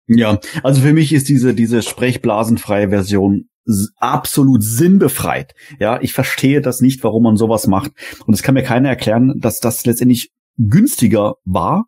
[0.08, 3.50] Ja, also für mich ist diese, diese sprechblasenfreie Version
[3.98, 5.56] absolut sinnbefreit.
[5.80, 7.92] Ja, ich verstehe das nicht, warum man sowas macht.
[8.28, 11.86] Und es kann mir keiner erklären, dass das letztendlich günstiger war,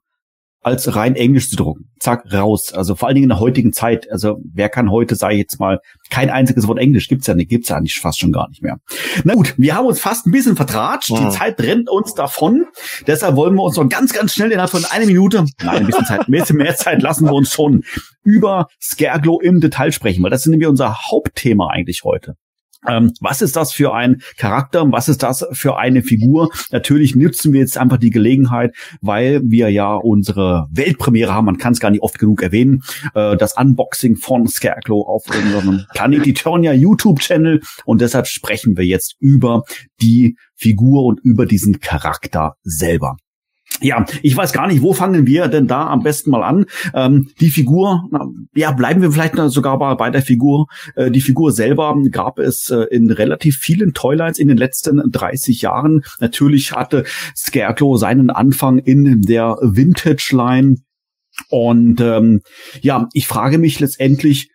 [0.68, 1.90] als rein Englisch zu drucken.
[2.00, 2.74] Zack, raus.
[2.74, 4.12] Also vor allen Dingen in der heutigen Zeit.
[4.12, 5.80] Also wer kann heute, sei jetzt mal,
[6.10, 8.78] kein einziges Wort Englisch gibt's ja nicht, gibt's ja nicht fast schon gar nicht mehr.
[9.24, 11.10] Na gut, wir haben uns fast ein bisschen vertratscht.
[11.10, 12.66] Die Zeit rennt uns davon.
[13.08, 16.06] Deshalb wollen wir uns noch ganz, ganz schnell innerhalb von einer Minute, nein, ein bisschen
[16.06, 17.84] Zeit, ein bisschen mehr Zeit lassen wir uns schon
[18.24, 22.36] über Scareglow im Detail sprechen, weil das ist nämlich unser Hauptthema eigentlich heute.
[22.88, 24.92] Ähm, was ist das für ein Charakter?
[24.92, 26.50] Was ist das für eine Figur?
[26.72, 31.46] Natürlich nutzen wir jetzt einfach die Gelegenheit, weil wir ja unsere Weltpremiere haben.
[31.46, 32.84] Man kann es gar nicht oft genug erwähnen.
[33.14, 37.62] Äh, das Unboxing von Scarecrow auf unserem Planet Eternia YouTube-Channel.
[37.86, 39.64] Und deshalb sprechen wir jetzt über
[40.02, 43.18] die Figur und über diesen Charakter selber.
[43.82, 46.66] Ja, ich weiß gar nicht, wo fangen wir denn da am besten mal an?
[46.96, 50.66] Ähm, die Figur, na, ja, bleiben wir vielleicht sogar bei, der Figur.
[50.96, 55.62] Äh, die Figur selber gab es äh, in relativ vielen Toylines in den letzten 30
[55.62, 56.04] Jahren.
[56.20, 57.04] Natürlich hatte
[57.36, 60.78] Scarecrow seinen Anfang in der Vintage-Line.
[61.50, 62.42] Und ähm,
[62.82, 64.50] ja, ich frage mich letztendlich,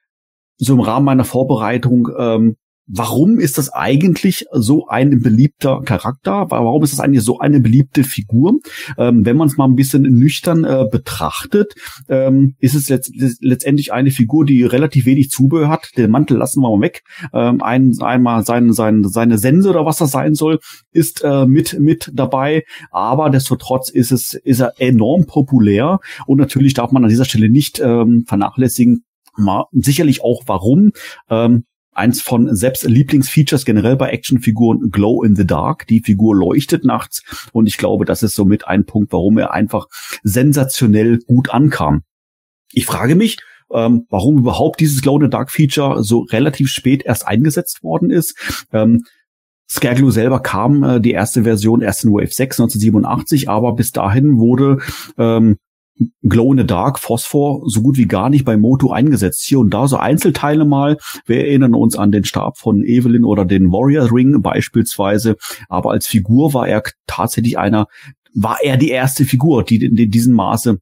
[0.56, 2.56] so im Rahmen meiner Vorbereitung, ähm,
[2.86, 6.50] warum ist das eigentlich so ein beliebter Charakter?
[6.50, 8.58] Warum ist das eigentlich so eine beliebte Figur?
[8.98, 11.74] Ähm, wenn man es mal ein bisschen nüchtern äh, betrachtet,
[12.08, 15.90] ähm, ist es letzt letztendlich eine Figur, die relativ wenig Zubehör hat.
[15.96, 17.02] Den Mantel lassen wir mal weg.
[17.32, 20.58] Ähm, ein, einmal sein, sein, seine Sense oder was das sein soll,
[20.90, 22.64] ist äh, mit, mit dabei.
[22.90, 26.00] Aber destotrotz ist es, ist er enorm populär.
[26.26, 29.04] Und natürlich darf man an dieser Stelle nicht ähm, vernachlässigen,
[29.34, 30.92] Mal, sicherlich auch warum.
[31.30, 35.86] Ähm, eins von Sepps Lieblingsfeatures generell bei Actionfiguren, Glow in the Dark.
[35.86, 39.86] Die Figur leuchtet nachts und ich glaube, das ist somit ein Punkt, warum er einfach
[40.22, 42.02] sensationell gut ankam.
[42.72, 43.38] Ich frage mich,
[43.72, 48.10] ähm, warum überhaupt dieses Glow in the Dark Feature so relativ spät erst eingesetzt worden
[48.10, 48.36] ist.
[48.72, 49.04] Ähm,
[49.68, 54.38] Scareglow selber kam äh, die erste Version erst in Wave 6 1987, aber bis dahin
[54.38, 54.78] wurde
[55.16, 55.56] ähm,
[56.22, 59.44] Glow in the Dark, Phosphor, so gut wie gar nicht bei Moto eingesetzt.
[59.44, 60.98] Hier und da so Einzelteile mal.
[61.26, 65.36] Wir erinnern uns an den Stab von Evelyn oder den Warrior Ring beispielsweise.
[65.68, 67.86] Aber als Figur war er tatsächlich einer,
[68.34, 70.78] war er die erste Figur, die in diesem Maße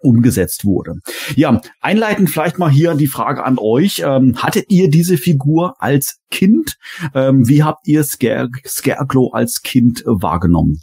[0.00, 0.96] umgesetzt wurde.
[1.36, 4.02] Ja, einleitend vielleicht mal hier die Frage an euch.
[4.04, 6.76] Ähm, hattet ihr diese Figur als Kind?
[7.14, 10.80] Ähm, wie habt ihr Scare Scarecrow als Kind äh, wahrgenommen?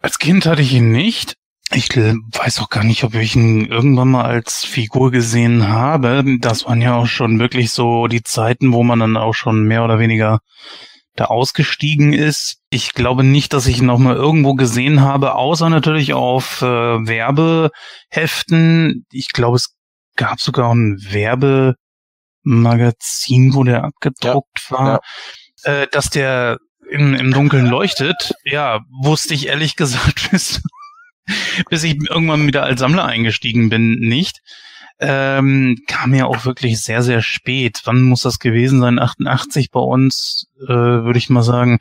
[0.00, 1.36] Als Kind hatte ich ihn nicht.
[1.72, 6.24] Ich weiß auch gar nicht, ob ich ihn irgendwann mal als Figur gesehen habe.
[6.40, 9.84] Das waren ja auch schon wirklich so die Zeiten, wo man dann auch schon mehr
[9.84, 10.40] oder weniger
[11.14, 12.58] da ausgestiegen ist.
[12.70, 16.66] Ich glaube nicht, dass ich ihn noch mal irgendwo gesehen habe, außer natürlich auf äh,
[16.66, 19.06] Werbeheften.
[19.12, 19.74] Ich glaube, es
[20.16, 20.98] gab sogar ein
[22.44, 25.00] Werbemagazin, wo der abgedruckt ja, war,
[25.64, 25.82] ja.
[25.82, 26.58] Äh, dass der
[26.90, 28.34] im, im Dunkeln leuchtet.
[28.44, 30.60] Ja, wusste ich ehrlich gesagt bis,
[31.70, 34.40] bis ich irgendwann wieder als Sammler eingestiegen bin, nicht
[35.00, 37.80] ähm, kam ja auch wirklich sehr, sehr spät.
[37.84, 38.98] Wann muss das gewesen sein?
[38.98, 41.78] 88 bei uns, äh, würde ich mal sagen.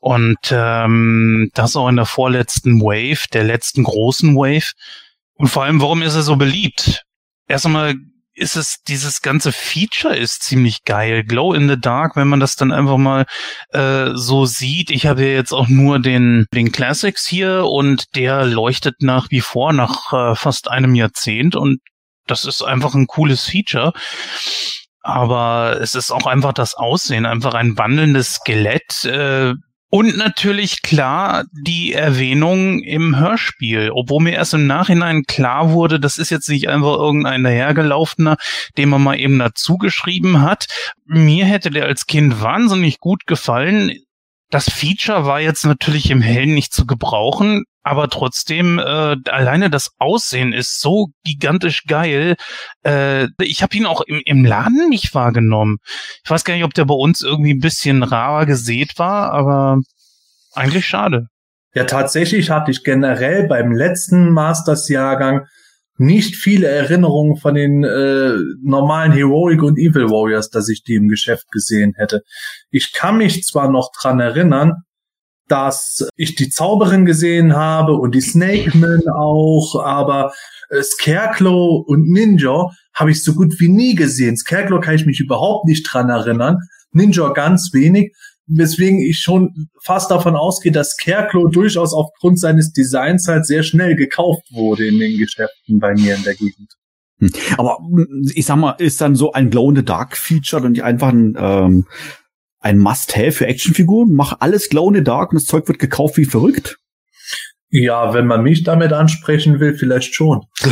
[0.00, 4.72] Und ähm, das auch in der vorletzten Wave, der letzten großen Wave.
[5.34, 7.02] Und vor allem, warum ist er so beliebt?
[7.48, 7.94] Erst einmal
[8.34, 11.24] ist es, dieses ganze Feature ist ziemlich geil.
[11.24, 13.26] Glow in the Dark, wenn man das dann einfach mal
[13.70, 14.90] äh, so sieht.
[14.90, 19.40] Ich habe ja jetzt auch nur den, den Classics hier und der leuchtet nach wie
[19.40, 21.80] vor nach äh, fast einem Jahrzehnt und
[22.26, 23.92] das ist einfach ein cooles Feature.
[25.02, 29.04] Aber es ist auch einfach das Aussehen, einfach ein wandelndes Skelett.
[29.04, 29.54] Äh,
[29.94, 36.16] und natürlich klar die Erwähnung im Hörspiel, obwohl mir erst im Nachhinein klar wurde, das
[36.16, 38.38] ist jetzt nicht einfach irgendein dahergelaufener,
[38.78, 40.64] den man mal eben dazu geschrieben hat.
[41.04, 43.92] Mir hätte der als Kind wahnsinnig gut gefallen.
[44.48, 49.90] Das Feature war jetzt natürlich im Hellen nicht zu gebrauchen, aber trotzdem, äh, alleine das
[49.98, 52.36] Aussehen ist so gigantisch geil.
[52.84, 55.78] Äh, ich habe ihn auch im, im Laden nicht wahrgenommen.
[56.24, 59.78] Ich weiß gar nicht, ob der bei uns irgendwie ein bisschen rar gesät war, aber
[60.52, 61.26] eigentlich schade.
[61.74, 65.46] Ja, tatsächlich hatte ich generell beim letzten Masters-Jahrgang
[65.96, 71.08] nicht viele Erinnerungen von den äh, normalen Heroic und Evil Warriors, dass ich die im
[71.08, 72.22] Geschäft gesehen hätte.
[72.70, 74.82] Ich kann mich zwar noch dran erinnern,
[75.48, 80.32] dass ich die Zauberin gesehen habe und die Snake Man auch, aber
[80.70, 84.36] äh, Scarecrow und Ninja habe ich so gut wie nie gesehen.
[84.36, 86.58] Scarecrow kann ich mich überhaupt nicht dran erinnern,
[86.92, 88.12] Ninja ganz wenig,
[88.46, 93.96] weswegen ich schon fast davon ausgehe, dass Scarecrow durchaus aufgrund seines Designs halt sehr schnell
[93.96, 96.74] gekauft wurde in den Geschäften bei mir in der Gegend.
[97.18, 97.30] Hm.
[97.56, 100.72] Aber hm, ich sag mal, ist dann so ein Glow in the Dark Feature und
[100.72, 101.86] nicht einfach ein ähm,
[102.62, 104.14] ein Must-Have für Actionfiguren?
[104.14, 106.78] Mach alles Glow in the Dark und das Zeug wird gekauft wie verrückt?
[107.74, 110.42] Ja, wenn man mich damit ansprechen will, vielleicht schon.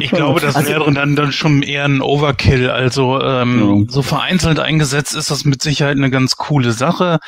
[0.00, 2.68] ich glaube, das also, wäre dann, dann schon eher ein Overkill.
[2.68, 3.92] Also ähm, ja.
[3.92, 7.20] so vereinzelt eingesetzt ist das mit Sicherheit eine ganz coole Sache.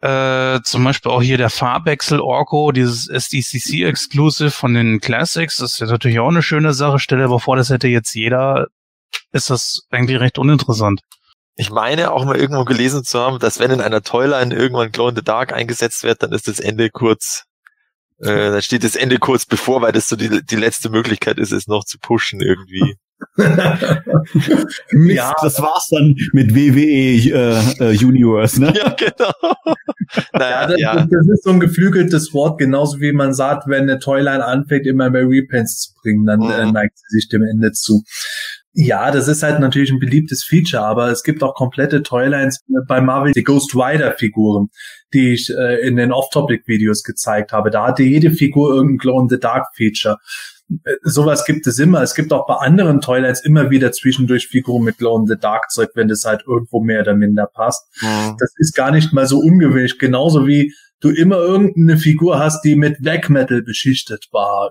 [0.00, 5.74] Äh, zum Beispiel auch hier der Farbwechsel Orko, dieses SDCC Exclusive von den Classics, das
[5.74, 6.98] ist ja natürlich auch eine schöne Sache.
[6.98, 8.66] Stell dir aber vor, das hätte jetzt jeder,
[9.30, 11.02] ist das eigentlich recht uninteressant.
[11.56, 15.08] Ich meine auch mal irgendwo gelesen zu haben, dass wenn in einer Toyline irgendwann Glow
[15.08, 17.44] in the Dark eingesetzt wird, dann ist das Ende kurz,
[18.18, 21.52] äh, dann steht das Ende kurz bevor, weil das so die, die letzte Möglichkeit ist,
[21.52, 22.96] es noch zu pushen irgendwie.
[24.92, 27.30] ja, das war's dann mit WWE
[27.80, 28.72] äh, äh, Universe, ne?
[28.80, 29.32] Ja, genau.
[30.32, 30.94] naja, ja, das, ja.
[31.06, 35.10] das ist so ein geflügeltes Wort, genauso wie man sagt, wenn eine Toyline anfängt, immer
[35.10, 36.50] mehr Repens zu bringen, dann äh, mhm.
[36.50, 38.02] äh, neigt sie sich dem Ende zu.
[38.72, 43.00] Ja, das ist halt natürlich ein beliebtes Feature, aber es gibt auch komplette Toylines bei
[43.00, 44.68] Marvel, die Ghost Rider Figuren,
[45.12, 47.70] die ich äh, in den Off-Topic-Videos gezeigt habe.
[47.70, 50.18] Da hatte jede Figur irgendein Glow in the Dark Feature.
[50.84, 52.00] Äh, sowas gibt es immer.
[52.02, 55.70] Es gibt auch bei anderen Toylines immer wieder zwischendurch Figuren mit Glow in the Dark
[55.70, 57.88] Zeug, wenn das halt irgendwo mehr oder minder passt.
[58.00, 58.36] Mhm.
[58.38, 59.98] Das ist gar nicht mal so ungewöhnlich.
[59.98, 64.70] Genauso wie du immer irgendeine Figur hast, die mit Black Metal beschichtet war.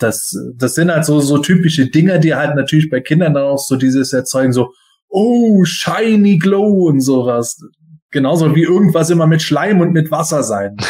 [0.00, 3.58] Das, das sind halt so, so typische Dinger, die halt natürlich bei Kindern dann auch
[3.58, 4.72] so dieses erzeugen, so,
[5.08, 7.58] oh, shiny glow und sowas.
[8.10, 10.76] Genauso wie irgendwas immer mit Schleim und mit Wasser sein.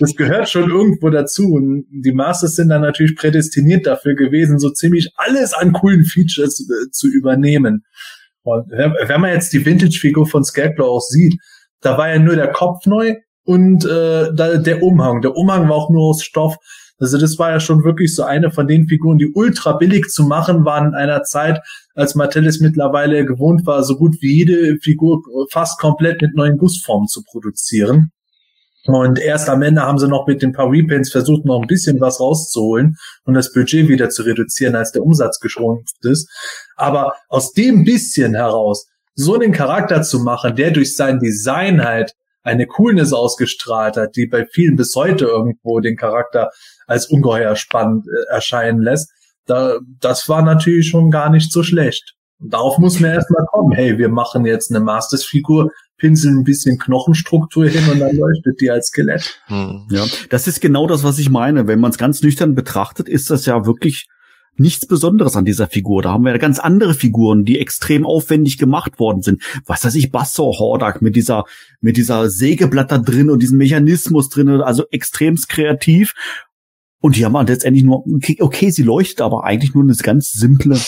[0.00, 1.52] Das gehört schon irgendwo dazu.
[1.52, 6.60] Und die Masters sind dann natürlich prädestiniert dafür gewesen, so ziemlich alles an coolen Features
[6.68, 7.84] äh, zu übernehmen.
[8.42, 11.40] Und wenn man jetzt die Vintage-Figur von Scarecrow auch sieht,
[11.80, 13.14] da war ja nur der Kopf neu
[13.44, 15.22] und äh, der Umhang.
[15.22, 16.56] Der Umhang war auch nur aus Stoff.
[16.98, 20.24] Also das war ja schon wirklich so eine von den Figuren, die ultra billig zu
[20.24, 21.60] machen waren in einer Zeit,
[21.94, 27.08] als Mattel mittlerweile gewohnt war, so gut wie jede Figur fast komplett mit neuen Gussformen
[27.08, 28.10] zu produzieren.
[28.86, 32.00] Und erst am Ende haben sie noch mit den paar Repaints versucht, noch ein bisschen
[32.00, 36.30] was rauszuholen und das Budget wieder zu reduzieren, als der Umsatz geschrumpft ist.
[36.76, 42.12] Aber aus dem bisschen heraus so einen Charakter zu machen, der durch sein Design halt
[42.42, 46.50] eine Coolness ausgestrahlt hat, die bei vielen bis heute irgendwo den Charakter
[46.86, 49.10] als ungeheuer spannend äh, erscheinen lässt,
[49.46, 52.14] da, das war natürlich schon gar nicht so schlecht.
[52.40, 53.72] Und darauf muss man erstmal kommen.
[53.72, 58.70] Hey, wir machen jetzt eine Masters-Figur, pinseln ein bisschen Knochenstruktur hin und dann leuchtet die
[58.70, 59.40] als Skelett.
[59.46, 59.86] Hm.
[59.90, 61.66] Ja, das ist genau das, was ich meine.
[61.66, 64.06] Wenn man es ganz nüchtern betrachtet, ist das ja wirklich
[64.56, 66.02] nichts Besonderes an dieser Figur.
[66.02, 69.42] Da haben wir ja ganz andere Figuren, die extrem aufwendig gemacht worden sind.
[69.66, 71.44] Was weiß ich, Bassor Hordak mit dieser,
[71.80, 76.14] mit dieser Sägeblatt drin und diesem Mechanismus drin, also extremst kreativ.
[77.04, 80.30] Und die haben halt letztendlich nur, okay, okay, sie leuchtet aber eigentlich nur eine ganz
[80.32, 80.80] simple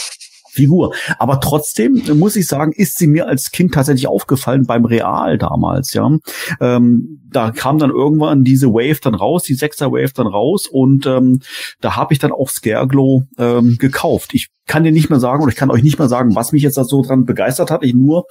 [0.48, 0.94] Figur.
[1.18, 5.92] Aber trotzdem muss ich sagen, ist sie mir als Kind tatsächlich aufgefallen beim Real damals,
[5.92, 6.10] ja.
[6.58, 11.04] Ähm, da kam dann irgendwann diese Wave dann raus, die Sechser Wave dann raus und
[11.04, 11.40] ähm,
[11.82, 14.30] da habe ich dann auch Scareglow ähm, gekauft.
[14.32, 16.62] Ich kann dir nicht mehr sagen oder ich kann euch nicht mehr sagen, was mich
[16.62, 17.84] jetzt da so dran begeistert hat.
[17.84, 18.24] Ich nur,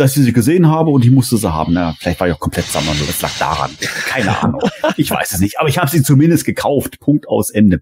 [0.00, 1.74] dass ich sie gesehen habe und ich musste sie haben.
[1.74, 3.06] Na, vielleicht war ich auch komplett sammlerlos.
[3.06, 3.70] Das lag daran.
[4.06, 4.62] Keine Ahnung.
[4.96, 5.60] Ich weiß es nicht.
[5.60, 7.00] Aber ich habe sie zumindest gekauft.
[7.00, 7.80] Punkt aus Ende.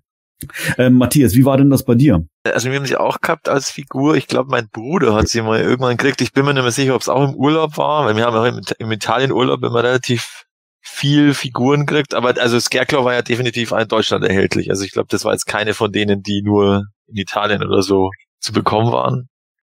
[0.76, 2.26] Ähm, Matthias, wie war denn das bei dir?
[2.44, 4.16] Also wir haben sie auch gehabt als Figur.
[4.16, 6.20] Ich glaube, mein Bruder hat sie mal irgendwann gekriegt.
[6.20, 8.36] Ich bin mir nicht mehr sicher, ob es auch im Urlaub war, weil wir haben
[8.36, 10.44] auch im, im Italien-Urlaub immer relativ
[10.82, 12.14] viel Figuren gekriegt.
[12.14, 14.70] Aber also Scarecrow war ja definitiv in Deutschland erhältlich.
[14.70, 18.10] Also ich glaube, das war jetzt keine von denen, die nur in Italien oder so
[18.40, 19.28] zu bekommen waren.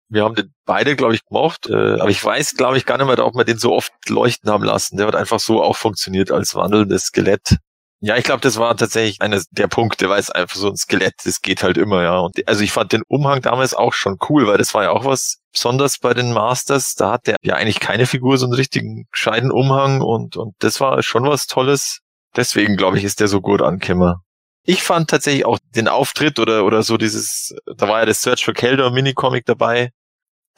[0.09, 1.67] Wir haben den beide, glaube ich, gemocht.
[1.69, 4.49] Äh, aber ich weiß, glaube ich, gar nicht mehr, ob wir den so oft leuchten
[4.49, 4.97] haben lassen.
[4.97, 7.57] Der hat einfach so auch funktioniert als wandelndes Skelett.
[8.01, 11.15] Ja, ich glaube, das war tatsächlich einer der Punkte, weil es einfach so ein Skelett,
[11.25, 12.19] das geht halt immer, ja.
[12.19, 15.03] Und also ich fand den Umhang damals auch schon cool, weil das war ja auch
[15.03, 16.95] was besonders bei den Masters.
[16.95, 20.79] Da hat der ja eigentlich keine Figur so einen richtigen gescheiten Umhang und, und das
[20.79, 21.99] war schon was Tolles.
[22.37, 24.15] Deswegen, glaube ich, ist der so gut angekommen.
[24.63, 28.45] Ich fand tatsächlich auch den Auftritt oder, oder so dieses, da war ja das Search
[28.45, 29.91] for Keldor Minicomic dabei.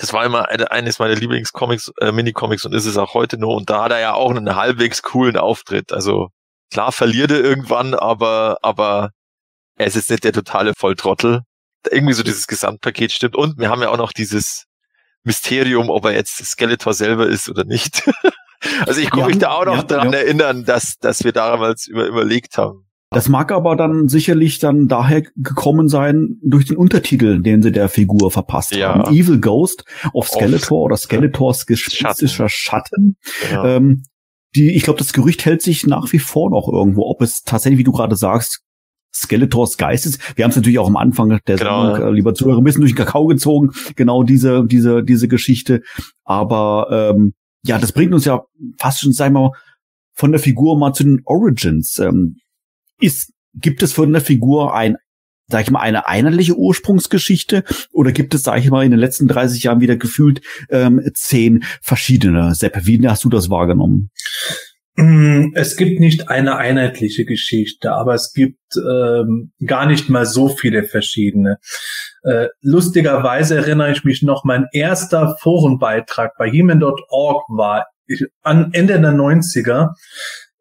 [0.02, 3.56] Das war immer eine, eines meiner Lieblingscomics, äh, Minicomics und ist es auch heute nur.
[3.56, 5.94] Und da hat er ja auch einen halbwegs coolen Auftritt.
[5.94, 6.30] Also
[6.72, 9.12] Klar verliert er irgendwann, aber, aber
[9.76, 11.42] er ist jetzt nicht der totale Volltrottel.
[11.90, 13.36] Irgendwie so dieses Gesamtpaket stimmt.
[13.36, 14.66] Und wir haben ja auch noch dieses
[15.24, 18.10] Mysterium, ob er jetzt Skeletor selber ist oder nicht.
[18.88, 20.20] also ich komme mich da auch noch ja, daran ja.
[20.20, 22.88] erinnern, dass, dass wir damals über, überlegt haben.
[23.14, 27.90] Das mag aber dann sicherlich dann daher gekommen sein durch den Untertitel, den sie der
[27.90, 28.96] Figur verpasst ja.
[28.96, 29.14] haben.
[29.14, 29.84] Evil Ghost
[30.14, 33.18] of Skeletor oder Skeletors gespenstischer Schatten.
[33.28, 33.52] Schatten.
[33.52, 33.76] Ja.
[33.76, 34.04] Ähm,
[34.56, 37.80] die, ich glaube, das Gerücht hält sich nach wie vor noch irgendwo, ob es tatsächlich,
[37.80, 38.62] wie du gerade sagst,
[39.14, 40.38] Skeletors Geist ist.
[40.38, 41.94] Wir haben es natürlich auch am Anfang der genau.
[41.94, 45.82] Sendung, äh, lieber Zuhörer, ein bisschen durch den Kakao gezogen, genau diese, diese, diese Geschichte.
[46.24, 47.34] Aber ähm,
[47.66, 48.44] ja, das bringt uns ja
[48.80, 49.52] fast schon, sagen wir mal,
[50.14, 52.00] von der Figur mal zu den Origins.
[52.00, 52.38] Ähm,
[53.02, 54.98] ist, gibt es von der Figur ein
[55.52, 59.28] sag ich mal, eine einheitliche Ursprungsgeschichte oder gibt es, sag ich mal, in den letzten
[59.28, 62.56] 30 Jahren wieder gefühlt ähm, zehn verschiedene?
[62.56, 64.10] Sepp, wie hast du das wahrgenommen?
[64.96, 70.50] Mm, es gibt nicht eine einheitliche Geschichte, aber es gibt ähm, gar nicht mal so
[70.50, 71.58] viele verschiedene.
[72.24, 79.00] Äh, lustigerweise erinnere ich mich noch, mein erster Forenbeitrag bei Heman.org war ich, an Ende
[79.00, 79.94] der 90er.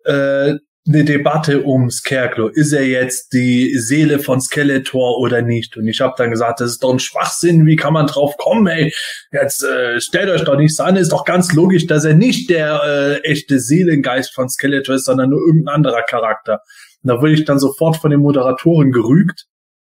[0.05, 0.59] Äh,
[0.89, 2.51] eine Debatte um Scarecrow.
[2.53, 5.77] Ist er jetzt die Seele von Skeletor oder nicht?
[5.77, 7.67] Und ich habe dann gesagt, das ist doch ein Schwachsinn.
[7.67, 8.67] Wie kann man drauf kommen?
[8.67, 8.93] Ey,
[9.33, 10.97] jetzt äh, stellt euch doch nicht so an.
[10.97, 15.31] Ist doch ganz logisch, dass er nicht der äh, echte Seelengeist von Skeletor ist, sondern
[15.31, 16.61] nur irgendein anderer Charakter.
[17.03, 19.47] Und da wurde ich dann sofort von den Moderatoren gerügt,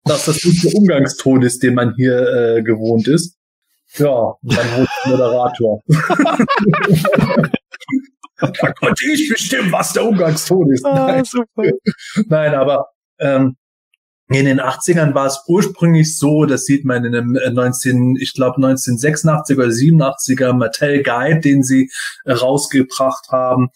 [0.05, 3.35] dass das nicht der Umgangston ist, den man hier äh, gewohnt ist.
[3.97, 5.81] Ja, dann wurde ich Moderator.
[8.39, 10.85] da konnte ich bestimmen, was der Umgangston ist.
[10.85, 11.23] Ah, Nein.
[12.27, 12.87] Nein, aber
[13.19, 13.55] ähm,
[14.31, 18.33] in den 80ern war es ursprünglich so, das sieht man in einem 19, äh, ich
[18.33, 21.89] glaube 1986 oder 87er Mattel Guide, den sie
[22.25, 23.69] äh, rausgebracht haben.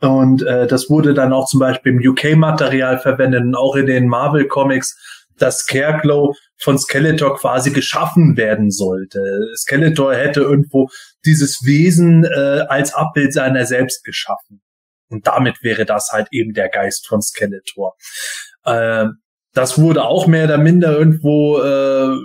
[0.00, 4.06] Und äh, das wurde dann auch zum Beispiel im UK-Material verwendet und auch in den
[4.06, 4.96] Marvel Comics
[5.38, 9.20] dass Scarecrow von Skeletor quasi geschaffen werden sollte.
[9.56, 10.88] Skeletor hätte irgendwo
[11.24, 14.60] dieses Wesen äh, als Abbild seiner selbst geschaffen.
[15.08, 17.96] Und damit wäre das halt eben der Geist von Skeletor.
[18.64, 19.06] Äh,
[19.54, 22.16] das wurde auch mehr oder minder irgendwo äh,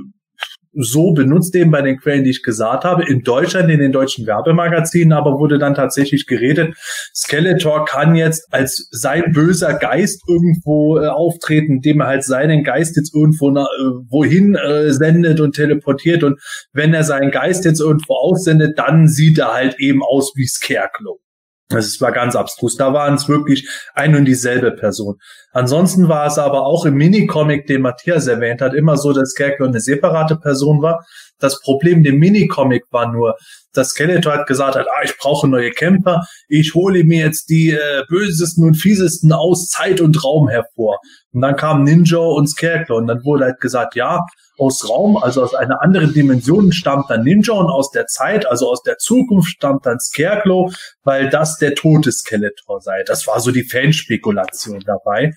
[0.74, 3.04] so benutzt eben bei den Quellen, die ich gesagt habe.
[3.06, 6.76] In Deutschland, in den deutschen Werbemagazinen aber wurde dann tatsächlich geredet,
[7.14, 12.98] Skeletor kann jetzt als sein böser Geist irgendwo äh, auftreten, indem er halt seinen Geist
[12.98, 16.24] jetzt irgendwo na, äh, wohin äh, sendet und teleportiert.
[16.24, 16.40] Und
[16.74, 21.23] wenn er seinen Geist jetzt irgendwo aussendet, dann sieht er halt eben aus wie Scarecrow.
[21.69, 22.76] Das war ganz abstrus.
[22.76, 25.15] Da waren es wirklich ein und dieselbe Person.
[25.53, 29.68] Ansonsten war es aber auch im Minicomic, den Matthias erwähnt hat, immer so, dass Skeletor
[29.68, 31.06] eine separate Person war.
[31.40, 33.35] Das Problem dem Minicomic war nur,
[33.73, 37.72] dass Skeletor hat gesagt hat, ah, ich brauche neue Camper, ich hole mir jetzt die
[37.72, 40.99] äh, bösesten und fiesesten aus Zeit und Raum hervor.
[41.31, 44.22] Und dann kam Ninja und Scarecrow und dann wurde halt gesagt, ja,
[44.57, 48.69] aus Raum, also aus einer anderen Dimension stammt dann Ninja und aus der Zeit, also
[48.69, 50.73] aus der Zukunft stammt dann Scarecrow,
[51.03, 53.03] weil das der tote Skeletor sei.
[53.05, 55.34] Das war so die Fanspekulation dabei,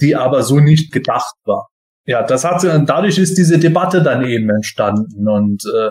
[0.00, 1.68] die aber so nicht gedacht war.
[2.06, 5.90] Ja, das hat dadurch ist diese Debatte dann eben entstanden und äh,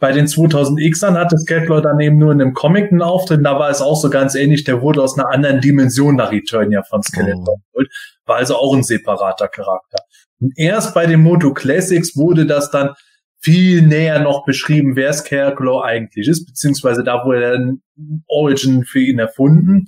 [0.00, 3.70] bei den 2000Xern hatte Scarecrow dann eben nur in einem Comic einen Auftritt, da war
[3.70, 7.56] es auch so ganz ähnlich, der wurde aus einer anderen Dimension nach Eternia von Skeletor
[7.74, 7.86] mhm.
[8.26, 10.02] war also auch ein separater Charakter.
[10.40, 12.94] Und erst bei den Moto Classics wurde das dann
[13.40, 17.82] viel näher noch beschrieben, wer Scarecrow eigentlich ist, beziehungsweise da wurde ein
[18.26, 19.86] Origin für ihn erfunden.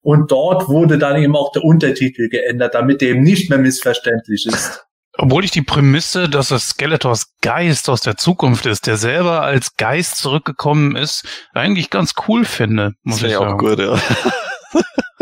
[0.00, 4.46] Und dort wurde dann eben auch der Untertitel geändert, damit der eben nicht mehr missverständlich
[4.46, 4.84] ist.
[5.18, 9.76] Obwohl ich die Prämisse, dass es Skeletors Geist aus der Zukunft ist, der selber als
[9.76, 11.24] Geist zurückgekommen ist,
[11.54, 12.92] eigentlich ganz cool finde.
[13.02, 13.54] Muss das ich sagen.
[13.54, 13.98] auch gut, ja.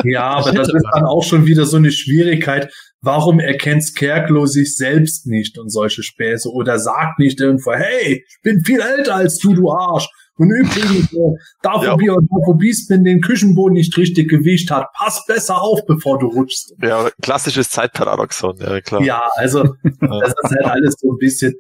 [0.03, 2.73] Ja, aber das ist dann auch schon wieder so eine Schwierigkeit.
[3.01, 8.39] Warum erkennt Scarecrow sich selbst nicht und solche Späße oder sagt nicht irgendwo, hey, ich
[8.43, 10.09] bin viel älter als du, du Arsch.
[10.37, 11.17] Und übrigens, äh,
[11.63, 12.15] Daphobie ja.
[12.15, 16.75] und Daphobis, wenn den Küchenboden nicht richtig gewischt hat, pass besser auf, bevor du rutschst.
[16.83, 19.03] Ja, klassisches Zeitparadoxon, ja klar.
[19.03, 19.63] Ja, also
[20.01, 21.55] das ist halt alles so ein bisschen.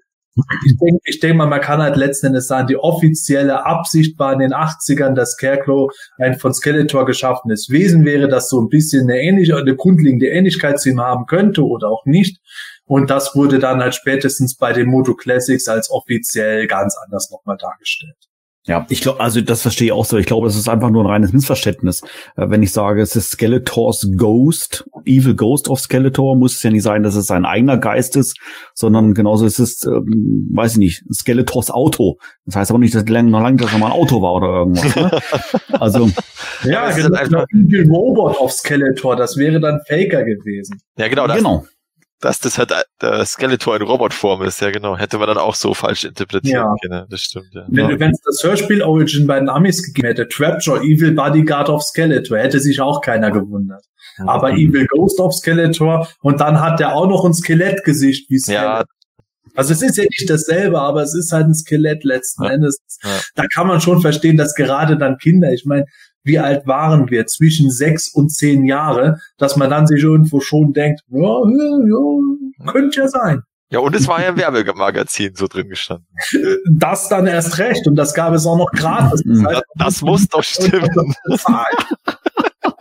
[0.66, 4.32] Ich denke ich denk mal, man kann halt letzten Endes sagen, die offizielle Absicht war
[4.32, 9.08] in den 80ern, dass Scarecrow ein von Skeletor geschaffenes Wesen wäre, das so ein bisschen
[9.08, 12.40] eine ähnliche, eine grundlegende Ähnlichkeit zu ihm haben könnte oder auch nicht.
[12.84, 17.56] Und das wurde dann halt spätestens bei den Moto Classics als offiziell ganz anders nochmal
[17.56, 18.16] dargestellt.
[18.66, 20.16] Ja, ich glaube, also das verstehe ich auch so.
[20.16, 22.00] Ich glaube, es ist einfach nur ein reines Missverständnis.
[22.36, 26.70] Äh, wenn ich sage, es ist Skeletors Ghost, Evil Ghost of Skeletor, muss es ja
[26.70, 28.38] nicht sein, dass es sein eigener Geist ist,
[28.72, 32.16] sondern genauso ist es, ähm, weiß ich nicht, Skeletors Auto.
[32.46, 34.48] Das heißt aber nicht, dass lang, noch lange, dass er mal ein Auto war oder
[34.48, 34.96] irgendwas.
[34.96, 35.10] Ne?
[35.80, 36.08] Also
[36.62, 40.80] ja, ja genau, Evil Robot of Skeletor, das wäre dann Faker gewesen.
[40.96, 41.26] Ja, genau.
[41.26, 41.64] Das, genau
[42.24, 44.96] dass das halt äh, der Skeletor in Robotform ist, ja genau.
[44.96, 46.74] Hätte man dann auch so falsch interpretieren ja.
[46.82, 47.06] können.
[47.10, 47.66] Das stimmt, ja.
[47.68, 52.38] Wenn es das Hörspiel Origin bei den Amis gegeben hätte, Trapjaw, Evil Bodyguard of Skeletor,
[52.38, 53.84] hätte sich auch keiner gewundert.
[54.18, 54.28] Ja.
[54.28, 58.64] Aber Evil Ghost of Skeletor und dann hat der auch noch ein Skelettgesicht wie Skeletor.
[58.64, 58.84] Ja.
[59.56, 62.50] Also es ist ja nicht dasselbe, aber es ist halt ein Skelett letzten ja.
[62.50, 62.78] Endes.
[63.02, 63.10] Ja.
[63.34, 65.84] Da kann man schon verstehen, dass gerade dann Kinder, ich meine,
[66.24, 70.72] wie alt waren wir, zwischen sechs und zehn Jahre, dass man dann sich irgendwo schon
[70.72, 73.42] denkt, ja, ja, ja könnte ja sein.
[73.70, 76.06] Ja, und es war ja ein Werbemagazin so drin gestanden.
[76.70, 79.22] Das dann erst recht und das gab es auch noch gratis.
[79.24, 80.88] Das, heißt, das muss doch stimmen.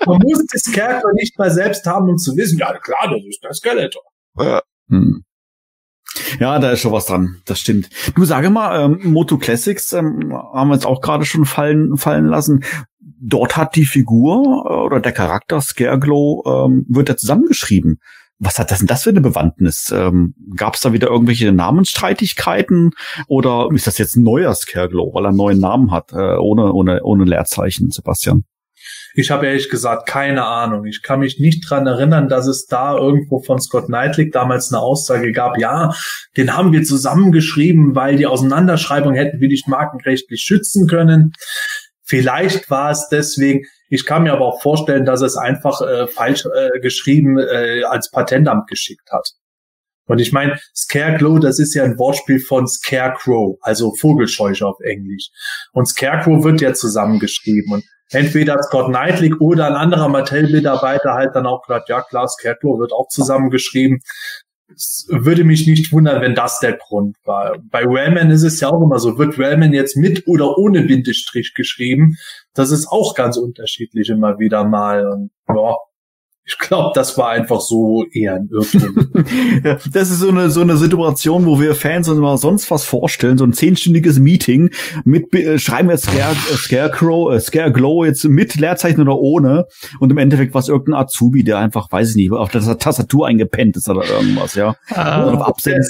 [0.06, 3.44] Man muss das Charakter nicht mal selbst haben, um zu wissen, ja klar, das ist
[3.44, 4.04] der Skeletor.
[4.38, 4.62] Ja.
[4.90, 5.24] Hm.
[6.40, 7.42] Ja, da ist schon was dran.
[7.46, 7.90] Das stimmt.
[8.16, 12.26] Du sage mal, ähm, Moto Classics ähm, haben wir jetzt auch gerade schon fallen fallen
[12.26, 12.64] lassen
[13.24, 18.00] dort hat die Figur äh, oder der Charakter Scareglow ähm, wird da zusammengeschrieben.
[18.40, 19.94] Was hat das denn das für eine Bewandtnis?
[19.96, 22.92] Ähm, Gab es da wieder irgendwelche Namensstreitigkeiten
[23.28, 26.74] oder ist das jetzt ein neuer Scareglow, weil er einen neuen Namen hat, äh, ohne,
[26.74, 28.44] ohne, ohne Leerzeichen, Sebastian?
[29.16, 30.86] Ich habe ehrlich gesagt keine Ahnung.
[30.86, 34.82] Ich kann mich nicht dran erinnern, dass es da irgendwo von Scott Knightley damals eine
[34.82, 35.94] Aussage gab, ja,
[36.36, 41.34] den haben wir zusammengeschrieben, weil die Auseinanderschreibung hätten wir nicht markenrechtlich schützen können.
[42.14, 46.46] Vielleicht war es deswegen, ich kann mir aber auch vorstellen, dass es einfach äh, falsch
[46.46, 49.32] äh, geschrieben äh, als Patentamt geschickt hat.
[50.06, 55.30] Und ich meine, Scarecrow, das ist ja ein Wortspiel von Scarecrow, also Vogelscheuche auf Englisch.
[55.72, 57.74] Und Scarecrow wird ja zusammengeschrieben.
[57.74, 62.78] Und entweder Scott Knightley oder ein anderer Mattel-Mitarbeiter halt dann auch gesagt, ja klar, Scarecrow
[62.78, 64.02] wird auch zusammengeschrieben
[65.10, 67.58] würde mich nicht wundern, wenn das der Grund war.
[67.70, 71.54] Bei Wellman ist es ja auch immer so, wird Wellman jetzt mit oder ohne Bindestrich
[71.54, 72.16] geschrieben?
[72.54, 75.08] Das ist auch ganz unterschiedlich immer wieder mal.
[75.08, 75.76] Und ja,
[76.46, 79.10] ich glaube, das war einfach so eher ein Irrtum.
[79.64, 82.84] ja, das ist so eine, so eine Situation, wo wir Fans uns mal sonst was
[82.84, 84.70] vorstellen, so ein zehnstündiges Meeting
[85.06, 89.66] mit, äh, schreiben wir Scare, äh, Scarecrow, äh, Scareglow jetzt mit Leerzeichen oder ohne
[90.00, 93.28] und im Endeffekt war es irgendein Azubi, der einfach, weiß ich nicht, auf der Tastatur
[93.28, 94.76] eingepennt ist oder irgendwas, ja.
[94.90, 95.84] Ah, oder auf Absenden.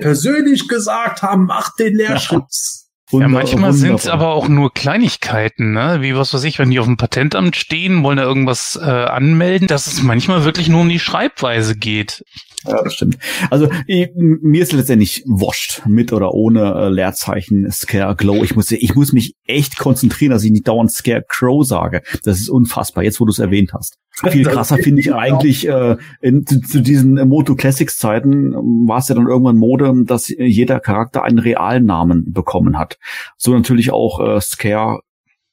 [0.00, 2.84] persönlich gesagt haben, mach den Leerschutz.
[2.84, 2.89] Ja.
[3.10, 5.98] Wunder, ja, manchmal sind es aber auch nur Kleinigkeiten, ne?
[6.00, 9.68] Wie was weiß ich, wenn die auf dem Patentamt stehen, wollen da irgendwas äh, anmelden,
[9.68, 12.24] dass es manchmal wirklich nur um die Schreibweise geht.
[12.66, 13.18] Ja, das stimmt.
[13.50, 18.44] Also ich, mir ist letztendlich wurscht, mit oder ohne äh, Leerzeichen Scare Glow.
[18.44, 22.02] Ich muss, ich muss mich echt konzentrieren, dass ich nicht dauernd Scare Crow sage.
[22.22, 23.96] Das ist unfassbar, jetzt wo du es erwähnt hast.
[24.28, 28.98] Viel krasser finde ich eigentlich, äh, in, zu, zu diesen Moto Classics Zeiten ähm, war
[28.98, 32.98] es ja dann irgendwann Mode, dass jeder Charakter einen realen Namen bekommen hat.
[33.38, 35.00] So natürlich auch äh, Scare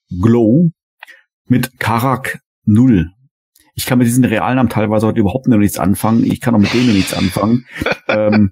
[0.10, 0.72] Glow
[1.48, 3.12] mit Karak Null
[3.78, 6.24] ich kann mit diesen Realnamen teilweise heute überhaupt noch nichts anfangen.
[6.26, 7.68] Ich kann auch mit denen nichts anfangen.
[8.08, 8.52] ähm,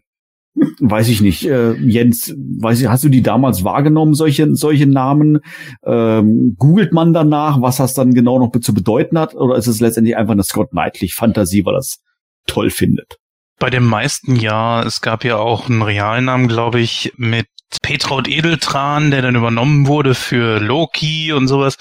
[0.79, 1.47] weiß ich nicht.
[1.47, 5.39] Äh, Jens, weiß ich, hast du die damals wahrgenommen, solche, solche Namen?
[5.83, 9.33] Ähm, googelt man danach, was das dann genau noch zu bedeuten hat?
[9.33, 12.03] Oder ist es letztendlich einfach eine Scott Knightley Fantasie, weil das
[12.45, 13.17] toll findet?
[13.57, 14.83] Bei den meisten ja.
[14.83, 17.47] Es gab ja auch einen Realnamen, glaube ich, mit
[17.81, 21.77] Petraud Edeltran, der dann übernommen wurde für Loki und sowas.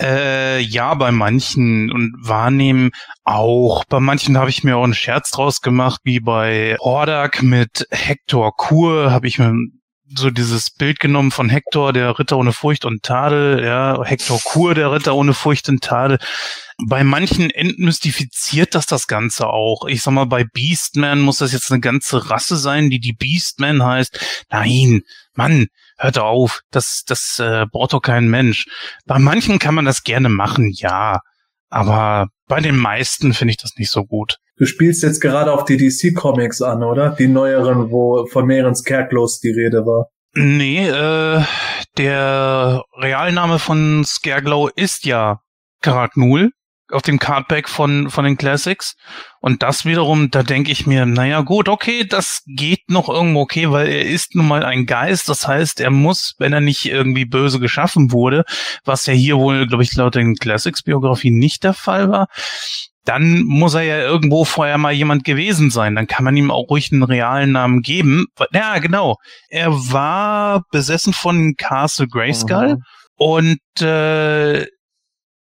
[0.00, 2.90] Äh, ja, bei manchen und wahrnehmen
[3.24, 3.84] auch.
[3.84, 8.56] Bei manchen habe ich mir auch einen Scherz draus gemacht, wie bei Hordak mit Hector
[8.56, 9.54] Kur habe ich mir
[10.18, 14.74] so dieses Bild genommen von Hector, der Ritter ohne Furcht und Tadel, ja, Hector Kur,
[14.74, 16.18] der Ritter ohne Furcht und Tadel.
[16.86, 19.86] Bei manchen entmystifiziert das das Ganze auch.
[19.86, 23.82] Ich sag mal, bei Beastman muss das jetzt eine ganze Rasse sein, die die Beastman
[23.82, 24.44] heißt.
[24.50, 25.02] Nein,
[25.34, 25.68] Mann,
[26.02, 28.66] hört auf, das, das äh, braucht doch kein Mensch.
[29.06, 31.20] Bei manchen kann man das gerne machen, ja.
[31.70, 34.36] Aber bei den meisten finde ich das nicht so gut.
[34.56, 37.10] Du spielst jetzt gerade auf die DC Comics an, oder?
[37.18, 40.08] Die neueren, wo von mehreren Scarecrows die Rede war.
[40.34, 41.42] Nee, äh,
[41.98, 45.40] der Realname von Scareglow ist ja
[45.82, 46.52] Karaknul
[46.92, 48.94] auf dem Cardback von, von den Classics.
[49.40, 53.70] Und das wiederum, da denke ich mir, naja gut, okay, das geht noch irgendwo okay,
[53.70, 55.28] weil er ist nun mal ein Geist.
[55.28, 58.44] Das heißt, er muss, wenn er nicht irgendwie böse geschaffen wurde,
[58.84, 62.28] was ja hier wohl, glaube ich, laut den Classics-Biografien nicht der Fall war,
[63.04, 65.96] dann muss er ja irgendwo vorher mal jemand gewesen sein.
[65.96, 68.26] Dann kann man ihm auch ruhig einen realen Namen geben.
[68.52, 69.16] Ja, genau.
[69.48, 72.82] Er war besessen von Castle Grayskull mhm.
[73.16, 74.66] und äh,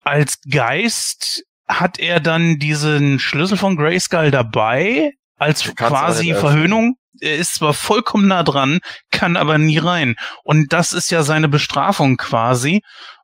[0.03, 6.97] als Geist hat er dann diesen Schlüssel von Grayskull dabei, als quasi Verhöhnung.
[7.21, 10.17] Er ist zwar vollkommen nah dran, kann aber nie rein.
[10.43, 12.83] Und das ist ja seine Bestrafung quasi.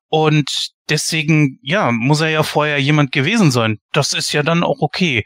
[0.08, 3.78] Und deswegen, ja, muss er ja vorher jemand gewesen sein.
[3.92, 5.24] Das ist ja dann auch okay.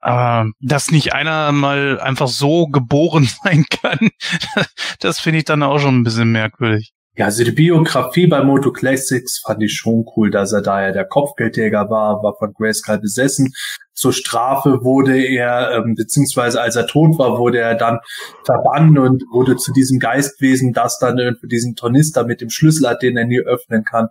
[0.00, 4.10] Aber dass nicht einer mal einfach so geboren sein kann,
[5.00, 6.93] das finde ich dann auch schon ein bisschen merkwürdig.
[7.16, 10.90] Ja, also die Biografie bei Moto Classics fand ich schon cool, dass er da ja
[10.90, 13.52] der Kopfgeldjäger war, war von Grayskull besessen.
[13.92, 18.00] Zur Strafe wurde er, ähm, beziehungsweise als er tot war, wurde er dann
[18.44, 23.02] verbannt und wurde zu diesem Geistwesen, das dann irgendwie diesen Tornister mit dem Schlüssel hat,
[23.02, 24.08] den er nie öffnen kann.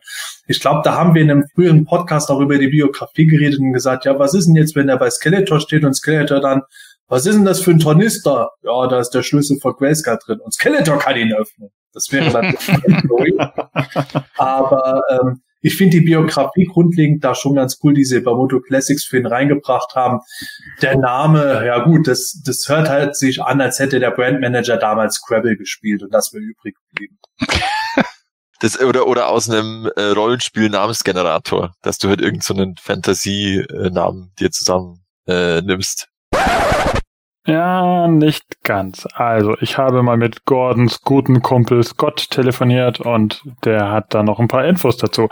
[0.47, 3.73] Ich glaube, da haben wir in einem früheren Podcast auch über die Biografie geredet und
[3.73, 6.61] gesagt, ja, was ist denn jetzt, wenn er bei Skeletor steht und Skeletor dann
[7.09, 8.49] was ist denn das für ein Tornister?
[8.63, 11.69] Ja, da ist der Schlüssel von Grayskull drin und Skeletor kann ihn öffnen.
[11.93, 13.39] Das wäre natürlich
[14.37, 18.59] Aber ähm, ich finde die Biografie grundlegend da schon ganz cool, die sie bei Moto
[18.59, 20.19] Classics für ihn reingebracht haben.
[20.81, 25.15] Der Name, ja gut, das, das hört halt sich an, als hätte der Brandmanager damals
[25.15, 27.17] Scrabble gespielt und das wäre übrig geblieben.
[28.59, 34.51] Das, oder, oder aus einem äh, Rollenspiel Namensgenerator, dass du halt irgendeinen so Fantasie-Namen dir
[34.51, 36.07] zusammen äh, nimmst.
[37.45, 39.05] Ja, nicht ganz.
[39.13, 44.39] Also, ich habe mal mit Gordons guten Kumpel Scott telefoniert und der hat da noch
[44.39, 45.27] ein paar Infos dazu.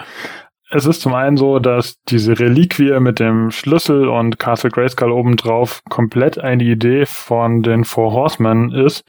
[0.70, 5.82] Es ist zum einen so, dass diese Reliquie mit dem Schlüssel und Castle Grayskull obendrauf
[5.90, 9.04] komplett eine Idee von den Four Horsemen ist.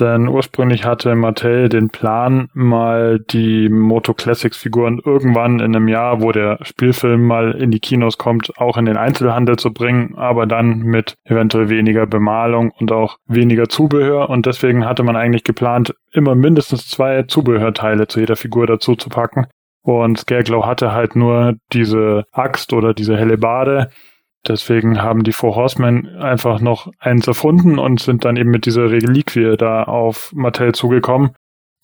[0.00, 6.20] Denn ursprünglich hatte Mattel den Plan, mal die Moto Classics Figuren irgendwann in einem Jahr,
[6.20, 10.46] wo der Spielfilm mal in die Kinos kommt, auch in den Einzelhandel zu bringen, aber
[10.46, 14.30] dann mit eventuell weniger Bemalung und auch weniger Zubehör.
[14.30, 19.08] Und deswegen hatte man eigentlich geplant, immer mindestens zwei Zubehörteile zu jeder Figur dazu zu
[19.08, 19.46] packen.
[19.82, 23.90] Und Scareglow hatte halt nur diese Axt oder diese Hellebade
[24.46, 28.90] Deswegen haben die Four Horsemen einfach noch eins erfunden und sind dann eben mit dieser
[28.90, 31.30] Reliquie da auf Mattel zugekommen.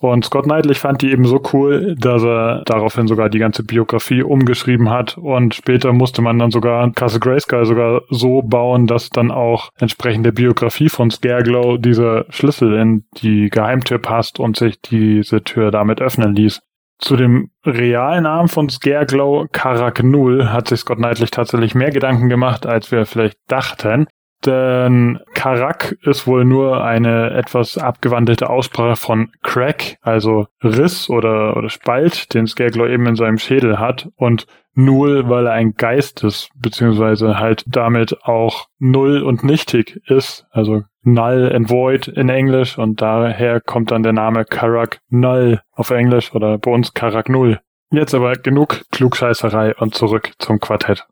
[0.00, 4.22] Und Scott Knightley fand die eben so cool, dass er daraufhin sogar die ganze Biografie
[4.22, 5.18] umgeschrieben hat.
[5.18, 10.24] Und später musste man dann sogar Castle Grayskull sogar so bauen, dass dann auch entsprechend
[10.24, 16.00] der Biografie von Scareglow dieser Schlüssel in die Geheimtür passt und sich diese Tür damit
[16.00, 16.62] öffnen ließ.
[17.00, 22.66] Zu dem realen Namen von Scareglow Karaknul hat sich Scott Knightley tatsächlich mehr Gedanken gemacht,
[22.66, 24.06] als wir vielleicht dachten.
[24.46, 31.68] Denn Karak ist wohl nur eine etwas abgewandelte Aussprache von Crack, also Riss oder, oder
[31.68, 34.08] Spalt, den Scarecrow eben in seinem Schädel hat.
[34.16, 40.46] Und Null, weil er ein Geist ist, beziehungsweise halt damit auch null und nichtig ist,
[40.52, 45.90] also null and void in Englisch und daher kommt dann der Name Karak Null auf
[45.90, 47.60] Englisch oder bei uns Karak Null.
[47.90, 51.06] Jetzt aber genug Klugscheißerei und zurück zum Quartett.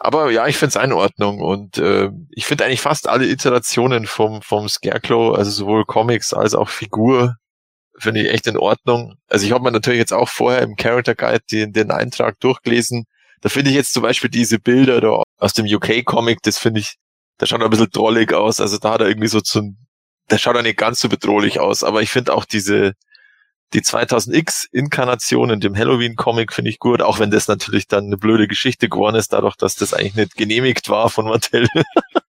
[0.00, 4.06] Aber ja, ich finde es in Ordnung und äh, ich finde eigentlich fast alle Iterationen
[4.06, 7.36] vom, vom Scarecrow, also sowohl Comics als auch Figur,
[7.98, 9.14] finde ich echt in Ordnung.
[9.28, 13.04] Also ich habe mir natürlich jetzt auch vorher im Character Guide den, den Eintrag durchgelesen.
[13.42, 16.94] Da finde ich jetzt zum Beispiel diese Bilder da aus dem UK-Comic, das finde ich,
[17.38, 18.60] da schaut ein bisschen drollig aus.
[18.60, 19.78] Also da hat er irgendwie so zum,
[20.30, 21.82] der schaut er nicht ganz so bedrohlich aus.
[21.84, 22.92] Aber ich finde auch diese,
[23.72, 28.46] die 2000X-Inkarnation in dem Halloween-Comic finde ich gut, auch wenn das natürlich dann eine blöde
[28.46, 31.68] Geschichte geworden ist, dadurch, dass das eigentlich nicht genehmigt war von Mattel.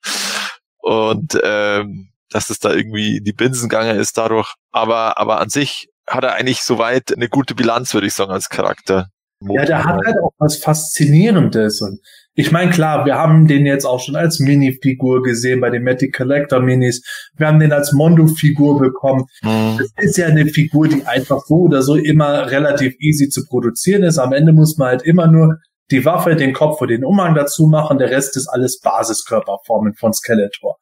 [0.78, 4.54] Und ähm, dass es da irgendwie in die Binsen gegangen ist dadurch.
[4.72, 8.50] Aber, aber an sich hat er eigentlich soweit eine gute Bilanz, würde ich sagen, als
[8.50, 9.08] Charakter.
[9.50, 11.82] Ja, der hat halt auch was Faszinierendes.
[11.82, 12.00] Und
[12.36, 16.16] ich meine, klar, wir haben den jetzt auch schon als Minifigur gesehen bei den Magic
[16.16, 17.04] Collector Minis.
[17.36, 19.26] Wir haben den als Mondo-Figur bekommen.
[19.42, 19.78] Mhm.
[19.78, 24.04] Das ist ja eine Figur, die einfach so oder so immer relativ easy zu produzieren
[24.04, 24.18] ist.
[24.18, 25.58] Am Ende muss man halt immer nur
[25.92, 27.98] die Waffe, den Kopf und den Umhang dazu machen.
[27.98, 30.78] Der Rest ist alles Basiskörperformen von Skeletor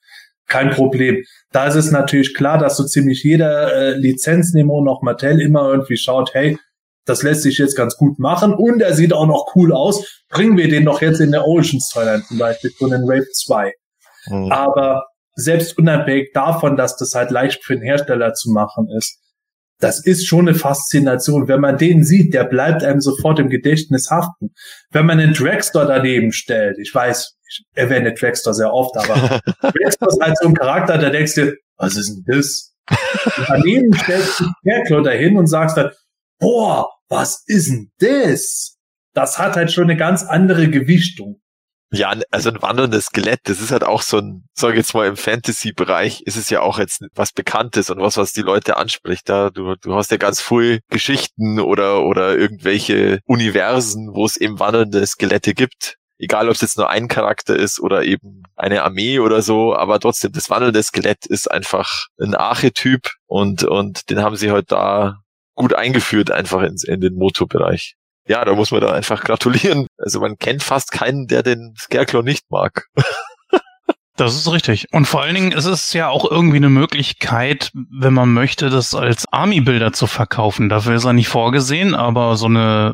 [0.52, 1.24] kein Problem.
[1.52, 5.70] Da ist es natürlich klar, dass so ziemlich jeder äh, Lizenznehmer und auch Mattel immer
[5.72, 6.58] irgendwie schaut, hey,
[7.06, 10.24] das lässt sich jetzt ganz gut machen und er sieht auch noch cool aus.
[10.30, 13.74] Bringen wir den doch jetzt in der Oceans Toyline zum Beispiel von den Wave 2.
[14.28, 14.52] Mhm.
[14.52, 15.06] Aber
[15.36, 19.18] selbst unabhängig davon, dass das halt leicht für den Hersteller zu machen ist,
[19.80, 21.48] das ist schon eine Faszination.
[21.48, 24.54] Wenn man den sieht, der bleibt einem sofort im Gedächtnis haften.
[24.92, 30.12] Wenn man einen Dragstore daneben stellt, ich weiß, ich erwähne Dragstore sehr oft, aber Dragstore
[30.12, 32.74] ist halt so ein Charakter, da denkst du, was ist denn das?
[33.38, 35.90] Und daneben stellst du Scarecrow dahin und sagst dann,
[36.42, 38.78] boah, was ist denn das?
[39.14, 41.42] Das hat halt schon eine ganz andere Gewichtung.
[41.94, 45.18] Ja, also ein wanderndes Skelett, das ist halt auch so ein, sag jetzt mal im
[45.18, 49.28] Fantasy-Bereich, ist es ja auch jetzt was Bekanntes und was, was die Leute anspricht.
[49.28, 54.60] Da du, du hast ja ganz viel Geschichten oder oder irgendwelche Universen, wo es eben
[54.60, 55.98] wandernde Skelette gibt.
[56.18, 60.00] Egal, ob es jetzt nur ein Charakter ist oder eben eine Armee oder so, aber
[60.00, 65.21] trotzdem, das wandelnde Skelett ist einfach ein Archetyp und, und den haben sie halt da
[65.56, 67.96] gut eingeführt einfach in, in den Moto-Bereich
[68.28, 69.88] ja, da muss man da einfach gratulieren.
[69.98, 72.88] Also man kennt fast keinen, der den Scarecrow nicht mag.
[74.18, 74.86] Das ist richtig.
[74.92, 78.94] Und vor allen Dingen ist es ja auch irgendwie eine Möglichkeit, wenn man möchte, das
[78.94, 80.70] als Army-Bilder zu verkaufen.
[80.70, 82.94] Dafür ist er nicht vorgesehen, aber so eine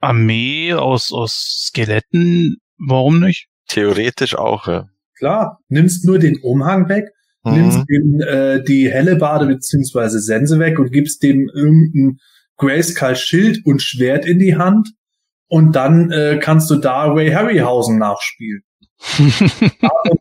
[0.00, 3.48] Armee aus, aus Skeletten, warum nicht?
[3.68, 4.86] Theoretisch auch, ja.
[5.18, 7.06] Klar, nimmst nur den Umhang weg,
[7.44, 7.52] mhm.
[7.52, 12.18] nimmst dem äh, die helle Bade beziehungsweise Sense weg und gibst dem irgendein
[12.56, 14.90] Grayskull Schild und Schwert in die Hand
[15.48, 18.62] und dann äh, kannst du da Ray Harryhausen nachspielen.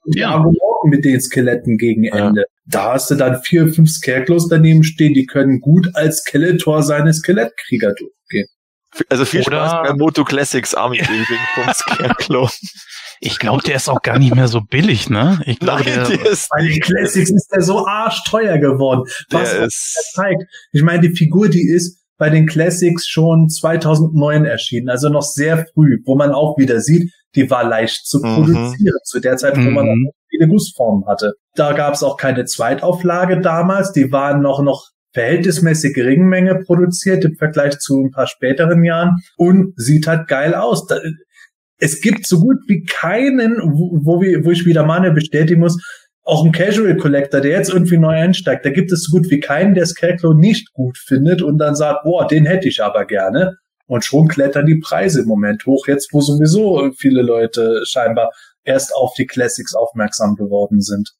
[0.07, 0.43] ja.
[0.83, 2.41] mit den Skeletten gegen Ende.
[2.41, 2.47] Ja.
[2.65, 7.13] Da hast du dann vier, fünf Scarecrows daneben stehen, die können gut als Skeletor seine
[7.13, 8.47] Skelettkrieger durchgehen.
[9.09, 12.51] Also viel Oder Spaß bei Moto Classics Army Building vom Scarecrow.
[13.23, 15.41] Ich glaube, der ist auch gar nicht mehr so billig, ne?
[15.45, 19.03] Ich glaube, der, der ist bei den Classics ist der so arschteuer geworden.
[19.29, 20.43] Was der ist zeigt.
[20.71, 25.67] Ich meine, die Figur, die ist bei den Classics schon 2009 erschienen, also noch sehr
[25.73, 28.35] früh, wo man auch wieder sieht, die war leicht zu mhm.
[28.35, 29.73] produzieren, zu der Zeit, wo mhm.
[29.73, 31.33] man auch viele Gussformen hatte.
[31.55, 37.25] Da gab es auch keine Zweitauflage damals, die waren noch, noch verhältnismäßig geringen Menge produziert
[37.25, 40.87] im Vergleich zu ein paar späteren Jahren und sieht halt geil aus.
[41.81, 45.81] Es gibt so gut wie keinen, wo, wo, wir, wo ich wieder mal bestätigen muss,
[46.23, 49.39] auch ein Casual Collector, der jetzt irgendwie neu einsteigt, da gibt es so gut wie
[49.39, 53.57] keinen, der Scarecrow nicht gut findet und dann sagt, boah, den hätte ich aber gerne.
[53.87, 58.29] Und schon klettern die Preise im Moment hoch, jetzt wo sowieso viele Leute scheinbar
[58.63, 61.11] erst auf die Classics aufmerksam geworden sind.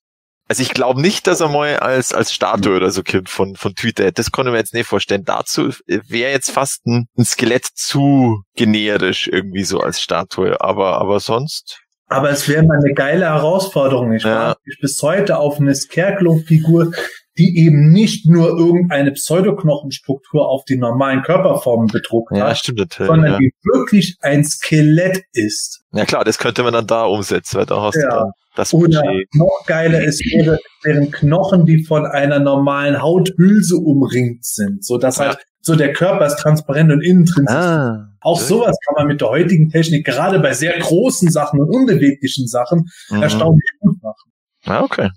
[0.52, 3.73] Also ich glaube nicht, dass er mal als, als Statue oder so kommt von, von
[3.73, 4.11] Twitter.
[4.11, 5.23] Das konnte ich mir jetzt nicht vorstellen.
[5.23, 10.60] Dazu wäre jetzt fast ein, ein Skelett zu generisch irgendwie so als Statue.
[10.60, 14.11] Aber, aber sonst aber es wäre mal eine geile Herausforderung.
[14.11, 14.53] Ich ja.
[14.65, 16.91] mich bis heute auf eine Scarecrow-Figur,
[17.38, 23.32] die eben nicht nur irgendeine Pseudoknochenstruktur auf die normalen Körperformen bedruckt ja, hat, stimmt sondern
[23.32, 23.38] ja.
[23.38, 25.86] die wirklich ein Skelett ist.
[25.94, 28.02] Ja klar, das könnte man dann da umsetzen, weil da hast ja.
[28.02, 29.28] du dann das Oder Budget.
[29.36, 35.19] noch geiler ist, wäre, wären Knochen, die von einer normalen Hauthülse umringt sind, so dass
[35.19, 38.07] halt so der Körper ist transparent und innen drin ah.
[38.22, 42.48] Auch sowas kann man mit der heutigen Technik, gerade bei sehr großen Sachen und unbeweglichen
[42.48, 43.22] Sachen, Mhm.
[43.23, 44.32] erstaunlich gut machen.
[44.65, 45.10] Ah, okay.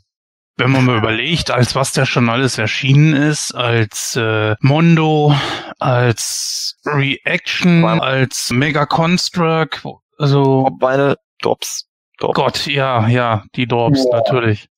[0.56, 5.35] Wenn man mal überlegt, als was der schon alles erschienen ist, als äh, Mondo,
[5.81, 9.82] als Reaction, als Mega Construct,
[10.19, 11.86] also Hauptbeine, Dops.
[12.18, 12.34] Dops.
[12.34, 14.18] Gott, ja, ja, die Drops Ja.
[14.18, 14.68] natürlich.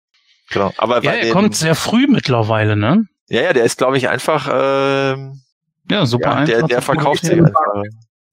[0.50, 0.72] Genau.
[0.78, 3.04] Aber Ja, er den, kommt sehr früh mittlerweile, ne?
[3.28, 5.40] ja, ja, der ist, glaube ich, einfach, ähm,
[5.90, 6.68] Ja, super ja, der, einfach.
[6.68, 7.52] der super verkauft sich einfach.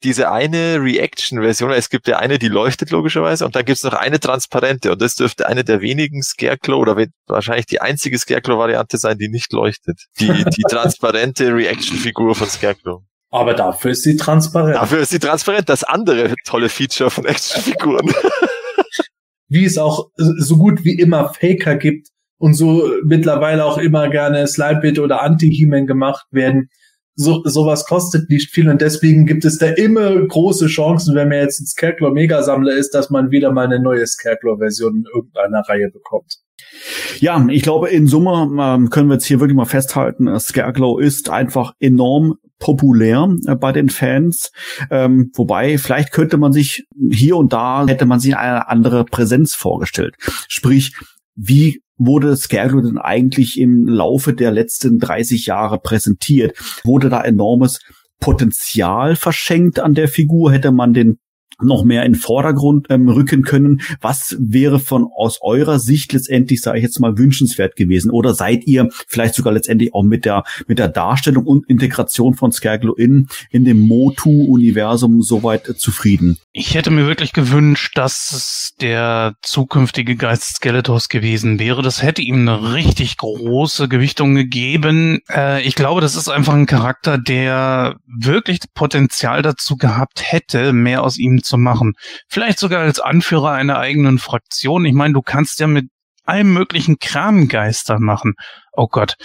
[0.03, 4.19] Diese eine Reaction-Version, es gibt ja eine, die leuchtet logischerweise, und dann gibt's noch eine
[4.19, 6.97] transparente, und das dürfte eine der wenigen Scarecrow oder
[7.27, 10.01] wahrscheinlich die einzige Scarecrow-Variante sein, die nicht leuchtet.
[10.19, 13.01] Die, die transparente Reaction-Figur von Scarecrow.
[13.31, 14.75] Aber dafür ist sie transparent.
[14.75, 18.13] Dafür ist sie transparent, das andere tolle Feature von Actionfiguren.
[19.47, 24.47] Wie es auch so gut wie immer Faker gibt und so mittlerweile auch immer gerne
[24.47, 26.69] Slidebit oder Anti-He-Man gemacht werden.
[27.15, 31.37] So, sowas kostet nicht viel und deswegen gibt es da immer große Chancen, wenn man
[31.37, 35.91] jetzt ein Scarecrow Mega-Sammler ist, dass man wieder mal eine neue Scarecrow-Version in irgendeiner Reihe
[35.91, 36.39] bekommt.
[37.19, 40.97] Ja, ich glaube, in Summe ähm, können wir jetzt hier wirklich mal festhalten, äh, Scareglow
[40.97, 44.51] ist einfach enorm populär äh, bei den Fans.
[44.89, 49.55] Ähm, wobei, vielleicht könnte man sich hier und da, hätte man sich eine andere Präsenz
[49.55, 50.15] vorgestellt.
[50.47, 50.95] Sprich,
[51.35, 56.57] wie wurde Scareglow denn eigentlich im Laufe der letzten 30 Jahre präsentiert?
[56.83, 57.79] Wurde da enormes
[58.19, 60.51] Potenzial verschenkt an der Figur?
[60.51, 61.17] Hätte man den
[61.61, 63.81] noch mehr in Vordergrund ähm, rücken können.
[64.01, 68.11] Was wäre von aus eurer Sicht letztendlich, sage ich jetzt mal, wünschenswert gewesen?
[68.11, 72.51] Oder seid ihr vielleicht sogar letztendlich auch mit der mit der Darstellung und Integration von
[72.51, 76.37] Scareglow in in dem Motu-Universum soweit äh, zufrieden?
[76.51, 81.81] Ich hätte mir wirklich gewünscht, dass es der zukünftige Geist Skeletors gewesen wäre.
[81.81, 85.19] Das hätte ihm eine richtig große Gewichtung gegeben.
[85.29, 91.03] Äh, ich glaube, das ist einfach ein Charakter, der wirklich Potenzial dazu gehabt hätte, mehr
[91.03, 91.93] aus ihm zu machen.
[92.27, 94.85] Vielleicht sogar als Anführer einer eigenen Fraktion.
[94.85, 95.85] Ich meine, du kannst ja mit
[96.25, 98.33] allem möglichen Kram Geister machen.
[98.71, 99.15] Oh Gott.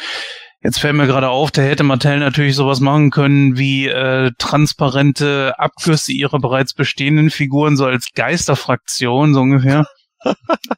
[0.60, 5.54] Jetzt fällt mir gerade auf, da hätte Mattel natürlich sowas machen können wie äh, transparente
[5.56, 9.86] Abgüsse ihrer bereits bestehenden Figuren, so als Geisterfraktion, so ungefähr.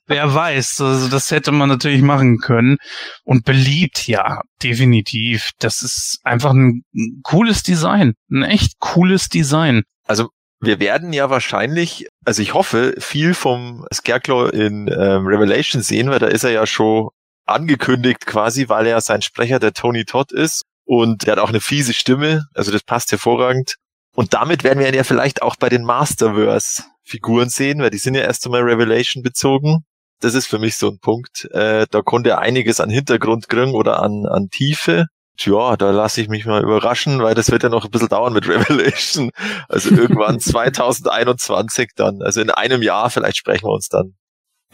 [0.07, 2.77] Wer weiß, also das hätte man natürlich machen können.
[3.25, 5.51] Und beliebt, ja, definitiv.
[5.59, 6.83] Das ist einfach ein
[7.23, 8.12] cooles Design.
[8.31, 9.83] Ein echt cooles Design.
[10.07, 10.29] Also
[10.61, 16.19] wir werden ja wahrscheinlich, also ich hoffe, viel vom Scarecrow in ähm, Revelation sehen, weil
[16.19, 17.09] da ist er ja schon
[17.47, 21.61] angekündigt quasi, weil er sein Sprecher der Tony Todd ist und der hat auch eine
[21.61, 23.77] fiese Stimme, also das passt hervorragend.
[24.15, 27.99] Und damit werden wir ihn ja vielleicht auch bei den Masterverse Figuren sehen, weil die
[27.99, 29.85] sind ja erst einmal Revelation bezogen.
[30.20, 31.49] Das ist für mich so ein Punkt.
[31.53, 35.07] Äh, da konnte er einiges an Hintergrund kriegen oder an, an Tiefe.
[35.41, 38.35] Tja, da lasse ich mich mal überraschen, weil das wird ja noch ein bisschen dauern
[38.35, 39.31] mit Revelation.
[39.71, 42.21] Also irgendwann 2021 dann.
[42.21, 44.12] Also in einem Jahr vielleicht sprechen wir uns dann.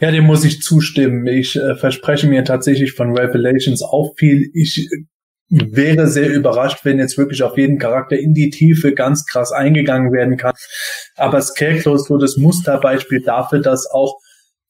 [0.01, 1.25] Ja, dem muss ich zustimmen.
[1.25, 4.51] Ich äh, verspreche mir tatsächlich von Revelations auch viel.
[4.53, 5.05] Ich äh,
[5.49, 10.11] wäre sehr überrascht, wenn jetzt wirklich auf jeden Charakter in die Tiefe ganz krass eingegangen
[10.11, 10.53] werden kann.
[11.15, 14.19] Aber Scarecrow ist so das Musterbeispiel dafür, dass auch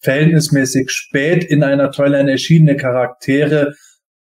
[0.02, 3.74] verhältnismäßig spät in einer Toyline erschienene Charaktere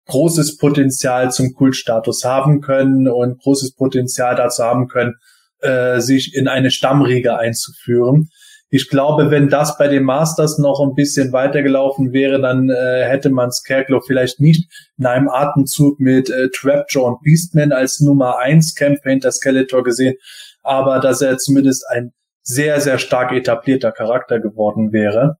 [0.07, 5.15] großes Potenzial zum Kultstatus haben können und großes Potenzial dazu haben können,
[5.61, 8.29] äh, sich in eine Stammriege einzuführen.
[8.69, 13.29] Ich glaube, wenn das bei den Masters noch ein bisschen weitergelaufen wäre, dann äh, hätte
[13.29, 18.75] man Scarecrow vielleicht nicht in einem Atemzug mit äh, Trapjaw und Beastman als Nummer eins
[18.75, 20.15] Kämpfer hinter Skeletor gesehen,
[20.61, 22.11] aber dass er zumindest ein
[22.41, 25.37] sehr, sehr stark etablierter Charakter geworden wäre.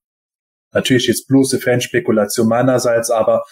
[0.72, 3.42] Natürlich jetzt bloße Fanspekulation meinerseits, aber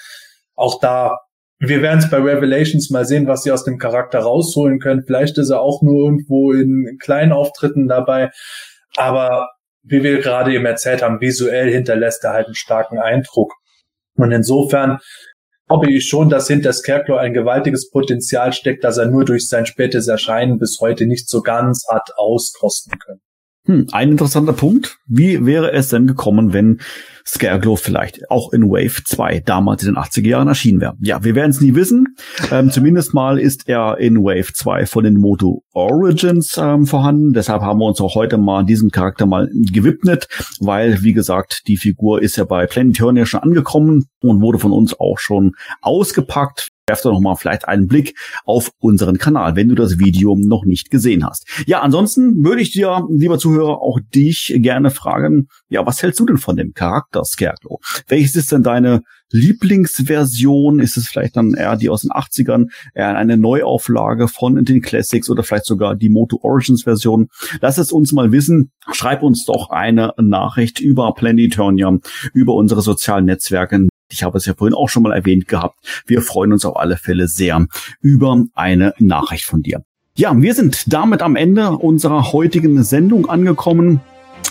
[0.55, 1.19] auch da,
[1.59, 5.05] wir werden es bei Revelations mal sehen, was sie aus dem Charakter rausholen können.
[5.07, 8.31] Vielleicht ist er auch nur irgendwo in kleinen Auftritten dabei,
[8.97, 9.49] aber
[9.83, 13.53] wie wir gerade eben erzählt haben, visuell hinterlässt er halt einen starken Eindruck.
[14.17, 14.99] Und insofern
[15.69, 19.67] glaube ich schon, dass hinter Scarecrow ein gewaltiges Potenzial steckt, dass er nur durch sein
[19.67, 23.21] spätes Erscheinen bis heute nicht so ganz hat auskosten können.
[23.67, 24.99] Hm, ein interessanter Punkt.
[25.07, 26.81] Wie wäre es denn gekommen, wenn
[27.27, 30.95] Scareglow vielleicht auch in Wave 2 damals in den 80er Jahren erschienen wäre?
[31.01, 32.17] Ja, wir werden es nie wissen.
[32.51, 37.33] Ähm, zumindest mal ist er in Wave 2 von den Moto Origins ähm, vorhanden.
[37.33, 40.29] Deshalb haben wir uns auch heute mal diesem Charakter mal gewidmet,
[40.61, 44.99] weil, wie gesagt, die Figur ist ja bei Planeturnia schon angekommen und wurde von uns
[44.99, 46.69] auch schon ausgepackt.
[46.87, 50.65] Werf doch noch mal vielleicht einen Blick auf unseren Kanal, wenn du das Video noch
[50.65, 51.47] nicht gesehen hast.
[51.67, 56.27] Ja, ansonsten würde ich dir, lieber Zuhörer, auch dich gerne fragen, ja, was hältst du
[56.27, 57.81] denn von dem Charakter Scarecrow?
[58.07, 59.01] Welches ist denn deine
[59.31, 60.79] Lieblingsversion?
[60.79, 65.31] Ist es vielleicht dann eher die aus den 80ern, eher eine Neuauflage von den Classics
[65.31, 67.29] oder vielleicht sogar die Moto Origins Version?
[67.61, 68.71] Lass es uns mal wissen.
[68.93, 71.99] Schreib uns doch eine Nachricht über Planeturnia,
[72.35, 73.89] über unsere sozialen Netzwerke.
[74.15, 75.79] Ich habe es ja vorhin auch schon mal erwähnt gehabt.
[76.07, 77.67] Wir freuen uns auf alle Fälle sehr
[78.01, 79.85] über eine Nachricht von dir.
[80.17, 84.01] Ja, wir sind damit am Ende unserer heutigen Sendung angekommen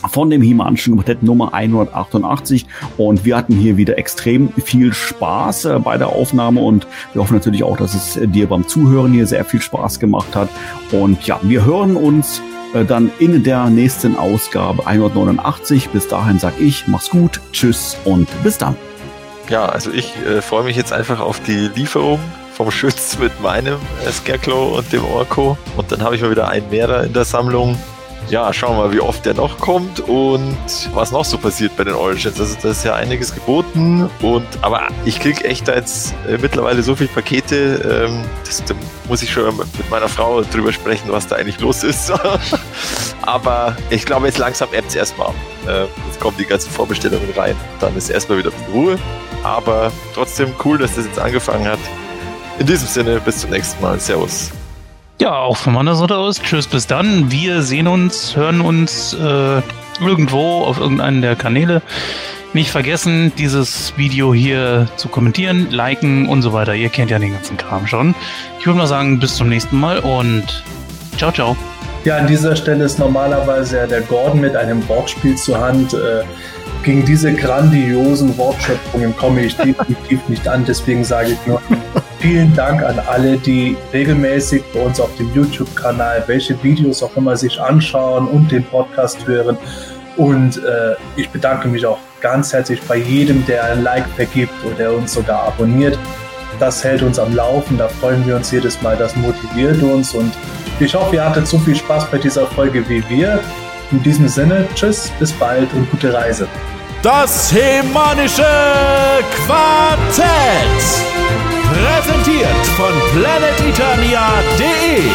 [0.10, 2.65] von dem Himanischen Quartett Nummer 188
[2.98, 7.35] und wir hatten hier wieder extrem viel Spaß äh, bei der Aufnahme und wir hoffen
[7.35, 10.49] natürlich auch, dass es dir beim Zuhören hier sehr viel Spaß gemacht hat
[10.91, 12.41] und ja, wir hören uns
[12.73, 15.90] äh, dann in der nächsten Ausgabe 189.
[15.90, 18.76] Bis dahin sag ich, mach's gut, tschüss und bis dann.
[19.49, 22.19] Ja, also ich äh, freue mich jetzt einfach auf die Lieferung
[22.53, 25.57] vom Schütz mit meinem äh, Scarecrow und dem Orko.
[25.75, 27.77] Und dann habe ich mal wieder einen mehr in der Sammlung.
[28.29, 30.57] Ja, schauen wir mal, wie oft der noch kommt und
[30.93, 32.39] was noch so passiert bei den Origins.
[32.39, 36.81] Also da ist ja einiges geboten und aber ich kriege echt da jetzt äh, mittlerweile
[36.81, 38.73] so viele Pakete, ähm, das, da
[39.07, 42.11] muss ich schon mit meiner Frau drüber sprechen, was da eigentlich los ist.
[43.21, 45.31] aber ich glaube, jetzt langsam ebbt es erstmal.
[45.67, 48.99] Äh, jetzt kommen die ganzen Vorbestellungen rein, dann ist erstmal wieder bisschen Ruhe.
[49.43, 51.79] Aber trotzdem cool, dass das jetzt angefangen hat.
[52.59, 53.99] In diesem Sinne, bis zum nächsten Mal.
[53.99, 54.51] Servus.
[55.23, 56.41] Ja, auch von meiner Seite aus.
[56.41, 57.31] Tschüss, bis dann.
[57.31, 59.61] Wir sehen uns, hören uns äh,
[60.01, 61.81] irgendwo auf irgendeinen der Kanäle.
[62.51, 66.75] Nicht vergessen, dieses Video hier zu kommentieren, liken und so weiter.
[66.75, 68.15] Ihr kennt ja den ganzen Kram schon.
[68.59, 70.61] Ich würde mal sagen, bis zum nächsten Mal und
[71.15, 71.55] ciao, ciao.
[72.03, 75.93] Ja, an dieser Stelle ist normalerweise ja der Gordon mit einem Wortspiel zur Hand.
[75.93, 76.25] Äh,
[76.84, 80.65] gegen diese grandiosen Wortschöpfungen komme ich definitiv nicht an.
[80.65, 81.61] Deswegen sage ich nur
[82.19, 87.35] vielen Dank an alle, die regelmäßig bei uns auf dem YouTube-Kanal welche Videos auch immer
[87.38, 89.57] sich anschauen und den Podcast hören.
[90.18, 94.76] Und äh, ich bedanke mich auch ganz herzlich bei jedem, der ein Like vergibt oder
[94.76, 95.97] der uns sogar abonniert.
[96.60, 100.31] Das hält uns am Laufen, da freuen wir uns jedes Mal, das motiviert uns und
[100.80, 103.39] ich hoffe, ihr hattet so viel Spaß bei dieser Folge wie wir.
[103.91, 106.47] In diesem Sinne, tschüss, bis bald und gute Reise.
[107.03, 108.47] Das Hemanische
[109.45, 110.81] Quartett.
[111.67, 115.11] Präsentiert von planeteternia.de.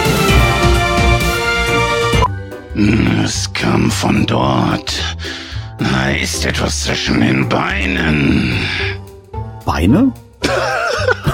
[3.25, 5.17] Es kam von dort.
[5.79, 8.59] Da ist etwas zwischen den Beinen.
[9.65, 10.13] Beine?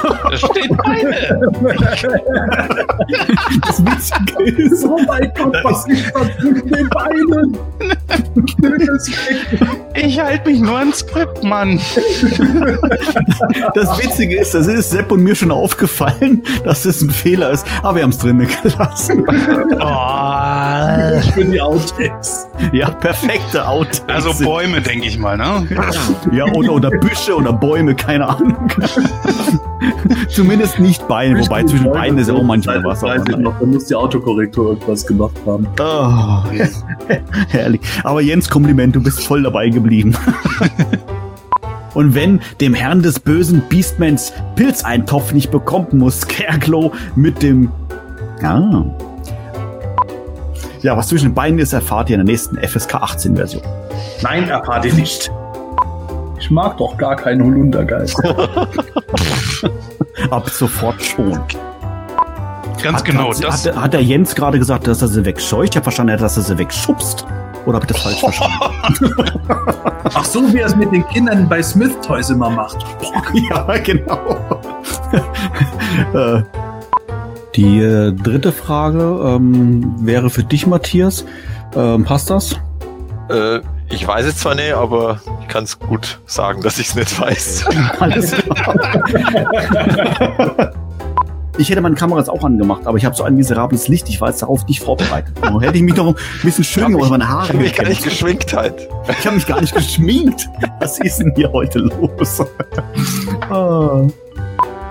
[0.05, 1.41] Da steht Beine.
[3.67, 7.59] Das Witzige ist, Oh mein Gott, was ist das zwischen den Beinen?
[9.95, 11.81] Ich halte mich nur ans Skript, Mann.
[13.75, 17.67] das Witzige ist, das ist Sepp und mir schon aufgefallen, dass das ein Fehler ist,
[17.83, 19.25] aber wir haben es drin gelassen.
[19.81, 21.33] Oh.
[21.33, 22.47] Für die Outtakes.
[22.73, 24.27] Ja, perfekte Outtakes.
[24.27, 25.67] Also Bäume, denke ich mal, ne?
[26.33, 28.57] Ja, oder, oder Büsche oder Bäume, keine Ahnung.
[30.29, 33.03] Zumindest nicht Beine, wobei zwischen Beinen ist ja auch manchmal was.
[33.03, 35.67] Noch, da muss die Autokorrektur irgendwas gemacht haben.
[35.81, 36.43] Oh,
[37.49, 37.81] herrlich.
[38.03, 40.15] Aber Jens, Kompliment, du bist voll dabei geblieben.
[41.95, 47.71] Und wenn dem Herrn des bösen Beastmans Pilzeintopf nicht bekommt, muss Scarecrow mit dem...
[48.43, 48.85] Ah.
[50.83, 53.63] Ja, was zwischen den Beinen ist, erfahrt ihr in der nächsten FSK 18 Version.
[54.23, 55.31] Nein, erfahrt ihr nicht.
[56.39, 58.21] Ich mag doch gar keinen Holundergeist.
[60.31, 61.39] Ab sofort schon.
[62.83, 63.31] Ganz Hat, genau.
[63.31, 65.71] hat, Das, hat, hat der Jens gerade gesagt, dass er sie wegscheucht?
[65.71, 67.27] Ich habe verstanden, dass er sie wegschubst.
[67.67, 69.39] Oder habe ich das falsch verstanden?
[70.05, 72.85] Ach so, wie er es mit den Kindern bei Smith Toys immer macht.
[73.51, 74.37] ja, genau.
[76.13, 76.43] Äh,
[77.55, 81.25] Die äh, dritte Frage ähm, wäre für dich, Matthias.
[81.75, 82.53] Ähm, passt das?
[83.31, 83.61] Äh,
[83.95, 87.21] ich weiß es zwar nicht, aber ich kann es gut sagen, dass ich es nicht
[87.21, 87.65] weiß.
[88.01, 88.75] Alles klar.
[91.57, 94.09] Ich hätte meine Kamera jetzt auch angemacht, aber ich habe so ein miserables Licht.
[94.09, 95.37] Ich war jetzt darauf nicht vorbereitet.
[95.41, 97.45] Dann hätte ich mich noch ein bisschen schön gemacht, meine Haare.
[97.45, 98.89] Ich habe mich gar nicht geschminkt halt.
[99.09, 100.49] Ich habe mich gar nicht geschminkt.
[100.81, 102.43] Was ist denn hier heute los?
[103.49, 104.03] Ah.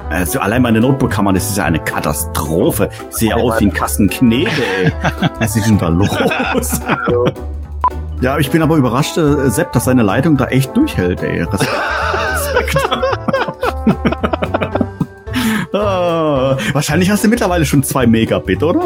[0.10, 2.90] Also allein meine Notebook-Kamera, das ist ja eine Katastrophe.
[3.10, 4.92] Ich sehe aus wie ein Kasten Knete, ey.
[5.40, 6.10] Was ist denn da los?
[8.24, 11.44] Ja, ich bin aber überrascht, äh, Sepp, dass seine Leitung da echt durchhält, ey.
[11.52, 12.90] Respekt.
[15.74, 18.80] ah, wahrscheinlich hast du mittlerweile schon zwei Megabit, oder?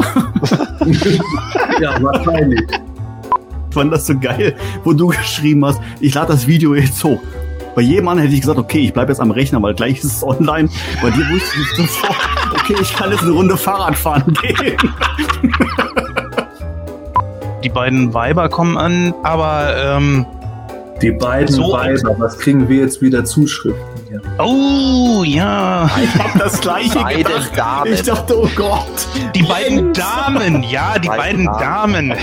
[1.80, 2.62] Ja, wahrscheinlich.
[3.68, 7.20] Ich fand das so geil, wo du geschrieben hast, ich lade das Video jetzt hoch.
[7.76, 10.16] Bei jedem anderen hätte ich gesagt, okay, ich bleibe jetzt am Rechner, weil gleich ist
[10.16, 10.68] es online.
[11.00, 12.16] Bei dir wusste ich sofort,
[12.54, 14.76] okay, ich kann jetzt eine Runde Fahrrad fahren gehen.
[17.64, 20.26] Die beiden Weiber kommen an, aber ähm,
[21.02, 24.20] Die beiden So- Weiber, was kriegen wir jetzt wieder Zuschriften hier?
[24.38, 27.52] oh ja, Ich habe das gleiche Beide gedacht.
[27.56, 27.92] Damen.
[27.92, 29.06] Ich dachte, oh Gott.
[29.34, 32.14] die beiden Damen, ja, die Beiden beiden Damen.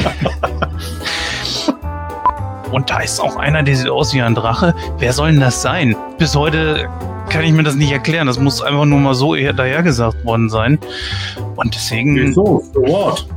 [2.72, 4.74] Und da ist auch einer, der sieht aus wie ein Drache.
[4.98, 5.96] Wer soll denn das sein?
[6.18, 6.90] Bis heute
[7.30, 8.28] kann ich mir das nicht erklären.
[8.28, 10.80] Das muss einfach nur mal so eher dahergesagt worden sein.
[11.56, 12.64] Und deswegen, Wieso?
[12.74, 13.28] So what?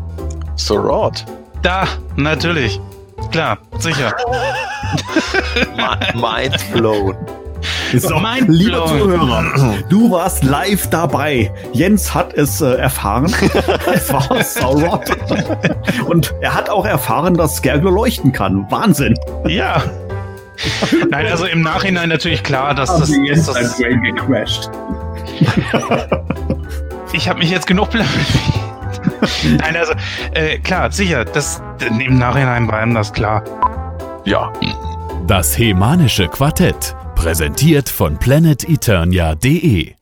[0.57, 1.25] So Rod.
[1.63, 1.87] Da,
[2.17, 2.81] natürlich.
[3.33, 4.13] Klar, sicher.
[5.77, 7.17] Mi- Mind blown.
[7.97, 9.01] So, Mind lieber blown.
[9.01, 11.51] Zuhörer, du warst live dabei.
[11.73, 13.25] Jens hat es äh, erfahren.
[13.93, 15.01] es war Sauron.
[16.07, 18.67] Und er hat auch erfahren, dass Scareglow leuchten kann.
[18.71, 19.15] Wahnsinn.
[19.47, 19.83] Ja.
[21.11, 24.71] Nein, also im Nachhinein natürlich klar, dass das, jetzt ein das Brain gecrashed?
[27.13, 28.11] ich habe mich jetzt genug blamiert.
[29.59, 29.93] Nein, also
[30.33, 33.43] äh, klar, sicher, das im Nachhinein war ihm das klar.
[34.25, 34.53] Ja.
[35.27, 36.95] Das Hemanische Quartett.
[37.15, 39.95] Präsentiert von planeteternia.de